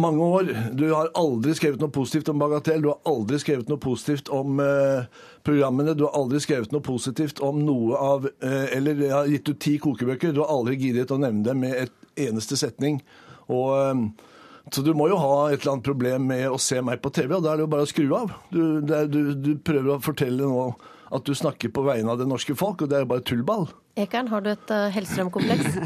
mange 0.00 0.24
år. 0.24 0.50
Du 0.76 0.86
har 0.92 1.10
aldri 1.18 1.54
skrevet 1.56 1.82
noe 1.82 1.92
positivt 1.92 2.30
om 2.32 2.40
Bagatell, 2.42 2.82
du 2.82 2.90
har 2.92 3.00
aldri 3.08 3.40
skrevet 3.42 3.70
noe 3.70 3.80
positivt 3.80 4.30
om 4.34 4.60
eh, 4.64 5.06
programmene, 5.46 5.94
du 5.98 6.06
har 6.08 6.16
aldri 6.18 6.40
skrevet 6.42 6.72
noe 6.74 6.84
positivt 6.84 7.42
om 7.44 7.60
noe 7.66 8.00
av 8.00 8.28
eh, 8.28 8.72
Eller 8.76 9.00
jeg 9.04 9.14
har 9.14 9.30
gitt 9.30 9.52
ut 9.52 9.62
ti 9.62 9.76
kokebøker, 9.82 10.34
du 10.34 10.42
har 10.44 10.52
aldri 10.52 10.78
giddet 10.80 11.12
å 11.12 11.20
nevne 11.20 11.46
dem 11.46 11.62
med 11.64 11.76
et 11.86 12.26
eneste 12.28 12.58
setning. 12.60 13.00
Og 13.52 13.72
eh, 13.78 14.04
så 14.70 14.84
du 14.86 14.92
må 14.94 15.08
jo 15.10 15.18
ha 15.18 15.50
et 15.50 15.62
eller 15.62 15.74
annet 15.74 15.88
problem 15.88 16.28
med 16.30 16.46
å 16.50 16.58
se 16.60 16.78
meg 16.84 17.00
på 17.02 17.10
TV, 17.14 17.34
og 17.36 17.44
da 17.44 17.52
er 17.52 17.60
det 17.60 17.66
jo 17.66 17.72
bare 17.72 17.86
å 17.86 17.90
skru 17.90 18.06
av. 18.14 18.34
Du, 18.52 18.62
det 18.86 18.96
er, 18.96 19.10
du, 19.10 19.34
du 19.34 19.52
prøver 19.66 19.96
å 19.96 20.02
fortelle 20.04 20.46
nå 20.46 20.68
at 21.10 21.26
du 21.26 21.34
snakker 21.34 21.72
på 21.74 21.82
vegne 21.82 22.12
av 22.12 22.20
det 22.20 22.28
norske 22.30 22.54
folk, 22.54 22.84
og 22.84 22.90
det 22.90 23.00
er 23.00 23.02
jo 23.02 23.10
bare 23.10 23.24
tullball. 23.26 23.66
Ekern, 23.98 24.30
har 24.30 24.44
du 24.44 24.52
et 24.52 24.70
uh, 24.70 24.86
Hellstrøm-kompleks? 24.94 25.80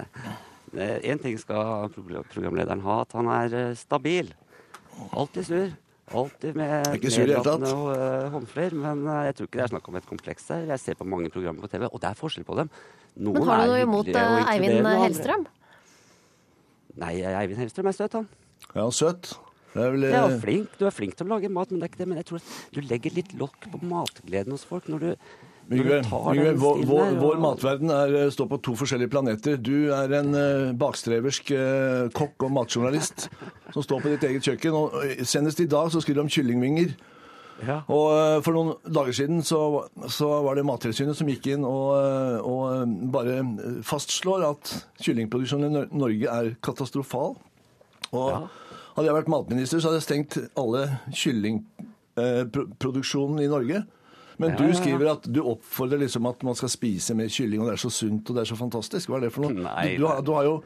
Én 0.76 1.22
ting 1.22 1.38
skal 1.40 1.88
programlederen 1.94 2.84
ha, 2.84 3.00
at 3.06 3.16
han 3.16 3.30
er 3.32 3.56
eh, 3.56 3.74
stabil. 3.78 4.32
Alltid 5.12 5.48
sur. 5.48 5.74
Alltid 6.06 6.54
med 6.54 6.86
nedlatende 7.02 7.72
uh, 7.72 8.28
håndfler. 8.30 8.76
Men 8.78 9.02
uh, 9.08 9.24
jeg 9.26 9.38
tror 9.38 9.48
ikke 9.48 9.58
det 9.58 9.64
er 9.64 9.72
snakk 9.72 9.88
om 9.90 9.98
et 9.98 10.06
kompleks 10.06 10.46
her. 10.54 10.68
Jeg 10.70 10.82
ser 10.82 10.98
på 10.98 11.08
mange 11.08 11.32
programmer 11.34 11.64
på 11.64 11.70
TV, 11.72 11.88
og 11.88 11.98
det 12.02 12.12
er 12.12 12.20
forskjell 12.20 12.46
på 12.46 12.58
dem. 12.60 12.70
Noen 13.16 13.40
Men 13.40 13.50
har 13.50 13.64
du 13.64 13.72
noe 13.72 13.80
imot 13.82 14.12
Eivind 14.12 14.86
Hellstrøm? 15.02 15.48
Nei, 17.02 17.16
Eivind 17.26 17.60
Hellstrøm 17.64 17.90
er 17.90 17.96
søt, 17.96 18.14
han. 18.20 18.30
Ja, 18.76 18.86
søt. 18.94 19.34
Det 19.76 19.84
er 19.84 19.92
vel 19.92 20.06
eh, 20.08 20.38
flink, 20.40 20.76
du 20.80 20.86
er 20.88 20.94
flink 20.94 21.16
til 21.18 21.26
å 21.26 21.34
lage 21.34 21.50
mat, 21.52 21.72
men 21.72 21.82
det 21.82 21.86
er 21.88 21.92
ikke 21.92 22.00
det. 22.00 22.08
Men 22.08 22.20
jeg 22.22 22.28
tror 22.30 22.40
at 22.40 22.52
du 22.72 22.78
legger 22.86 23.16
litt 23.18 23.34
lokk 23.36 23.66
på 23.72 23.80
matgleden 23.84 24.54
hos 24.54 24.64
folk 24.68 24.88
når 24.88 25.02
du, 25.02 25.10
Yngve, 25.66 25.98
vår, 26.60 26.84
vår, 26.86 27.16
vår 27.18 27.40
matverden 27.42 27.90
er, 27.90 28.12
eh, 28.14 28.28
står 28.30 28.46
på 28.52 28.60
to 28.62 28.76
forskjellige 28.78 29.10
planeter. 29.10 29.56
Du 29.58 29.90
er 29.94 30.12
en 30.14 30.34
eh, 30.38 30.72
bakstreversk 30.78 31.50
eh, 31.56 32.06
kokk 32.14 32.42
og 32.46 32.52
matjournalist 32.54 33.26
som 33.74 33.82
står 33.82 34.00
på 34.04 34.10
ditt 34.12 34.22
eget 34.28 34.46
kjøkken. 34.46 34.72
Og 34.78 34.92
senest 35.26 35.60
i 35.64 35.70
dag 35.70 35.90
så 35.90 35.98
skriver 36.04 36.18
du 36.20 36.24
om 36.26 36.30
kyllingvinger. 36.30 36.90
Og 37.88 38.08
eh, 38.12 38.42
For 38.46 38.52
noen 38.54 38.70
dager 38.84 39.12
siden 39.16 39.42
så, 39.46 39.60
så 40.12 40.28
var 40.46 40.54
det 40.54 40.68
Mattilsynet 40.68 41.16
som 41.18 41.28
gikk 41.32 41.46
inn 41.56 41.64
og, 41.66 41.86
og 42.46 42.62
bare 43.10 43.34
fastslår 43.86 44.40
at 44.52 44.64
kyllingproduksjonen 45.02 45.66
i 45.66 45.70
Norge 45.90 46.26
er 46.30 46.54
katastrofal. 46.62 47.34
Og 48.14 48.46
Hadde 48.96 49.10
jeg 49.10 49.18
vært 49.18 49.28
matminister, 49.28 49.76
så 49.76 49.90
hadde 49.90 49.98
jeg 49.98 50.06
stengt 50.06 50.40
alle 50.56 51.04
kyllingproduksjonen 51.12 53.44
i 53.44 53.52
Norge. 53.52 53.84
Men 54.38 54.52
Ja, 54.52 54.56
du 54.60 54.74
skriver 54.76 55.12
at 55.14 55.28
du 55.32 55.40
oppfordrer 55.42 56.02
liksom 56.02 56.26
at 56.28 56.42
man 56.44 56.56
skal 56.58 56.68
spise 56.72 57.14
mer 57.16 57.30
kylling, 57.32 57.62
og 57.62 57.70
det 57.70 57.76
er 57.78 57.82
så 57.86 57.92
sunt 57.92 58.28
og 58.30 58.36
det 58.36 58.42
er 58.44 58.50
så 58.50 58.58
fantastisk. 58.58 59.08
Hva 59.08 59.20
er 59.20 59.26
det 59.26 59.32
for 59.34 59.46
noe? 59.46 59.56
Nei, 59.64 59.94
du, 59.94 60.04
du, 60.04 60.06
har, 60.10 60.20
du 60.26 60.32
har 60.36 60.50
jo 60.50 60.58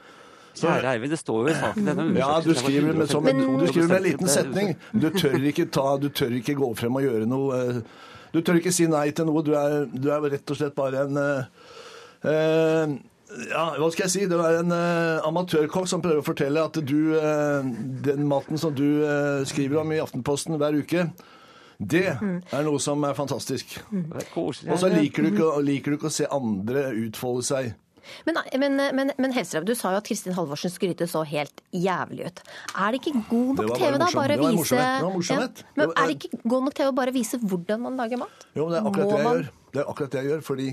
Kjære 0.61 0.97
Eivind, 0.97 1.13
det 1.15 1.19
står 1.21 1.45
jo 1.45 1.53
i 1.53 1.55
saken. 1.55 2.17
ja, 2.19 2.31
du 2.43 2.51
skriver, 2.59 2.97
med, 2.99 3.07
som, 3.09 3.23
var 3.23 3.37
du 3.39 3.67
skriver 3.71 3.87
med 3.93 4.01
en 4.01 4.09
liten 4.09 4.31
setning. 4.31 4.73
Du 4.91 5.07
tør 5.15 5.39
ikke 5.47 5.69
ta, 5.71 5.93
du 6.03 6.09
tør 6.11 6.35
ikke 6.41 6.57
gå 6.59 6.73
frem 6.79 6.99
og 6.99 7.07
gjøre 7.07 7.29
noe. 7.31 7.61
eh, 7.61 8.09
Du 8.35 8.41
tør 8.43 8.59
ikke 8.59 8.73
si 8.75 8.89
nei 8.91 9.09
til 9.15 9.27
noe. 9.31 9.45
Du 9.47 9.55
er, 9.59 9.87
du 9.91 10.11
er 10.11 10.27
rett 10.35 10.51
og 10.51 10.59
slett 10.59 10.75
bare 10.75 11.07
en 11.07 11.23
eh, 11.23 12.99
ja, 13.51 13.65
hva 13.79 13.89
skal 13.93 14.07
jeg 14.07 14.13
si? 14.13 14.23
Det 14.31 14.39
er 14.43 14.61
en 14.61 14.73
uh, 14.75 15.27
amatørkokk 15.29 15.87
som 15.89 16.03
prøver 16.03 16.23
å 16.23 16.27
fortelle 16.27 16.63
at 16.67 16.79
du, 16.83 17.13
uh, 17.15 17.63
den 18.07 18.27
maten 18.29 18.59
som 18.59 18.75
du 18.75 19.05
uh, 19.05 19.47
skriver 19.47 19.83
om 19.85 19.93
i 19.95 20.01
Aftenposten 20.03 20.59
hver 20.59 20.79
uke, 20.83 21.07
det 21.81 22.07
er 22.13 22.65
noe 22.67 22.81
som 22.83 23.03
er 23.09 23.15
fantastisk. 23.17 23.79
Og 24.37 24.55
så 24.55 24.91
liker 24.93 25.25
du, 25.25 25.31
ikke, 25.33 25.53
liker 25.65 25.95
du 25.95 25.97
ikke 25.97 26.11
å 26.11 26.13
se 26.13 26.27
andre 26.31 26.91
utfolde 27.07 27.47
seg. 27.47 27.71
Men, 28.27 28.39
men, 28.59 28.77
men, 28.97 29.11
men 29.21 29.33
Helstrøm, 29.37 29.65
du 29.69 29.75
sa 29.79 29.93
jo 29.95 30.01
at 30.01 30.07
Kristin 30.09 30.35
Halvorsen 30.35 30.73
skryter 30.73 31.09
så 31.09 31.21
helt 31.29 31.61
jævlig 31.77 32.27
ut. 32.31 32.41
Er 32.75 32.93
det 32.95 33.01
ikke 33.03 33.23
god 33.29 33.61
nok 33.61 33.75
TV 33.79 33.99
da? 34.01 34.09
Bare 34.17 34.37
det 34.41 34.53
vise. 34.57 34.79
Ja. 34.81 35.49
Men 35.79 35.93
er 35.95 36.09
det 36.11 36.17
ikke 36.17 36.41
god 36.45 36.65
nok 36.69 36.77
TV 36.79 36.89
å 36.91 36.97
bare 36.97 37.15
vise 37.15 37.41
hvordan 37.41 37.85
man 37.85 38.01
lager 38.01 38.21
mat? 38.25 38.47
Jo, 38.57 38.67
men 38.67 38.75
det 38.75 38.81
er 38.81 38.89
akkurat 38.91 39.05
Må 39.05 39.11
det 39.11 39.19
jeg 39.21 39.29
man- 39.29 39.37
gjør. 39.43 39.51
Det 39.71 39.83
er 39.85 39.91
akkurat 39.95 40.11
det 40.15 40.21
jeg 40.23 40.31
gjør, 40.33 40.41
fordi 40.49 40.69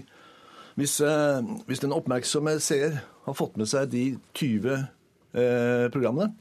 hvis, 0.77 0.93
eh, 1.01 1.41
hvis 1.67 1.83
den 1.83 1.93
oppmerksomme 1.93 2.55
seer 2.63 3.01
har 3.27 3.33
fått 3.37 3.57
med 3.57 3.67
seg 3.69 3.89
de 3.91 4.05
20 4.33 4.73
eh, 4.73 5.87
programmene, 5.93 6.31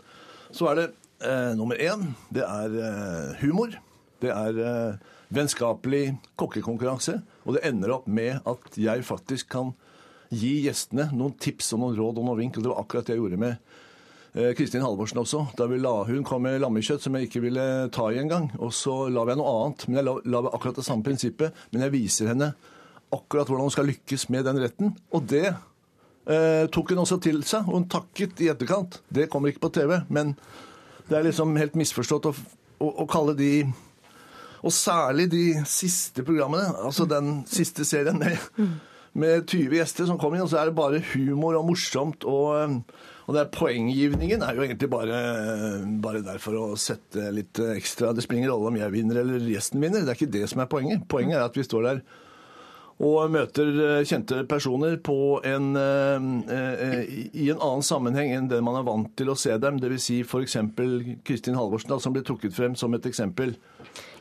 så 0.55 0.71
er 0.71 0.75
det 0.81 0.87
eh, 1.27 1.53
nummer 1.59 1.77
én, 1.77 2.15
det 2.33 2.45
er 2.47 2.79
eh, 2.81 3.35
humor. 3.43 3.75
Det 4.23 4.33
er 4.33 4.61
eh, 4.63 5.17
vennskapelig 5.35 6.17
kokkekonkurranse. 6.39 7.19
Og 7.45 7.57
det 7.57 7.65
ender 7.69 7.95
opp 7.99 8.07
med 8.09 8.41
at 8.47 8.79
jeg 8.81 9.05
faktisk 9.07 9.51
kan 9.57 9.75
gi 10.33 10.67
gjestene 10.67 11.11
noen 11.15 11.37
tips 11.39 11.73
og 11.77 11.83
noen 11.83 11.99
råd 11.99 12.21
og 12.21 12.29
noen 12.29 12.41
vink. 12.41 12.59
Og 12.59 12.65
det 12.65 12.73
var 12.73 12.83
akkurat 12.83 13.09
det 13.09 13.17
jeg 13.17 13.23
gjorde 13.23 13.41
med 13.43 13.55
eh, 14.35 14.53
Kristin 14.59 14.85
Halvorsen 14.85 15.21
også. 15.23 15.45
Da 15.59 15.69
vi 15.71 15.81
la, 15.83 15.95
hun 16.09 16.27
kom 16.27 16.47
med 16.47 16.61
lammekjøtt 16.63 17.05
som 17.05 17.19
jeg 17.19 17.29
ikke 17.29 17.45
ville 17.45 17.67
ta 17.95 18.09
i 18.13 18.21
engang. 18.23 18.51
Og 18.59 18.75
så 18.75 19.07
la 19.13 19.27
jeg 19.31 19.41
noe 19.41 19.55
annet. 19.61 19.87
Men 19.89 20.01
jeg 20.01 20.09
la, 20.09 20.17
la 20.37 20.45
akkurat 20.53 20.81
det 20.81 20.87
samme 20.89 21.07
prinsippet. 21.07 21.65
Men 21.73 21.87
jeg 21.87 21.97
viser 21.97 22.33
henne 22.33 22.53
akkurat 23.15 23.49
hvordan 23.49 23.69
hun 23.69 23.75
skal 23.75 23.91
lykkes 23.91 24.29
med 24.35 24.47
den 24.49 24.61
retten. 24.63 24.95
Og 25.15 25.27
det 25.31 25.47
eh, 25.51 26.65
tok 26.73 26.95
hun 26.95 27.05
også 27.05 27.21
til 27.23 27.43
seg. 27.47 27.67
Og 27.69 27.81
hun 27.81 27.91
takket 27.93 28.45
i 28.45 28.51
etterkant. 28.53 29.01
Det 29.09 29.31
kommer 29.33 29.53
ikke 29.53 29.67
på 29.69 29.75
TV. 29.81 29.99
Men 30.09 30.37
det 31.07 31.19
er 31.19 31.29
liksom 31.29 31.55
helt 31.59 31.77
misforstått 31.79 32.31
å, 32.31 32.33
å, 32.83 32.95
å 33.05 33.11
kalle 33.11 33.37
de 33.39 33.51
og 34.63 34.75
særlig 34.75 35.29
de 35.33 35.47
siste 35.69 36.25
programmene, 36.27 36.73
altså 36.87 37.07
den 37.09 37.41
siste 37.51 37.85
serien 37.89 38.19
med, 38.21 38.39
med 39.17 39.45
20 39.49 39.77
gjester 39.79 40.09
som 40.09 40.19
kom 40.21 40.37
inn, 40.37 40.45
og 40.45 40.51
så 40.53 40.61
er 40.61 40.71
det 40.71 40.79
bare 40.79 41.03
humor 41.13 41.59
og 41.59 41.69
morsomt. 41.69 42.27
Og, 42.29 42.81
og 43.27 43.37
det 43.37 43.43
er 43.43 43.53
poenggivningen 43.55 44.45
er 44.45 44.59
jo 44.59 44.67
egentlig 44.67 44.91
bare, 44.93 45.21
bare 46.03 46.25
der 46.27 46.41
for 46.43 46.59
å 46.61 46.67
sette 46.81 47.31
litt 47.35 47.59
ekstra 47.73 48.13
Det 48.15 48.25
spiller 48.25 48.45
ingen 48.45 48.55
rolle 48.55 48.73
om 48.73 48.79
jeg 48.81 48.95
vinner 48.95 49.23
eller 49.23 49.51
gjesten 49.51 49.83
vinner, 49.83 50.05
det 50.05 50.15
er 50.15 50.21
ikke 50.21 50.35
det 50.39 50.47
som 50.53 50.63
er 50.63 50.71
poenget. 50.71 51.05
Poenget 51.11 51.41
er 51.41 51.49
at 51.49 51.59
vi 51.59 51.67
står 51.67 51.91
der 51.91 52.07
og 52.99 53.31
møter 53.31 53.69
eh, 53.99 54.05
kjente 54.09 54.39
personer 54.49 54.97
på 55.05 55.17
en, 55.45 55.67
eh, 55.77 56.29
eh, 56.57 57.03
i- 57.35 57.51
en 57.51 57.59
annen 57.61 57.83
sammenheng 57.85 58.33
enn 58.33 58.49
det 58.49 58.63
man 58.65 58.77
er 58.81 58.87
vant 58.87 59.11
til 59.17 59.27
å 59.29 59.37
se 59.37 59.53
dem. 59.59 59.79
Dvs. 59.79 60.01
Si 60.07 60.21
f.eks. 60.25 60.57
Kristin 61.25 61.55
Halvorsen, 61.59 61.89
da, 61.93 61.99
som 62.01 62.15
blir 62.15 62.25
trukket 62.25 62.55
frem 62.57 62.75
som 62.75 62.95
et 62.95 63.03
eksempel. 63.05 63.57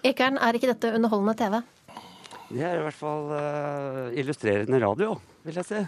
Ekern, 0.03 0.37
er 0.37 0.53
ikke 0.59 0.73
dette 0.73 0.91
underholdende 0.93 1.37
TV? 1.39 1.61
Det 2.51 2.61
er 2.61 2.77
i 2.79 2.83
hvert 2.83 2.99
fall 2.99 4.11
illustrerende 4.13 4.79
radio, 4.83 5.15
vil 5.45 5.55
jeg 5.55 5.65
si. 5.65 5.79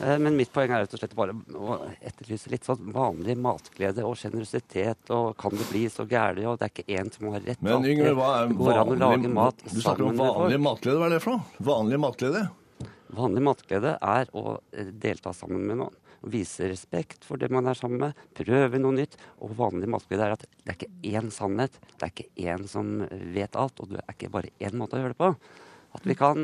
Eh, 0.00 0.18
men 0.18 0.36
mitt 0.36 0.52
poeng 0.54 0.72
er 0.72 0.84
rett 0.84 0.94
og 0.96 1.00
slett 1.00 1.14
bare 1.16 1.34
å 1.56 1.78
etterlyse 2.04 2.50
litt 2.52 2.66
sånn 2.66 2.92
vanlig 2.94 3.36
matglede 3.40 4.04
og 4.06 4.16
sjenerøsitet. 4.20 5.10
Og 5.14 5.32
kan 5.40 5.54
det 5.56 5.68
bli 5.70 5.86
så 5.92 6.06
gærent? 6.08 6.44
Og 6.50 6.60
det 6.60 6.68
er 6.68 6.74
ikke 6.74 7.00
én 7.00 7.12
som 7.14 7.30
har 7.32 7.44
rett. 7.44 7.62
Men. 7.64 7.86
Yngve, 7.94 8.14
hva 8.18 8.30
er 8.42 8.54
vanlig 8.54 9.32
mat 9.32 9.64
Du 9.70 9.80
snakker 9.80 10.08
om 10.10 10.20
vanlig 10.20 10.60
matglede. 10.62 11.00
Hva 11.00 11.08
er 11.08 11.16
det 11.16 11.24
for 11.24 11.36
noe? 11.36 11.66
Vanlig 11.72 12.00
matglede? 12.04 12.46
Vanlig 13.14 13.44
matglede 13.46 13.98
er 14.02 14.32
å 14.34 14.58
eh, 14.74 14.90
delta 15.04 15.34
sammen 15.36 15.68
med 15.68 15.80
noen. 15.82 16.00
Vise 16.24 16.70
respekt 16.70 17.26
for 17.26 17.36
det 17.40 17.50
man 17.52 17.68
er 17.68 17.76
sammen 17.76 18.00
med. 18.00 18.22
Prøve 18.36 18.80
noe 18.80 18.96
nytt. 18.96 19.18
Og 19.44 19.52
vanlig 19.58 19.90
matglede 19.92 20.24
er 20.24 20.36
at 20.38 20.46
det 20.48 20.72
er 20.72 20.78
ikke 20.78 21.18
én 21.20 21.28
sannhet. 21.34 21.76
Det 21.98 22.06
er 22.06 22.14
ikke 22.14 22.48
én 22.48 22.64
som 22.70 22.96
vet 23.34 23.58
alt. 23.60 23.80
Og 23.84 23.92
det 23.92 24.00
er 24.04 24.16
ikke 24.16 24.32
bare 24.32 24.52
én 24.56 24.78
måte 24.80 24.96
å 24.96 25.02
gjøre 25.02 25.16
det 25.16 25.20
på. 25.20 25.34
At 25.94 26.02
vi 26.08 26.16
kan 26.18 26.36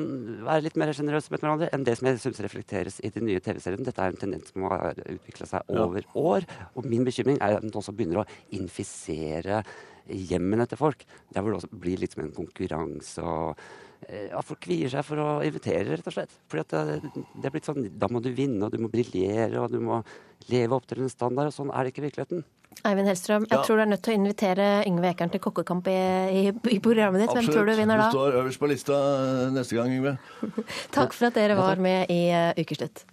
være 0.47 0.63
litt 0.63 0.77
mer 0.79 0.93
sjenerøse 0.95 1.33
med 1.33 1.43
hverandre 1.43 1.69
enn 1.75 1.83
det 1.87 1.97
som 1.99 2.07
jeg 2.07 2.21
syns 2.23 2.41
reflekteres 2.45 3.01
i 3.03 3.11
de 3.11 3.21
nye 3.25 3.41
TV-seriene. 3.43 3.85
Dette 3.89 4.05
er 4.05 4.13
en 4.13 4.21
tendens 4.21 4.53
som 4.53 4.63
har 4.71 4.95
utvikla 4.95 5.47
seg 5.47 5.63
Ja. 5.69 5.83
over 5.85 6.03
år. 6.15 6.47
Og 6.77 6.85
min 6.87 7.05
bekymring 7.05 7.39
er 7.41 7.57
at 7.57 7.63
den 7.63 7.71
også 7.73 7.93
begynner 7.97 8.23
å 8.23 8.29
infisere 8.53 9.65
hjemmene 10.09 10.67
til 10.69 10.79
folk. 10.79 11.05
Der 11.35 11.43
hvor 11.43 11.51
det 11.51 11.63
også 11.65 11.81
blir 11.81 11.99
litt 11.99 12.13
som 12.13 12.23
en 12.25 12.33
konkurranse. 12.33 13.19
og 13.23 13.57
eh, 14.09 14.29
at 14.37 14.47
folk 14.47 14.61
kvier 14.65 14.91
seg 14.93 15.05
for 15.07 15.21
å 15.23 15.29
invitere, 15.47 15.89
rett 15.97 16.07
og 16.07 16.17
slett. 16.17 16.33
Fordi 16.51 16.65
at 16.67 17.03
det, 17.05 17.27
det 17.35 17.51
er 17.51 17.55
blitt 17.55 17.69
sånn, 17.69 17.91
Da 17.99 18.09
må 18.09 18.23
du 18.23 18.31
vinne, 18.33 18.65
og 18.67 18.73
du 18.73 18.79
må 18.79 18.91
briljere, 18.93 19.61
og 19.61 19.71
du 19.73 19.81
må 19.81 20.03
leve 20.49 20.77
opp 20.77 20.87
til 20.87 21.03
en 21.05 21.13
standard. 21.13 21.53
og 21.53 21.57
Sånn 21.57 21.71
er 21.75 21.85
det 21.85 21.93
ikke 21.95 22.05
i 22.05 22.09
virkeligheten. 22.09 22.45
Eivind 22.87 23.11
Hellstrøm, 23.11 23.45
jeg 23.49 23.59
Ja. 23.59 23.63
tror 23.67 23.77
du 23.77 23.83
er 23.83 23.91
nødt 23.91 24.03
til 24.03 24.15
å 24.15 24.19
invitere 24.21 24.67
Yngve 24.87 25.11
Ekern 25.11 25.31
til 25.31 25.41
kokkekamp 25.41 25.87
i, 25.91 25.99
i, 26.33 26.43
i 26.49 26.79
programmet 26.81 27.21
ditt. 27.21 27.35
Hvem 27.35 27.51
tror 27.51 27.67
du 27.67 27.75
vinner 27.77 27.99
da? 27.99 28.09
Du 28.09 28.17
står 28.17 28.39
øverst 28.41 28.61
på 28.63 28.69
lista 28.71 28.93
eh, 28.95 29.51
neste 29.53 29.77
gang, 29.77 29.91
Yngve. 29.91 30.17
Takk 30.97 31.13
for 31.13 31.29
at 31.29 31.35
dere 31.35 31.59
var 31.59 31.77
med 31.83 32.09
i 32.09 32.31
uh, 32.31 32.55
Ukeslutt. 32.57 33.05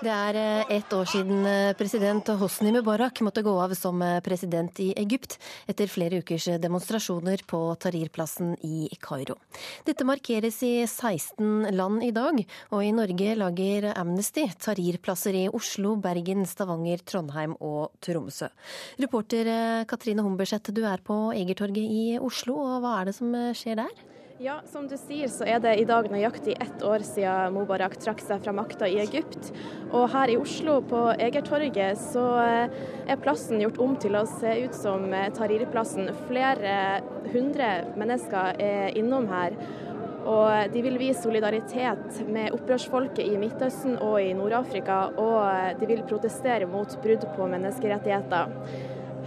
Det 0.00 0.08
er 0.08 0.36
eh, 0.40 0.70
ett 0.78 0.92
år 0.96 1.04
siden 1.04 1.44
eh, 1.44 1.74
president 1.76 2.30
Hosni 2.40 2.70
Mubarak 2.72 3.18
måtte 3.20 3.42
gå 3.44 3.52
av 3.60 3.74
som 3.76 4.00
eh, 4.00 4.22
president 4.24 4.80
i 4.80 4.94
Egypt 4.96 5.34
etter 5.68 5.92
flere 5.92 6.22
ukers 6.22 6.46
demonstrasjoner 6.62 7.42
på 7.44 7.60
Tahrir-plassen 7.84 8.54
i 8.64 8.88
Kairo. 9.04 9.36
Dette 9.84 10.06
markeres 10.08 10.62
i 10.64 10.72
16 10.86 11.68
land 11.76 12.06
i 12.06 12.14
dag, 12.16 12.40
og 12.72 12.80
i 12.80 12.94
Norge 12.96 13.36
lager 13.36 13.90
Amnesty 13.92 14.46
Tahrir-plasser 14.56 15.36
i 15.36 15.46
Oslo, 15.52 15.98
Bergen, 16.00 16.46
Stavanger, 16.48 17.04
Trondheim 17.04 17.58
og 17.60 17.92
Tromsø. 18.00 18.48
Reporter 19.04 19.84
Katrine 19.90 20.24
Humberseth, 20.24 20.72
du 20.72 20.86
er 20.88 21.04
på 21.04 21.26
Egertorget 21.36 21.84
i 21.84 22.06
Oslo, 22.16 22.56
og 22.56 22.80
hva 22.86 23.02
er 23.02 23.10
det 23.12 23.20
som 23.20 23.36
skjer 23.52 23.84
der? 23.84 24.09
Ja, 24.40 24.54
som 24.64 24.86
du 24.88 24.94
sier 24.96 25.28
så 25.28 25.44
er 25.44 25.58
det 25.60 25.74
i 25.76 25.84
dag 25.84 26.06
nøyaktig 26.08 26.54
ett 26.64 26.80
år 26.80 27.02
siden 27.04 27.52
Mubarak 27.52 27.98
trakk 28.00 28.22
seg 28.24 28.38
fra 28.40 28.54
makta 28.56 28.86
i 28.88 28.94
Egypt. 29.02 29.50
Og 29.90 30.06
her 30.14 30.30
i 30.32 30.38
Oslo, 30.40 30.78
på 30.80 31.00
Egertorget, 31.12 32.00
så 32.00 32.22
eh, 32.40 32.78
er 33.04 33.20
plassen 33.20 33.60
gjort 33.60 33.76
om 33.84 33.98
til 34.00 34.16
å 34.16 34.22
se 34.30 34.54
ut 34.62 34.78
som 34.78 35.04
eh, 35.12 35.26
Tahrir-plassen. 35.36 36.08
Flere 36.30 36.72
hundre 37.34 37.68
mennesker 38.00 38.62
er 38.64 38.96
innom 38.96 39.28
her. 39.28 39.58
Og 40.24 40.72
de 40.72 40.84
vil 40.88 40.96
vise 41.02 41.20
solidaritet 41.20 42.22
med 42.32 42.56
opprørsfolket 42.56 43.28
i 43.28 43.36
Midtøsten 43.42 43.98
og 44.00 44.22
i 44.24 44.32
Nord-Afrika, 44.38 45.02
og 45.20 45.76
de 45.82 45.90
vil 45.92 46.00
protestere 46.08 46.68
mot 46.70 46.96
brudd 47.04 47.28
på 47.36 47.50
menneskerettigheter. 47.58 48.56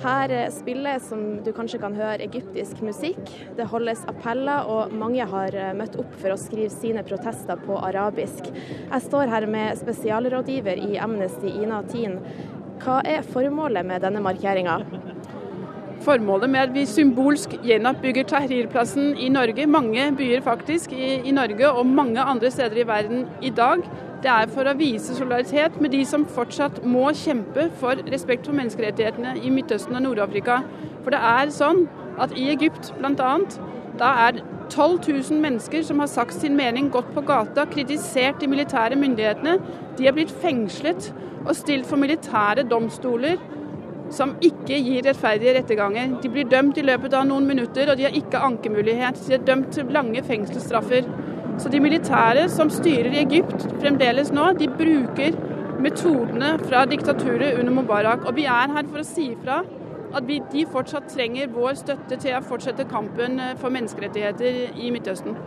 Her 0.02 0.50
spilles, 0.52 1.06
som 1.10 1.44
du 1.46 1.52
kanskje 1.54 1.80
kan 1.80 1.94
høre, 1.96 2.26
egyptisk 2.26 2.82
musikk. 2.84 3.22
Det 3.58 3.68
holdes 3.70 4.02
appeller, 4.10 4.66
og 4.66 4.94
mange 4.98 5.26
har 5.30 5.54
eh, 5.54 5.74
møtt 5.78 5.96
opp 6.02 6.16
for 6.20 6.34
å 6.34 6.40
skrive 6.40 6.72
sine 6.74 7.04
protester 7.06 7.60
på 7.62 7.78
arabisk. 7.78 8.50
Jeg 8.50 9.06
står 9.06 9.30
her 9.32 9.46
med 9.48 9.78
spesialrådgiver 9.80 10.82
i 10.90 10.98
Amnesty, 11.04 11.54
Ina 11.62 11.84
Tin. 11.92 12.18
Hva 12.84 13.00
er 13.06 13.24
formålet 13.24 13.86
med 13.88 14.04
denne 14.04 14.24
markeringa? 14.26 14.80
Formålet 16.04 16.52
med 16.52 16.66
at 16.66 16.74
vi 16.76 16.88
symbolsk 16.90 17.54
gjenoppbygger 17.64 18.26
Tahrir-plassen 18.28 19.14
i 19.16 19.30
Norge, 19.32 19.70
mange 19.70 20.10
byer 20.18 20.44
faktisk 20.44 20.92
i, 20.98 21.20
i 21.24 21.32
Norge 21.32 21.70
og 21.70 21.86
mange 21.88 22.20
andre 22.20 22.52
steder 22.52 22.82
i 22.82 22.88
verden 22.90 23.30
i 23.40 23.54
dag, 23.56 23.86
det 24.24 24.32
er 24.32 24.52
for 24.54 24.68
å 24.70 24.76
vise 24.80 25.16
solidaritet 25.18 25.76
med 25.84 25.92
de 25.92 26.04
som 26.08 26.24
fortsatt 26.36 26.80
må 26.88 27.10
kjempe 27.18 27.68
for 27.82 28.00
respekt 28.12 28.48
for 28.48 28.56
menneskerettighetene 28.56 29.36
i 29.44 29.52
Midtøsten 29.52 29.98
og 30.00 30.06
Nord-Afrika. 30.06 30.62
For 31.04 31.12
det 31.12 31.20
er 31.20 31.52
sånn 31.52 31.84
at 32.24 32.36
i 32.40 32.48
Egypt 32.54 32.94
bl.a. 33.00 33.34
da 34.00 34.12
er 34.30 34.40
12 34.72 35.10
000 35.10 35.42
mennesker 35.44 35.84
som 35.86 36.00
har 36.00 36.10
sagt 36.12 36.38
sin 36.40 36.56
mening, 36.56 36.88
gått 36.94 37.10
på 37.14 37.26
gata, 37.28 37.68
kritisert 37.70 38.40
de 38.40 38.48
militære 38.50 38.98
myndighetene. 39.00 39.58
De 40.00 40.08
er 40.08 40.16
blitt 40.16 40.32
fengslet 40.44 41.12
og 41.44 41.52
stilt 41.60 41.90
for 41.90 42.00
militære 42.00 42.64
domstoler 42.72 43.42
som 44.14 44.36
ikke 44.46 44.78
gir 44.78 45.04
rettferdige 45.08 45.58
retterganger. 45.58 46.18
De 46.24 46.32
blir 46.32 46.48
dømt 46.50 46.78
i 46.78 46.86
løpet 46.86 47.16
av 47.18 47.28
noen 47.28 47.48
minutter, 47.50 47.90
og 47.90 48.00
de 48.00 48.08
har 48.08 48.16
ikke 48.18 48.42
ankemulighet. 48.46 49.20
De 49.28 49.36
er 49.38 49.46
dømt 49.48 49.72
til 49.76 49.90
lange 49.94 50.24
fengselsstraffer. 50.26 51.08
Så 51.62 51.70
de 51.70 51.80
militære 51.84 52.48
som 52.52 52.72
styrer 52.74 53.14
i 53.14 53.22
Egypt 53.22 53.68
fremdeles 53.82 54.32
nå, 54.34 54.50
de 54.58 54.70
bruker 54.72 55.38
metodene 55.84 56.56
fra 56.64 56.84
diktaturet 56.90 57.60
under 57.60 57.74
Mubarak. 57.76 58.26
Og 58.28 58.38
vi 58.38 58.48
er 58.50 58.74
her 58.74 58.88
for 58.90 59.04
å 59.04 59.08
si 59.08 59.30
ifra 59.34 59.62
at 60.14 60.28
vi, 60.30 60.40
de 60.54 60.66
fortsatt 60.70 61.10
trenger 61.10 61.50
vår 61.54 61.78
støtte 61.80 62.20
til 62.22 62.38
å 62.38 62.46
fortsette 62.46 62.86
kampen 62.90 63.40
eh, 63.42 63.56
for 63.58 63.74
menneskerettigheter 63.74 64.78
i 64.78 64.92
Midtøsten. 64.94 65.38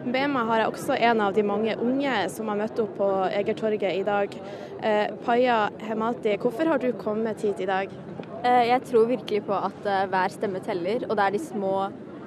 Med 0.00 0.30
meg 0.32 0.48
har 0.48 0.62
jeg 0.62 0.72
også 0.72 0.96
en 0.96 1.20
av 1.20 1.34
de 1.36 1.44
mange 1.44 1.74
unge 1.76 2.14
som 2.32 2.48
har 2.48 2.58
møtt 2.58 2.78
opp 2.80 2.94
på 2.96 3.08
Egertorget 3.28 3.98
i 3.98 4.04
dag. 4.06 4.34
Eh, 4.82 5.12
Paya 5.26 5.58
Hemati, 5.84 6.38
hvorfor 6.40 6.72
har 6.72 6.80
du 6.80 6.90
kommet 6.98 7.44
hit 7.44 7.60
i 7.60 7.68
dag? 7.68 7.92
Eh, 8.40 8.62
jeg 8.70 8.86
tror 8.88 9.10
virkelig 9.10 9.42
på 9.44 9.52
at 9.52 9.84
eh, 9.84 10.06
hver 10.08 10.32
stemme 10.32 10.62
teller, 10.64 11.04
og 11.08 11.18
det 11.18 11.26
er 11.26 11.34
de 11.36 11.42
små 11.44 11.74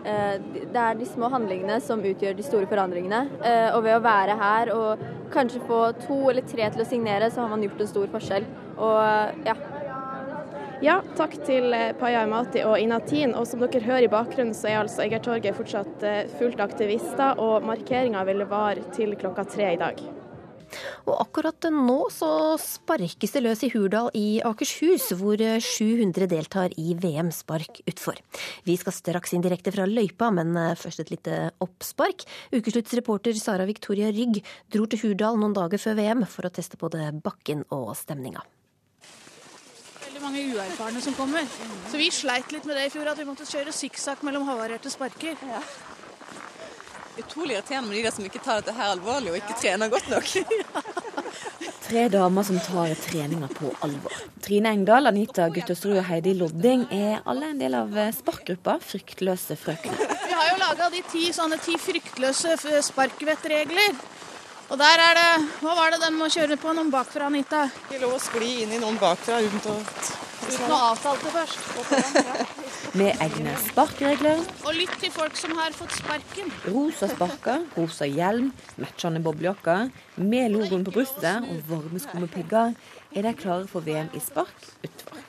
det 0.04 0.80
er 0.80 0.98
de 1.00 1.08
små 1.08 1.30
handlingene 1.32 1.80
som 1.84 2.04
utgjør 2.04 2.36
de 2.38 2.46
store 2.46 2.68
forandringene. 2.70 3.22
Eh, 3.44 3.70
og 3.76 3.84
ved 3.86 3.98
å 3.98 4.04
være 4.04 4.38
her 4.40 4.72
og 4.76 5.06
kanskje 5.34 5.64
få 5.68 5.84
to 6.04 6.18
eller 6.32 6.46
tre 6.48 6.68
til 6.74 6.84
å 6.84 6.88
signere, 6.88 7.32
så 7.32 7.44
har 7.44 7.54
man 7.54 7.64
gjort 7.66 7.84
en 7.84 7.92
stor 7.94 8.12
forskjell. 8.16 8.48
Og 8.78 9.48
ja. 9.48 9.56
Ja, 10.84 10.98
takk 11.16 11.38
til 11.48 11.72
eh, 11.78 11.94
Paya 11.96 12.26
Amati 12.28 12.66
og 12.68 12.76
Inatin. 12.82 13.36
Og 13.40 13.48
som 13.48 13.64
dere 13.64 13.84
hører 13.86 14.08
i 14.10 14.12
bakgrunnen, 14.12 14.56
så 14.58 14.72
er 14.72 14.82
altså 14.82 15.06
Egertorget 15.06 15.56
fortsatt 15.60 16.04
fullt 16.40 16.64
aktivister, 16.64 17.40
og 17.40 17.64
markeringa 17.70 18.26
vil 18.28 18.44
vare 18.50 18.84
til 18.96 19.16
klokka 19.20 19.48
tre 19.56 19.72
i 19.78 19.80
dag. 19.80 20.04
Og 21.04 21.16
akkurat 21.20 21.68
nå 21.74 21.98
så 22.14 22.30
sparkes 22.62 23.36
det 23.36 23.44
løs 23.44 23.64
i 23.66 23.70
Hurdal 23.74 24.10
i 24.16 24.40
Akershus, 24.46 25.10
hvor 25.20 25.42
700 25.42 26.30
deltar 26.32 26.74
i 26.80 26.96
VM-spark 26.96 27.82
utfor. 27.90 28.22
Vi 28.64 28.78
skal 28.80 28.96
straks 28.96 29.36
inn 29.36 29.44
direkte 29.44 29.74
fra 29.76 29.88
løypa, 29.90 30.32
men 30.32 30.56
eh, 30.60 30.74
først 30.80 31.04
et 31.04 31.12
lite 31.12 31.44
oppspark. 31.64 32.24
Ukesluttsreporter 32.56 33.36
Sara 33.40 33.68
Victoria 33.68 34.14
Rygg 34.16 34.40
dro 34.72 34.88
til 34.88 35.04
Hurdal 35.04 35.40
noen 35.42 35.56
dager 35.58 35.82
før 35.82 36.00
VM 36.00 36.28
for 36.30 36.48
å 36.48 36.54
teste 36.54 36.80
både 36.80 37.12
bakken 37.24 37.68
og 37.74 37.96
stemninga 38.00 38.46
mange 40.24 40.44
uerfarne 40.56 41.02
som 41.04 41.16
kommer. 41.18 41.44
Så 41.92 42.00
vi 42.00 42.08
sleit 42.14 42.54
litt 42.56 42.64
med 42.70 42.78
det 42.80 42.88
i 42.88 42.94
fjor, 42.94 43.10
at 43.12 43.20
vi 43.20 43.28
måtte 43.28 43.48
kjøre 43.50 43.74
sikksakk 43.76 44.24
mellom 44.24 44.48
havarerte 44.48 44.92
sparker. 44.94 45.36
Ja 45.50 45.60
utrolig 47.18 47.56
irriterende 47.56 47.90
med 47.90 47.98
de 47.98 48.04
der 48.06 48.16
som 48.16 48.26
ikke 48.28 48.42
tar 48.44 48.62
dette 48.62 48.76
her 48.78 48.94
alvorlig 48.94 49.34
og 49.34 49.40
ikke 49.42 49.58
trener 49.62 49.92
godt 49.94 50.10
nok. 50.14 50.32
Tre 51.88 52.08
damer 52.10 52.46
som 52.48 52.58
tar 52.64 52.94
treninga 53.04 53.50
på 53.54 53.74
alvor. 53.86 54.16
Trine 54.44 54.72
Engdahl, 54.74 55.10
Anita 55.10 55.50
Guttersrud 55.54 56.00
og 56.00 56.08
Heidi 56.08 56.34
Lodding 56.38 56.88
er 56.96 57.22
alle 57.30 57.52
en 57.52 57.60
del 57.60 57.76
av 57.78 57.94
sparkgruppa 58.18 58.78
Fryktløse 58.82 59.58
frøkner. 59.60 60.16
Vi 60.24 60.34
har 60.40 60.50
jo 60.54 60.58
laga 60.62 60.90
de 60.94 61.04
ti 61.12 61.28
sånne 61.36 61.60
ti 61.62 61.78
fryktløse 61.82 62.58
sparkvettregler. 62.88 64.00
Og 64.72 64.80
der 64.80 65.02
er 65.06 65.20
det 65.20 65.30
Hva 65.62 65.76
var 65.78 65.92
det 65.94 66.02
den 66.02 66.16
må 66.18 66.32
kjøre 66.32 66.58
på? 66.58 66.72
Noen 66.74 66.90
bakfra, 66.94 67.28
Anita? 67.30 67.68
Ikke 67.84 68.00
lov 68.06 68.16
å 68.18 68.22
skli 68.24 68.64
inn 68.64 68.74
i 68.74 68.82
noen 68.82 68.98
bakfra 69.02 69.44
uten 69.44 69.68
å 69.70 69.80
Uten 70.44 70.72
å 70.76 70.80
avtale 70.92 71.20
det 71.24 71.32
først. 71.32 72.63
Med 72.94 73.22
egne 73.24 73.54
sparkeregler. 73.64 74.42
Og 74.68 74.76
lytt 74.78 74.94
til 75.02 75.12
folk 75.14 75.38
som 75.40 75.56
har 75.58 75.74
fått 75.76 75.96
sparken. 75.98 76.52
Rosa 76.70 77.08
sparker, 77.10 77.64
rosa 77.78 78.06
hjelm, 78.06 78.52
matchende 78.78 79.24
boblejakker, 79.24 79.90
med 80.18 80.52
logoen 80.54 80.84
på 80.86 80.94
brystet 81.00 81.48
og 81.48 81.64
varme 81.72 82.02
sko 82.04 82.22
med 82.22 82.30
pigger 82.34 82.76
er 83.16 83.26
de 83.26 83.34
klare 83.38 83.68
for 83.72 83.86
VM 83.86 84.12
i 84.14 84.22
spark 84.22 84.68
utfor. 84.84 85.24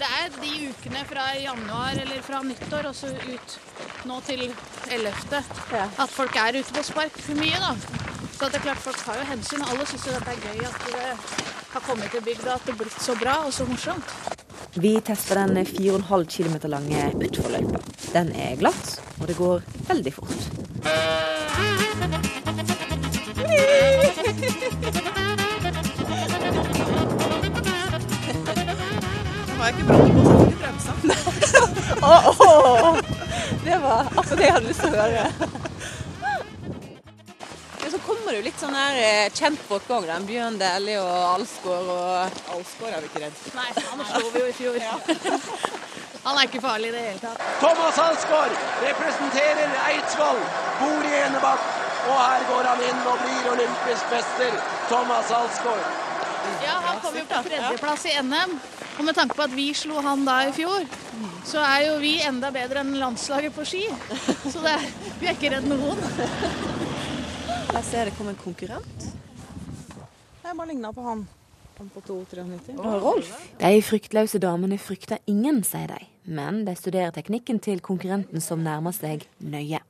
Det 0.00 0.08
er 0.18 0.28
de 0.42 0.52
ukene 0.72 1.04
fra 1.08 1.26
januar 1.38 1.98
eller 2.02 2.22
fra 2.26 2.42
nyttår 2.44 2.88
og 2.90 2.96
så 2.96 3.12
ut 3.12 3.56
nå 4.08 4.18
til 4.26 4.48
11. 4.90 5.42
at 6.02 6.10
folk 6.10 6.36
er 6.36 6.58
ute 6.58 6.74
på 6.74 6.84
spark 6.90 7.18
for 7.22 7.38
mye, 7.38 7.60
da. 7.62 7.74
Så 8.32 8.48
det 8.50 8.58
er 8.58 8.66
klart 8.66 8.82
folk 8.82 8.98
tar 9.04 9.20
jo 9.20 9.26
hensyn. 9.28 9.62
Alle 9.70 9.86
syns 9.86 10.06
jo 10.08 10.18
det 10.18 10.34
er 10.34 10.40
gøy 10.48 10.64
at 10.66 10.86
det 10.88 11.08
har 11.72 11.84
kommet 11.86 12.10
til 12.10 12.24
bygda, 12.26 12.56
at 12.56 12.66
det 12.66 12.74
er 12.74 12.80
blitt 12.82 13.02
så 13.02 13.14
bra 13.20 13.36
og 13.46 13.52
så 13.54 13.68
morsomt. 13.68 14.41
Vi 14.74 15.00
tester 15.00 15.34
den 15.34 15.66
4,5 15.66 16.24
km 16.24 16.70
lange 16.70 17.12
utforløypa. 17.20 17.78
Den 18.12 18.32
er 18.32 18.56
glatt, 18.56 19.00
og 19.20 19.28
det 19.28 19.36
går 19.36 19.60
veldig 19.88 20.12
fort. 20.14 20.32
Nå 29.48 29.58
var 29.58 29.66
jeg 29.66 29.74
ikke 29.74 29.86
bra 29.90 29.96
på 30.00 30.20
å 30.20 30.24
sette 30.30 30.56
bremsa. 30.62 30.92
oh, 32.08 32.40
oh, 32.40 32.96
det 33.64 33.76
var 33.84 34.08
akkurat 34.08 34.38
det 34.38 34.46
jeg 34.48 34.56
hadde 34.56 34.72
lyst 34.72 34.80
til 34.80 34.88
å 34.88 34.96
høre 34.96 35.60
kommer 38.32 38.44
det 38.44 38.48
jo 38.48 38.48
litt 38.48 38.62
sånn 38.62 38.76
her 38.76 38.94
eh, 38.96 39.32
kjentfolk 39.36 39.90
òg. 39.92 40.06
Bjørn 40.24 40.54
Dæhlie 40.56 41.00
og 41.02 41.16
Alsgaard 41.34 41.88
og 41.92 42.54
Alsgaard 42.54 42.94
er 42.96 43.02
vi 43.02 43.10
ikke 43.10 43.20
redd 43.26 43.40
Nei, 43.58 43.66
han 43.76 44.04
slo 44.08 44.30
vi 44.32 44.40
jo 44.40 44.46
i 44.48 44.54
fjor. 44.56 44.78
Ja. 44.80 44.94
han 46.24 46.38
er 46.38 46.46
ikke 46.48 46.62
farlig 46.64 46.88
i 46.88 46.94
det 46.94 47.02
hele 47.10 47.20
tatt. 47.20 47.42
Thomas 47.60 47.98
Alsgaard 48.00 48.54
representerer 48.86 49.74
Eidsvoll, 49.82 50.40
bor 50.80 51.08
i 51.10 51.12
Enebakk. 51.18 51.66
Og 52.02 52.16
her 52.16 52.46
går 52.48 52.70
han 52.70 52.80
inn 52.86 53.02
og 53.06 53.20
blir 53.20 53.50
olympisk 53.52 54.14
mester. 54.14 54.56
Thomas 54.88 55.34
Alsgaard. 55.36 55.84
Ja, 56.64 56.78
han 56.86 57.04
kom 57.04 57.18
jo 57.20 57.26
på 57.28 57.42
tredjeplass 57.50 58.06
i 58.08 58.16
NM. 58.24 58.56
Og 58.96 59.04
med 59.06 59.16
tanke 59.16 59.36
på 59.36 59.44
at 59.44 59.52
vi 59.52 59.68
slo 59.76 60.00
han 60.04 60.24
da 60.24 60.40
i 60.48 60.56
fjor, 60.56 60.88
så 61.48 61.60
er 61.64 61.84
jo 61.90 62.00
vi 62.00 62.16
enda 62.24 62.50
bedre 62.54 62.80
enn 62.80 62.96
landslaget 62.96 63.54
på 63.56 63.68
ski. 63.68 63.84
Så 64.48 64.64
det, 64.64 64.78
vi 65.20 65.28
er 65.28 65.36
ikke 65.36 65.52
redd 65.52 65.68
noen. 65.68 66.91
Jeg 67.72 67.84
ser 67.88 68.04
det 68.04 68.12
kom 68.18 68.28
en 68.28 68.36
konkurrent. 68.36 69.04
Jeg 70.44 70.56
bare 70.58 70.68
ligna 70.68 70.90
på 70.92 71.04
han. 71.06 71.22
Han 71.78 71.88
på 71.94 72.02
2,93. 72.04 72.74
Oh, 72.76 72.98
Rolf. 73.00 73.30
De 73.62 73.78
fryktløse 73.80 74.40
damene 74.42 74.76
frykter 74.76 75.22
ingen, 75.30 75.62
sier 75.64 75.88
de. 75.88 76.04
Men 76.28 76.66
de 76.66 76.74
studerer 76.76 77.14
teknikken 77.16 77.62
til 77.64 77.80
konkurrenten 77.80 78.44
som 78.44 78.60
nærmer 78.60 78.92
seg 78.92 79.24
nøye. 79.40 79.80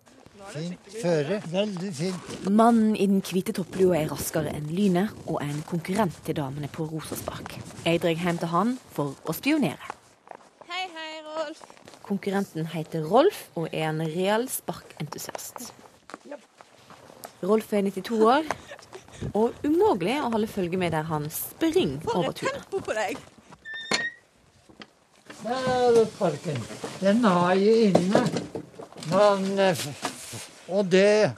Fint 0.52 0.94
føre. 1.02 1.40
Veldig 1.50 1.92
fint. 1.98 2.32
Mannen 2.46 2.94
i 2.94 3.10
den 3.10 3.18
hvite 3.26 3.54
topplua 3.58 3.98
er 3.98 4.14
raskere 4.14 4.54
enn 4.54 4.70
lynet 4.70 5.10
og 5.26 5.42
er 5.42 5.50
en 5.50 5.66
konkurrent 5.66 6.22
til 6.22 6.38
damene 6.38 6.70
på 6.70 6.86
Rosaspark. 6.86 7.58
Jeg 7.82 8.02
drar 8.06 8.14
hjem 8.14 8.42
til 8.44 8.54
han 8.54 8.74
for 8.94 9.18
å 9.26 9.34
spionere. 9.34 9.94
Hei, 10.70 10.86
hei, 10.86 11.12
Rolf. 11.34 11.66
Konkurrenten 12.06 12.70
heter 12.78 13.10
Rolf 13.10 13.48
og 13.58 13.72
er 13.72 13.90
en 13.90 14.06
real 14.06 14.46
sparkentusiast. 14.50 15.72
Rolf 17.42 17.72
er 17.74 17.82
92 17.90 18.20
år 18.22 18.44
og 19.38 19.54
umulig 19.66 20.14
å 20.22 20.30
holde 20.32 20.48
følge 20.50 20.78
med 20.78 20.92
der 20.94 21.06
han 21.08 21.28
springer 21.30 22.02
over 22.14 22.32
tunet. 22.34 22.54
Tempo 22.58 22.80
på 22.82 22.94
deg. 22.96 23.18
Der 25.42 25.68
er 26.02 26.04
parken. 26.18 26.58
Den 27.02 27.22
har 27.26 27.54
jeg 27.58 27.92
inne. 27.92 28.22
Men, 29.10 29.46
eh, 29.58 29.86
og 30.70 30.86
det 30.90 31.32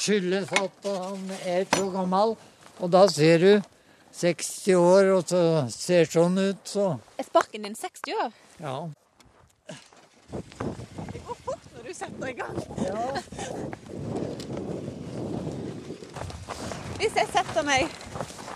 skyldes 0.00 0.48
at 0.56 0.88
han 0.88 1.26
er 1.44 1.66
så 1.72 1.90
gammel. 1.92 2.36
Og 2.80 2.88
da 2.92 3.04
ser 3.12 3.38
du 3.44 3.50
60 4.16 4.74
år 4.80 5.10
og 5.18 5.28
så 5.28 5.42
ser 5.72 6.08
sånn 6.08 6.38
ut, 6.40 6.64
så 6.64 6.94
Er 7.20 7.24
sparken 7.28 7.62
din 7.68 7.76
60 7.76 8.16
år? 8.24 8.32
ja. 8.60 8.78
Det 10.30 11.20
går 11.26 11.36
fort 11.44 11.64
når 11.74 11.82
du 11.88 11.92
setter 11.94 12.28
i 12.28 12.32
gang. 12.38 12.56
Hvis 17.00 17.16
jeg 17.16 17.32
setter 17.32 17.64
meg 17.64 17.88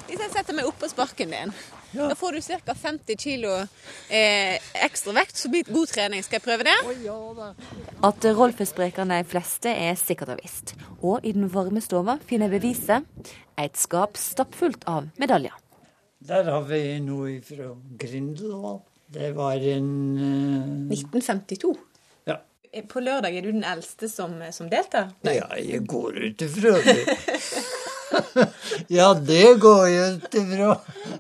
hvis 0.05 0.21
jeg 0.21 0.33
setter 0.35 0.55
meg 0.55 0.67
oppå 0.69 0.87
sparken 0.87 1.33
din, 1.33 1.53
da 1.97 2.13
får 2.19 2.37
du 2.37 2.41
ca. 2.45 2.75
50 2.77 3.17
kg 3.19 3.47
eh, 4.13 4.61
ekstra 4.85 5.15
vekt, 5.17 5.39
så 5.41 5.49
blir 5.51 5.65
det 5.65 5.73
god 5.75 5.91
trening. 5.91 6.23
Skal 6.23 6.39
jeg 6.39 6.45
prøve 6.45 6.67
det? 6.69 6.75
At 8.05 8.27
Rolf 8.37 8.61
er 8.61 8.69
sprekere 8.69 9.07
enn 9.07 9.15
de 9.15 9.25
fleste, 9.27 9.73
er 9.73 9.97
sikkert 9.99 10.35
og 10.35 10.43
visst. 10.43 10.75
Og 11.01 11.25
i 11.25 11.33
den 11.35 11.49
varme 11.51 11.81
stova 11.83 12.19
finner 12.29 12.53
jeg 12.53 12.61
beviset. 12.61 13.33
Et 13.59 13.81
skap 13.81 14.21
stappfullt 14.21 14.85
av 14.91 15.09
medaljer. 15.19 15.57
Der 16.25 16.47
har 16.53 16.69
vi 16.69 16.83
noe 17.05 17.39
fra 17.45 17.73
Grindelwald. 18.01 18.85
Det 19.15 19.33
var 19.37 19.63
en 19.75 19.91
uh... 20.19 20.93
1952. 20.93 21.75
Ja. 22.29 22.39
På 22.91 23.03
lørdag 23.03 23.35
er 23.35 23.47
du 23.47 23.51
den 23.55 23.67
eldste 23.67 24.11
som, 24.11 24.37
som 24.53 24.71
deltar? 24.73 25.15
Ja, 25.27 25.49
jeg 25.59 25.87
går 25.89 26.23
ut 26.27 26.47
ifra 26.47 26.77
det. 26.87 27.01
ja, 28.99 29.09
det 29.15 29.55
går 29.63 29.85
jo 29.91 30.05
ikke 30.17 30.43
bra. 30.51 30.75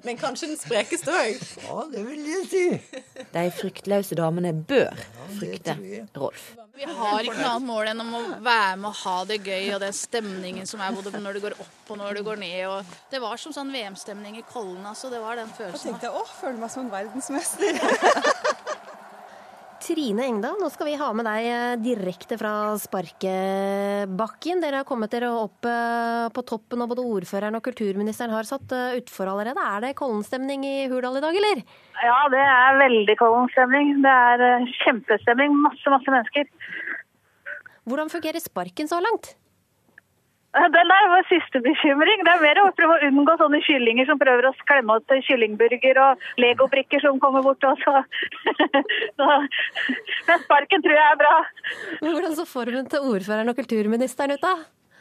Men 0.04 0.18
kanskje 0.20 0.50
den 0.52 0.58
sprekeste 0.60 1.14
òg? 1.14 1.40
Ja, 1.64 1.78
det 1.92 2.04
vil 2.08 2.26
jeg 2.28 2.50
si. 2.50 2.64
De 3.34 3.46
fryktløse 3.58 4.18
damene 4.18 4.52
bør 4.56 4.92
frykte 5.38 5.76
Rolf. 6.18 6.52
Vi 6.74 6.86
har 6.90 7.20
ikke 7.22 7.36
noe 7.38 7.50
annet 7.52 7.66
mål 7.68 7.88
enn 7.92 8.02
om 8.02 8.14
å 8.18 8.22
være 8.42 8.78
med 8.82 8.88
og 8.90 8.96
ha 9.04 9.18
det 9.28 9.38
gøy, 9.46 9.68
og 9.76 9.82
den 9.84 9.94
stemningen 9.94 10.66
som 10.66 10.82
er 10.82 10.96
både 10.96 11.20
når 11.22 11.36
det 11.36 11.44
går 11.44 11.54
opp 11.62 11.92
og 11.94 12.00
når 12.00 12.18
det 12.18 12.24
går 12.26 12.40
ned. 12.42 12.56
Og 12.66 12.96
det 13.12 13.20
var 13.22 13.38
som 13.38 13.54
sånn 13.54 13.70
VM-stemning 13.74 14.40
i 14.40 14.46
Kollen, 14.48 14.82
altså. 14.90 15.12
Det 15.12 15.22
var 15.22 15.38
den 15.38 15.52
følelsen. 15.54 15.94
Da 15.94 16.00
tenkte 16.00 16.10
jeg 16.10 16.18
åh, 16.18 16.34
føler 16.40 16.58
meg 16.64 16.74
som 16.74 16.86
en 16.86 16.92
verdensmester. 16.96 17.78
Trine 19.84 20.24
Engdahl, 20.24 20.56
nå 20.56 20.70
skal 20.72 20.88
vi 20.88 20.94
ha 20.96 21.10
med 21.12 21.26
deg 21.28 21.44
eh, 21.44 21.74
direkte 21.76 22.38
fra 22.40 22.72
sparkebakken. 22.80 24.62
Dere 24.62 24.80
har 24.80 24.88
kommet 24.88 25.12
dere 25.12 25.28
opp 25.36 25.68
eh, 25.68 26.24
på 26.32 26.44
toppen, 26.48 26.80
og 26.80 26.94
både 26.94 27.04
ordføreren 27.04 27.58
og 27.58 27.64
kulturministeren 27.66 28.32
har 28.32 28.48
satt 28.48 28.72
eh, 28.72 28.96
utfor 29.02 29.28
allerede. 29.28 29.60
Er 29.60 29.84
det 29.84 29.92
Kollen-stemning 30.00 30.64
i 30.64 30.74
Hurdal 30.88 31.20
i 31.20 31.24
dag, 31.26 31.36
eller? 31.36 31.60
Ja, 32.00 32.16
det 32.32 32.40
er 32.40 32.80
veldig 32.80 33.18
Kollen-stemning. 33.20 33.92
Det 34.06 34.16
er 34.24 34.66
kjempestemning. 34.86 35.60
Masse, 35.66 35.92
masse 35.92 36.16
mennesker. 36.16 36.48
Hvordan 37.84 38.12
fungerer 38.12 38.40
sparken 38.40 38.88
så 38.88 39.04
langt? 39.04 39.34
Den 40.54 40.90
der 40.90 41.08
var 41.10 41.24
siste 41.26 41.58
bekymring. 41.64 42.20
Det 42.26 42.30
er 42.30 42.42
mer 42.42 42.60
å 42.62 42.68
prøve 42.78 42.96
å 42.96 43.08
unngå 43.08 43.34
sånne 43.40 43.58
kyllinger 43.66 44.06
som 44.06 44.20
prøver 44.20 44.46
å 44.46 44.52
klemme 44.68 45.00
til 45.10 45.22
kyllingburger 45.26 45.98
og 46.04 46.22
legobrikker 46.38 47.02
som 47.02 47.18
kommer 47.22 47.42
bort 47.42 47.66
også. 47.66 48.04
Så, 49.18 49.26
men 50.28 50.44
sparken 50.46 50.84
tror 50.84 50.94
jeg 50.94 51.08
er 51.10 51.18
bra. 51.18 51.34
Men 51.98 52.14
Hvordan 52.14 52.38
så 52.38 52.46
formen 52.46 52.86
til 52.90 53.10
ordføreren 53.10 53.50
og 53.50 53.58
kulturministeren 53.58 54.36
ut, 54.36 54.46
da? 54.46 54.54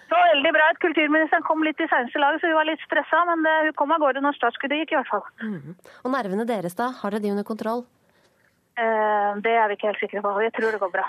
Det 0.10 0.18
var 0.18 0.30
veldig 0.34 0.54
bra 0.54 0.66
at 0.74 0.82
kulturministeren 0.82 1.46
kom 1.46 1.64
litt 1.66 1.80
i 1.82 1.90
seneste 1.90 2.22
laget, 2.22 2.42
så 2.42 2.50
hun 2.50 2.58
var 2.58 2.70
litt 2.70 2.82
stressa. 2.86 3.22
Men 3.30 3.46
hun 3.70 3.76
kom 3.78 3.94
av 3.94 4.02
gårde 4.02 4.26
når 4.26 4.38
startskuddet 4.38 4.84
gikk, 4.84 4.96
i 4.96 5.00
hvert 5.00 5.10
fall. 5.14 5.28
Mm. 5.42 5.78
Og 6.02 6.16
nervene 6.18 6.50
deres, 6.50 6.78
da? 6.78 6.92
Har 7.00 7.14
dere 7.14 7.24
de 7.24 7.34
under 7.34 7.48
kontroll? 7.48 7.86
Eh, 8.74 9.32
Det 9.46 9.54
er 9.54 9.68
vi 9.70 9.76
ikke 9.78 9.90
helt 9.92 10.02
sikre 10.02 10.22
på. 10.26 10.34
Jeg 10.42 10.54
tror 10.56 10.74
det 10.74 10.82
går 10.82 10.94
bra. 10.94 11.06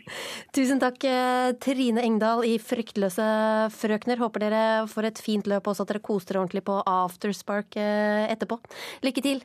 Tusen 0.56 0.82
takk, 0.82 1.02
eh, 1.04 1.52
Trine 1.62 2.04
Engdahl 2.06 2.44
i 2.46 2.56
Fryktløse 2.62 3.26
frøkner. 3.74 4.20
Håper 4.22 4.46
dere 4.46 4.64
får 4.90 5.10
et 5.10 5.22
fint 5.22 5.50
løp, 5.50 5.66
også 5.66 5.86
at 5.86 5.94
dere 5.94 6.04
koser 6.06 6.34
dere 6.34 6.44
ordentlig 6.44 6.64
på 6.66 6.78
Afterspark 6.86 7.78
eh, 7.80 8.30
etterpå. 8.30 8.60
Lykke 9.06 9.26
til! 9.26 9.42